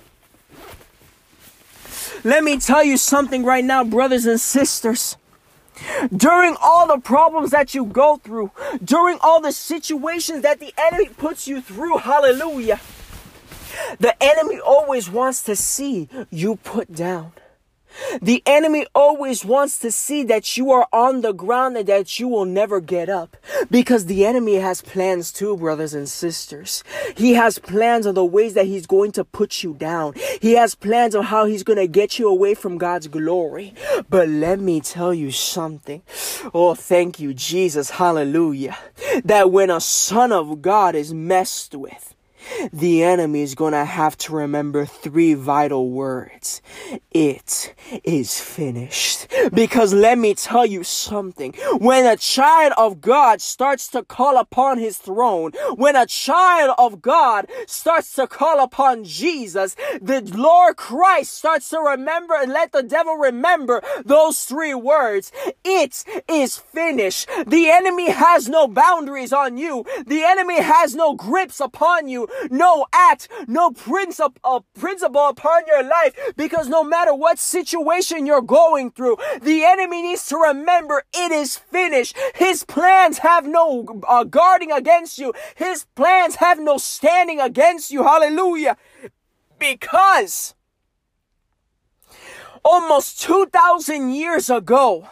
Let 2.24 2.44
me 2.44 2.58
tell 2.58 2.84
you 2.84 2.98
something 2.98 3.44
right 3.44 3.66
now, 3.66 3.84
brothers 3.84 4.26
and 4.26 4.40
sisters. 4.40 5.18
During 6.16 6.56
all 6.62 6.88
the 6.88 7.00
problems 7.00 7.50
that 7.52 7.74
you 7.74 7.86
go 7.86 8.18
through, 8.18 8.52
during 8.84 9.18
all 9.22 9.42
the 9.42 9.52
situations 9.52 10.44
that 10.44 10.60
the 10.60 10.74
enemy 10.78 11.10
puts 11.10 11.48
you 11.48 11.60
through, 11.60 11.98
hallelujah, 11.98 12.80
the 14.00 14.16
enemy 14.22 14.60
always 14.60 15.10
wants 15.10 15.44
to 15.44 15.56
see 15.56 16.10
you 16.30 16.58
put 16.58 16.94
down. 16.94 17.34
The 18.22 18.42
enemy 18.46 18.86
always 18.96 19.44
wants 19.44 19.78
to 19.80 19.92
see 19.92 20.24
that 20.24 20.58
you 20.58 20.72
are 20.72 20.88
on 20.94 21.22
the 21.22 21.34
ground 21.34 21.78
and 21.78 21.88
that 21.88 22.20
you 22.20 22.28
will 22.28 22.46
never 22.46 22.80
get 22.80 23.10
up. 23.10 23.38
Because 23.70 24.06
the 24.06 24.26
enemy 24.26 24.56
has 24.56 24.82
plans 24.82 25.32
too, 25.32 25.58
brothers 25.58 25.94
and 25.94 26.08
sisters. 26.08 26.84
He 27.16 27.34
has 27.34 27.60
plans 27.60 28.08
on 28.08 28.16
the 28.16 28.26
ways 28.26 28.54
that 28.54 28.66
he's 28.66 28.86
going 28.86 29.12
to 29.14 29.24
put 29.24 29.64
you 29.64 29.74
down. 29.74 30.14
He 30.42 30.54
has 30.54 30.76
plans 30.76 31.16
on 31.16 31.26
how 31.26 31.46
he's 31.46 31.64
going 31.64 31.80
to 31.80 31.88
get 31.88 32.20
you 32.20 32.28
away 32.28 32.54
from 32.54 32.78
God's 32.78 33.08
glory. 33.08 33.74
But 34.10 34.30
let 34.30 34.60
me 34.60 34.82
tell 34.82 35.14
you 35.14 35.32
something. 35.32 36.02
Oh, 36.54 36.76
thank 36.76 37.20
you, 37.20 37.34
Jesus. 37.34 37.92
Hallelujah. 37.92 38.78
That 39.26 39.52
when 39.52 39.70
a 39.70 39.82
son 39.82 40.32
of 40.32 40.62
God 40.62 40.96
is 40.96 41.14
messed 41.14 41.76
with, 41.76 42.16
the 42.72 43.04
enemy 43.04 43.42
is 43.42 43.56
going 43.56 43.74
to 43.74 43.86
have 43.86 44.18
to 44.18 44.34
remember 44.34 44.86
three 44.86 45.34
vital 45.34 45.90
words. 45.90 46.62
It 47.12 47.74
is 48.04 48.40
finished. 48.40 49.28
Because 49.54 49.94
let 49.94 50.18
me 50.18 50.34
tell 50.34 50.66
you 50.66 50.84
something. 50.84 51.54
When 51.78 52.06
a 52.06 52.18
child 52.18 52.74
of 52.78 53.02
God 53.02 53.42
starts 53.42 53.88
to 53.90 54.04
call 54.04 54.38
upon 54.38 54.78
his 54.78 54.98
throne, 54.98 55.52
when 55.76 55.96
a 55.96 56.06
child 56.06 56.76
of 56.78 57.02
God 57.02 57.50
starts 57.68 58.14
to 58.16 58.28
call 58.28 58.64
upon 58.64 59.04
Jesus, 59.04 59.76
the 60.02 60.22
Lord 60.36 60.78
Christ 60.78 61.34
starts 61.38 61.70
to 61.70 61.80
remember 61.80 62.34
and 62.36 62.52
let 62.52 62.72
the 62.72 62.84
devil 62.84 63.16
remember 63.16 63.82
those 64.06 64.46
three 64.46 64.74
words. 64.74 65.32
It 65.64 66.04
is 66.28 66.58
finished. 66.58 67.28
The 67.46 67.70
enemy 67.70 68.12
has 68.12 68.48
no 68.48 68.68
boundaries 68.68 69.34
on 69.34 69.58
you. 69.58 69.86
The 70.06 70.24
enemy 70.24 70.62
has 70.62 70.96
no 70.96 71.14
grips 71.14 71.60
upon 71.60 72.08
you 72.08 72.28
no 72.50 72.86
act, 72.94 73.28
no 73.48 73.72
principle, 73.72 74.40
uh, 74.44 74.60
principle 74.80 75.28
upon 75.28 75.64
your 75.68 75.84
life 75.84 76.16
because 76.36 76.68
no 76.68 76.84
matter 76.84 77.14
what 77.14 77.40
situation 77.40 78.26
you're 78.26 78.42
going 78.42 78.92
through, 78.92 79.18
the 79.42 79.64
enemy 79.64 80.02
needs 80.02 80.26
to 80.28 80.38
remember 80.38 81.04
it 81.14 81.32
is 81.32 81.58
finished. 81.58 82.18
His 82.36 82.64
plans 82.64 83.20
have 83.20 83.46
no 83.46 84.02
uh, 84.08 84.24
guarding 84.24 84.72
against 84.72 85.18
you. 85.18 85.34
His 85.56 85.86
plans 85.96 86.36
have 86.36 86.60
no 86.60 86.78
standing 86.78 87.40
against 87.40 87.92
you. 87.92 88.04
Hallelujah. 88.04 88.78
Because 89.60 90.56
almost 92.64 93.22
2,000 93.22 94.12
years 94.12 94.50
ago, 94.50 95.08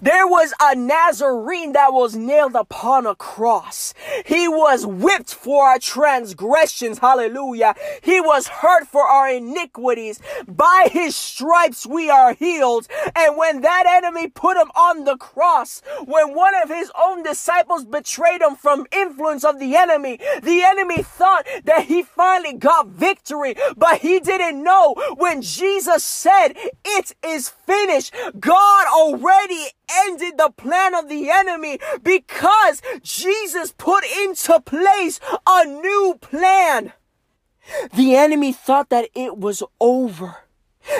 there 0.00 0.26
was 0.26 0.52
a 0.60 0.74
Nazarene 0.74 1.72
that 1.72 1.92
was 1.92 2.14
nailed 2.14 2.54
upon 2.54 3.06
a 3.06 3.14
cross. 3.14 3.94
He 4.24 4.48
was 4.48 4.86
whipped 4.86 5.34
for 5.34 5.66
our 5.66 5.78
transgressions. 5.78 6.98
Hallelujah. 6.98 7.74
He 8.02 8.20
was 8.20 8.48
hurt 8.48 8.86
for 8.86 9.02
our 9.02 9.30
iniquities. 9.30 10.20
By 10.46 10.88
his 10.90 11.16
stripes 11.16 11.86
we 11.86 12.10
are 12.10 12.34
healed. 12.34 12.88
And 13.14 13.36
when 13.36 13.60
that 13.62 13.84
enemy 13.86 14.28
put 14.28 14.56
him 14.56 14.70
on 14.74 15.04
the 15.04 15.16
cross, 15.16 15.82
when 16.04 16.34
one 16.34 16.54
of 16.62 16.68
his 16.68 16.90
own 17.00 17.22
disciples 17.22 17.84
betrayed 17.84 18.42
him 18.42 18.56
from 18.56 18.86
influence 18.92 19.44
of 19.44 19.58
the 19.58 19.76
enemy, 19.76 20.18
the 20.42 20.62
enemy 20.62 21.02
thought 21.02 21.46
that 21.64 21.86
he 21.86 22.02
finally 22.02 22.54
got 22.54 22.88
victory, 22.88 23.54
but 23.76 24.00
he 24.00 24.20
didn't 24.20 24.62
know 24.62 24.94
when 25.16 25.42
Jesus 25.42 26.04
said, 26.04 26.54
it 26.84 27.14
is 27.24 27.48
finished. 27.48 28.14
God 28.38 28.86
already 28.88 29.63
ended 30.06 30.38
the 30.38 30.50
plan 30.56 30.94
of 30.94 31.08
the 31.08 31.30
enemy 31.30 31.78
because 32.02 32.82
Jesus 33.02 33.72
put 33.76 34.04
into 34.22 34.60
place 34.60 35.20
a 35.46 35.64
new 35.64 36.18
plan. 36.20 36.92
The 37.94 38.16
enemy 38.16 38.52
thought 38.52 38.90
that 38.90 39.08
it 39.14 39.38
was 39.38 39.62
over. 39.80 40.36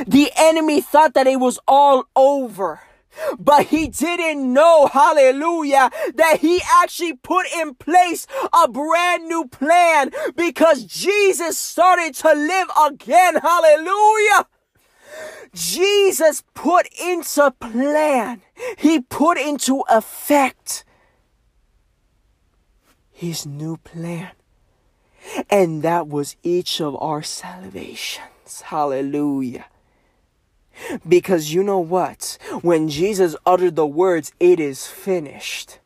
The 0.06 0.30
enemy 0.36 0.80
thought 0.80 1.14
that 1.14 1.26
it 1.26 1.40
was 1.40 1.58
all 1.68 2.04
over. 2.16 2.80
But 3.38 3.66
he 3.66 3.88
didn't 3.88 4.52
know, 4.52 4.86
hallelujah, 4.86 5.90
that 6.14 6.38
he 6.40 6.60
actually 6.82 7.14
put 7.14 7.46
in 7.52 7.74
place 7.74 8.26
a 8.52 8.68
brand 8.68 9.28
new 9.28 9.46
plan 9.46 10.10
because 10.34 10.84
Jesus 10.84 11.56
started 11.56 12.14
to 12.16 12.32
live 12.32 12.68
again. 12.86 13.36
Hallelujah. 13.36 14.46
Jesus 15.52 16.42
put 16.54 16.88
into 17.00 17.50
plan, 17.52 18.42
he 18.76 19.00
put 19.00 19.38
into 19.38 19.84
effect 19.88 20.84
his 23.12 23.46
new 23.46 23.76
plan. 23.78 24.30
And 25.48 25.82
that 25.82 26.08
was 26.08 26.36
each 26.42 26.80
of 26.80 26.96
our 26.96 27.22
salvations. 27.22 28.62
Hallelujah. 28.64 29.66
Because 31.06 31.54
you 31.54 31.62
know 31.62 31.78
what? 31.78 32.36
When 32.62 32.88
Jesus 32.88 33.36
uttered 33.46 33.76
the 33.76 33.86
words, 33.86 34.32
it 34.40 34.58
is 34.58 34.86
finished, 34.86 35.78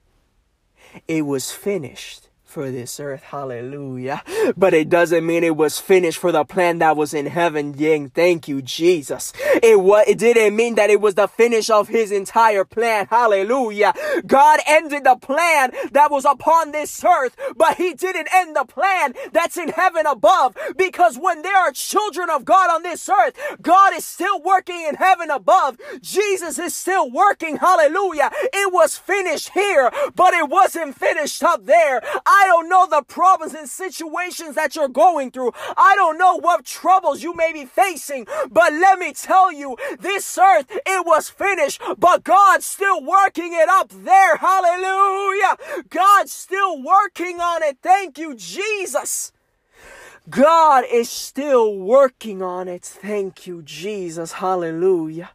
it 1.06 1.22
was 1.22 1.52
finished 1.52 2.27
for 2.48 2.70
this 2.70 2.98
earth. 2.98 3.22
Hallelujah. 3.22 4.22
But 4.56 4.74
it 4.74 4.88
doesn't 4.88 5.26
mean 5.26 5.44
it 5.44 5.56
was 5.56 5.78
finished 5.78 6.18
for 6.18 6.32
the 6.32 6.44
plan 6.44 6.78
that 6.78 6.96
was 6.96 7.12
in 7.12 7.26
heaven. 7.26 7.74
Yang, 7.76 8.10
thank 8.10 8.48
you, 8.48 8.62
Jesus. 8.62 9.32
It 9.62 9.80
was, 9.80 10.04
it 10.08 10.18
didn't 10.18 10.56
mean 10.56 10.74
that 10.76 10.90
it 10.90 11.00
was 11.00 11.14
the 11.14 11.28
finish 11.28 11.68
of 11.68 11.88
his 11.88 12.10
entire 12.10 12.64
plan. 12.64 13.06
Hallelujah. 13.08 13.92
God 14.26 14.60
ended 14.66 15.04
the 15.04 15.16
plan 15.16 15.72
that 15.92 16.10
was 16.10 16.24
upon 16.24 16.72
this 16.72 17.04
earth, 17.04 17.36
but 17.56 17.76
he 17.76 17.94
didn't 17.94 18.28
end 18.34 18.56
the 18.56 18.64
plan 18.64 19.14
that's 19.32 19.56
in 19.56 19.68
heaven 19.68 20.06
above. 20.06 20.56
Because 20.76 21.18
when 21.18 21.42
there 21.42 21.56
are 21.56 21.72
children 21.72 22.30
of 22.30 22.44
God 22.44 22.70
on 22.70 22.82
this 22.82 23.08
earth, 23.08 23.38
God 23.60 23.94
is 23.94 24.06
still 24.06 24.40
working 24.40 24.86
in 24.88 24.94
heaven 24.94 25.30
above. 25.30 25.78
Jesus 26.00 26.58
is 26.58 26.74
still 26.74 27.10
working. 27.10 27.56
Hallelujah. 27.56 28.30
It 28.32 28.72
was 28.72 28.96
finished 28.96 29.50
here, 29.50 29.90
but 30.14 30.32
it 30.32 30.48
wasn't 30.48 30.96
finished 30.96 31.42
up 31.42 31.66
there. 31.66 32.00
I 32.24 32.37
don't 32.46 32.68
know 32.68 32.86
the 32.86 33.02
problems 33.02 33.54
and 33.54 33.68
situations 33.68 34.54
that 34.54 34.76
you're 34.76 34.88
going 34.88 35.30
through. 35.30 35.52
I 35.76 35.94
don't 35.96 36.18
know 36.18 36.36
what 36.36 36.64
troubles 36.64 37.22
you 37.22 37.34
may 37.34 37.52
be 37.52 37.64
facing, 37.64 38.26
but 38.50 38.72
let 38.72 38.98
me 38.98 39.12
tell 39.12 39.52
you, 39.52 39.76
this 39.98 40.38
earth, 40.38 40.66
it 40.70 41.06
was 41.06 41.28
finished, 41.28 41.80
but 41.98 42.24
God's 42.24 42.66
still 42.66 43.02
working 43.02 43.52
it 43.52 43.68
up 43.68 43.90
there. 43.90 44.36
Hallelujah. 44.36 45.56
God's 45.88 46.32
still 46.32 46.82
working 46.82 47.40
on 47.40 47.62
it. 47.62 47.78
Thank 47.82 48.18
you, 48.18 48.34
Jesus. 48.34 49.32
God 50.28 50.84
is 50.90 51.08
still 51.08 51.74
working 51.74 52.42
on 52.42 52.68
it. 52.68 52.84
Thank 52.84 53.46
you, 53.46 53.62
Jesus. 53.62 54.32
Hallelujah. 54.32 55.30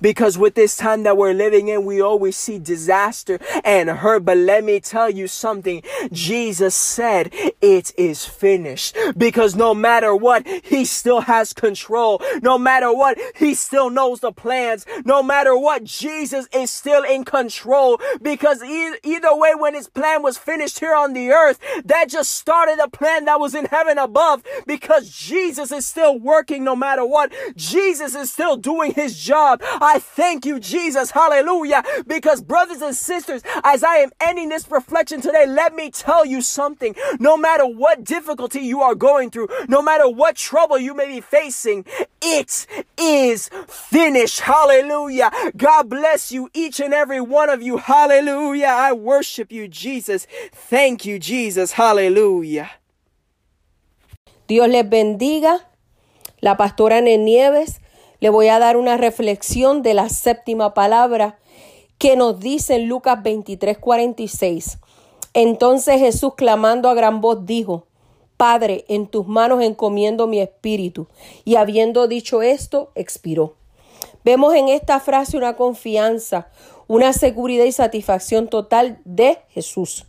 Because 0.00 0.38
with 0.38 0.54
this 0.54 0.76
time 0.76 1.02
that 1.04 1.16
we're 1.16 1.32
living 1.32 1.68
in, 1.68 1.84
we 1.84 2.00
always 2.00 2.36
see 2.36 2.58
disaster 2.58 3.38
and 3.64 3.88
hurt. 3.90 4.24
But 4.24 4.38
let 4.38 4.64
me 4.64 4.80
tell 4.80 5.10
you 5.10 5.28
something. 5.28 5.82
Jesus 6.12 6.74
said, 6.74 7.32
it 7.60 7.92
is 7.96 8.24
finished. 8.24 8.96
Because 9.16 9.54
no 9.54 9.74
matter 9.74 10.14
what, 10.14 10.46
he 10.46 10.84
still 10.84 11.22
has 11.22 11.52
control. 11.52 12.20
No 12.42 12.58
matter 12.58 12.94
what, 12.94 13.18
he 13.36 13.54
still 13.54 13.90
knows 13.90 14.20
the 14.20 14.32
plans. 14.32 14.86
No 15.04 15.22
matter 15.22 15.56
what, 15.56 15.84
Jesus 15.84 16.46
is 16.52 16.70
still 16.70 17.02
in 17.04 17.24
control. 17.24 18.00
Because 18.20 18.62
e- 18.62 18.96
either 19.02 19.34
way, 19.34 19.54
when 19.54 19.74
his 19.74 19.88
plan 19.88 20.22
was 20.22 20.38
finished 20.38 20.78
here 20.78 20.94
on 20.94 21.12
the 21.12 21.30
earth, 21.30 21.58
that 21.84 22.08
just 22.08 22.30
started 22.32 22.78
a 22.82 22.88
plan 22.88 23.24
that 23.26 23.40
was 23.40 23.54
in 23.54 23.66
heaven 23.66 23.98
above. 23.98 24.42
Because 24.66 25.10
Jesus 25.10 25.72
is 25.72 25.86
still 25.86 26.18
working 26.18 26.64
no 26.64 26.76
matter 26.76 27.04
what. 27.04 27.32
Jesus 27.56 28.14
is 28.14 28.32
still 28.32 28.56
doing 28.56 28.92
his 28.92 29.18
job. 29.18 29.62
I 29.80 29.98
thank 29.98 30.46
you, 30.46 30.58
Jesus. 30.60 31.10
Hallelujah. 31.10 31.82
Because, 32.06 32.42
brothers 32.42 32.82
and 32.82 32.94
sisters, 32.94 33.42
as 33.64 33.82
I 33.82 33.96
am 33.96 34.10
ending 34.20 34.48
this 34.48 34.70
reflection 34.70 35.20
today, 35.20 35.46
let 35.46 35.74
me 35.74 35.90
tell 35.90 36.24
you 36.24 36.40
something. 36.40 36.94
No 37.18 37.36
matter 37.36 37.66
what 37.66 38.04
difficulty 38.04 38.60
you 38.60 38.82
are 38.82 38.94
going 38.94 39.30
through, 39.30 39.48
no 39.68 39.82
matter 39.82 40.08
what 40.08 40.36
trouble 40.36 40.78
you 40.78 40.94
may 40.94 41.06
be 41.06 41.20
facing, 41.20 41.84
it 42.20 42.66
is 42.98 43.48
finished. 43.68 44.40
Hallelujah. 44.40 45.30
God 45.56 45.88
bless 45.88 46.32
you, 46.32 46.50
each 46.54 46.80
and 46.80 46.94
every 46.94 47.20
one 47.20 47.50
of 47.50 47.62
you. 47.62 47.76
Hallelujah. 47.76 48.66
I 48.66 48.92
worship 48.92 49.52
you, 49.52 49.68
Jesus. 49.68 50.26
Thank 50.52 51.04
you, 51.04 51.18
Jesus. 51.18 51.72
Hallelujah. 51.72 52.70
Dios 54.48 54.68
les 54.68 54.84
bendiga 54.84 55.60
la 56.40 56.56
pastora 56.56 57.00
Nen 57.00 57.24
Nieves, 57.24 57.80
le 58.20 58.30
voy 58.30 58.48
a 58.48 58.58
dar 58.58 58.76
una 58.76 58.96
reflexión 58.96 59.82
de 59.82 59.94
la 59.94 60.08
séptima 60.08 60.74
palabra 60.74 61.38
que 61.98 62.16
nos 62.16 62.40
dice 62.40 62.76
en 62.76 62.88
Lucas 62.88 63.22
23, 63.22 63.78
46. 63.78 64.78
Entonces 65.34 66.00
Jesús 66.00 66.34
clamando 66.34 66.88
a 66.88 66.94
gran 66.94 67.20
voz 67.20 67.44
dijo, 67.44 67.86
Padre, 68.36 68.84
en 68.88 69.06
tus 69.06 69.26
manos 69.26 69.62
encomiendo 69.62 70.26
mi 70.26 70.40
espíritu. 70.40 71.08
Y 71.44 71.56
habiendo 71.56 72.06
dicho 72.06 72.42
esto, 72.42 72.90
expiró. 72.94 73.54
Vemos 74.24 74.54
en 74.54 74.68
esta 74.68 75.00
frase 75.00 75.36
una 75.36 75.56
confianza, 75.56 76.48
una 76.86 77.12
seguridad 77.12 77.64
y 77.64 77.72
satisfacción 77.72 78.48
total 78.48 78.98
de 79.04 79.38
Jesús. 79.48 80.06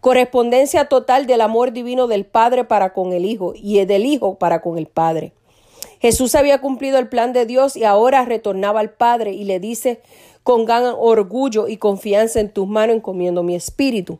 Correspondencia 0.00 0.88
total 0.88 1.26
del 1.26 1.40
amor 1.40 1.72
divino 1.72 2.06
del 2.06 2.26
Padre 2.26 2.64
para 2.64 2.92
con 2.92 3.12
el 3.12 3.24
Hijo 3.24 3.52
y 3.54 3.82
del 3.84 4.04
Hijo 4.04 4.34
para 4.34 4.60
con 4.60 4.76
el 4.76 4.86
Padre. 4.86 5.32
Jesús 6.02 6.34
había 6.34 6.60
cumplido 6.60 6.98
el 6.98 7.08
plan 7.08 7.32
de 7.32 7.46
Dios 7.46 7.76
y 7.76 7.84
ahora 7.84 8.24
retornaba 8.24 8.80
al 8.80 8.90
Padre 8.90 9.34
y 9.34 9.44
le 9.44 9.60
dice 9.60 10.00
con 10.42 10.64
gran 10.64 10.82
orgullo 10.98 11.68
y 11.68 11.76
confianza 11.76 12.40
en 12.40 12.50
tus 12.50 12.66
manos 12.66 12.96
encomiendo 12.96 13.44
mi 13.44 13.54
espíritu. 13.54 14.18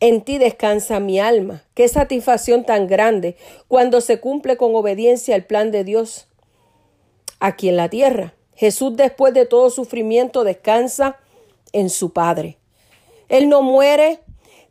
En 0.00 0.22
ti 0.22 0.38
descansa 0.38 0.98
mi 0.98 1.20
alma. 1.20 1.62
Qué 1.74 1.86
satisfacción 1.86 2.64
tan 2.64 2.88
grande 2.88 3.36
cuando 3.68 4.00
se 4.00 4.18
cumple 4.18 4.56
con 4.56 4.74
obediencia 4.74 5.36
el 5.36 5.44
plan 5.44 5.70
de 5.70 5.84
Dios 5.84 6.26
aquí 7.38 7.68
en 7.68 7.76
la 7.76 7.88
tierra. 7.88 8.34
Jesús 8.56 8.96
después 8.96 9.32
de 9.32 9.46
todo 9.46 9.70
sufrimiento 9.70 10.42
descansa 10.42 11.18
en 11.72 11.88
su 11.88 12.12
Padre. 12.12 12.58
Él 13.28 13.48
no 13.48 13.62
muere 13.62 14.18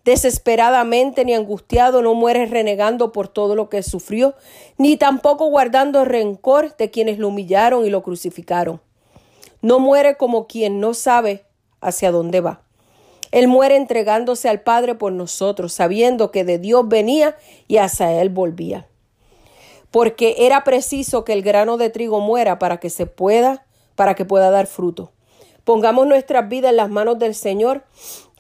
desesperadamente 0.04 1.26
ni 1.26 1.34
angustiado, 1.34 2.02
no 2.02 2.14
muere 2.14 2.46
renegando 2.46 3.12
por 3.12 3.28
todo 3.28 3.56
lo 3.56 3.70
que 3.70 3.84
sufrió, 3.84 4.36
ni 4.78 4.98
tampoco 4.98 5.48
guardando 5.48 6.06
rencor 6.06 6.76
de 6.78 6.90
quienes 6.90 7.20
lo 7.20 7.28
humillaron 7.28 7.86
y 7.86 7.90
lo 7.90 8.02
crucificaron. 8.04 8.82
No 9.62 9.80
muere 9.80 10.18
como 10.18 10.48
quien 10.48 10.80
no 10.80 10.94
sabe 10.94 11.46
hacia 11.82 12.12
dónde 12.12 12.42
va. 12.42 12.62
Él 13.32 13.48
muere 13.48 13.78
entregándose 13.78 14.50
al 14.50 14.62
Padre 14.62 14.96
por 14.96 15.14
nosotros, 15.14 15.72
sabiendo 15.72 16.32
que 16.32 16.44
de 16.44 16.58
Dios 16.58 16.88
venía 16.88 17.38
y 17.68 17.78
hacia 17.78 18.22
Él 18.22 18.30
volvía. 18.30 18.88
Porque 19.90 20.36
era 20.40 20.64
preciso 20.64 21.24
que 21.24 21.34
el 21.34 21.42
grano 21.42 21.78
de 21.78 21.90
trigo 21.90 22.20
muera 22.20 22.60
para 22.60 22.80
que 22.80 22.90
se 22.90 23.06
pueda, 23.06 23.66
para 23.96 24.16
que 24.16 24.26
pueda 24.26 24.50
dar 24.50 24.68
fruto. 24.68 25.12
Pongamos 25.64 26.08
nuestras 26.08 26.50
vidas 26.50 26.72
en 26.72 26.78
las 26.78 26.90
manos 26.90 27.20
del 27.20 27.36
Señor, 27.36 27.84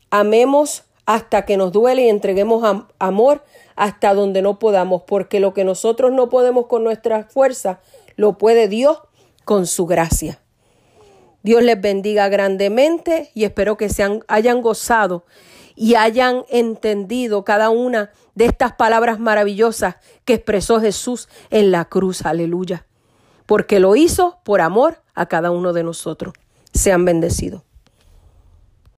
amemos 0.09 0.83
hasta 1.05 1.45
que 1.45 1.57
nos 1.57 1.71
duele 1.71 2.05
y 2.05 2.09
entreguemos 2.09 2.85
amor 2.99 3.43
hasta 3.75 4.13
donde 4.13 4.41
no 4.41 4.59
podamos, 4.59 5.03
porque 5.03 5.39
lo 5.39 5.53
que 5.53 5.63
nosotros 5.63 6.11
no 6.11 6.29
podemos 6.29 6.67
con 6.67 6.83
nuestra 6.83 7.23
fuerza, 7.23 7.79
lo 8.15 8.37
puede 8.37 8.67
Dios 8.67 8.99
con 9.45 9.65
su 9.67 9.85
gracia. 9.85 10.39
Dios 11.43 11.63
les 11.63 11.81
bendiga 11.81 12.29
grandemente 12.29 13.31
y 13.33 13.45
espero 13.45 13.77
que 13.77 13.89
se 13.89 14.21
hayan 14.27 14.61
gozado 14.61 15.25
y 15.75 15.95
hayan 15.95 16.43
entendido 16.49 17.43
cada 17.43 17.69
una 17.69 18.11
de 18.35 18.45
estas 18.45 18.73
palabras 18.73 19.19
maravillosas 19.19 19.95
que 20.25 20.35
expresó 20.35 20.79
Jesús 20.79 21.27
en 21.49 21.71
la 21.71 21.85
cruz. 21.85 22.25
Aleluya. 22.25 22.85
Porque 23.47 23.79
lo 23.79 23.95
hizo 23.95 24.39
por 24.43 24.61
amor 24.61 25.01
a 25.15 25.25
cada 25.25 25.49
uno 25.51 25.73
de 25.73 25.83
nosotros. 25.83 26.35
Sean 26.73 27.05
bendecidos. 27.05 27.63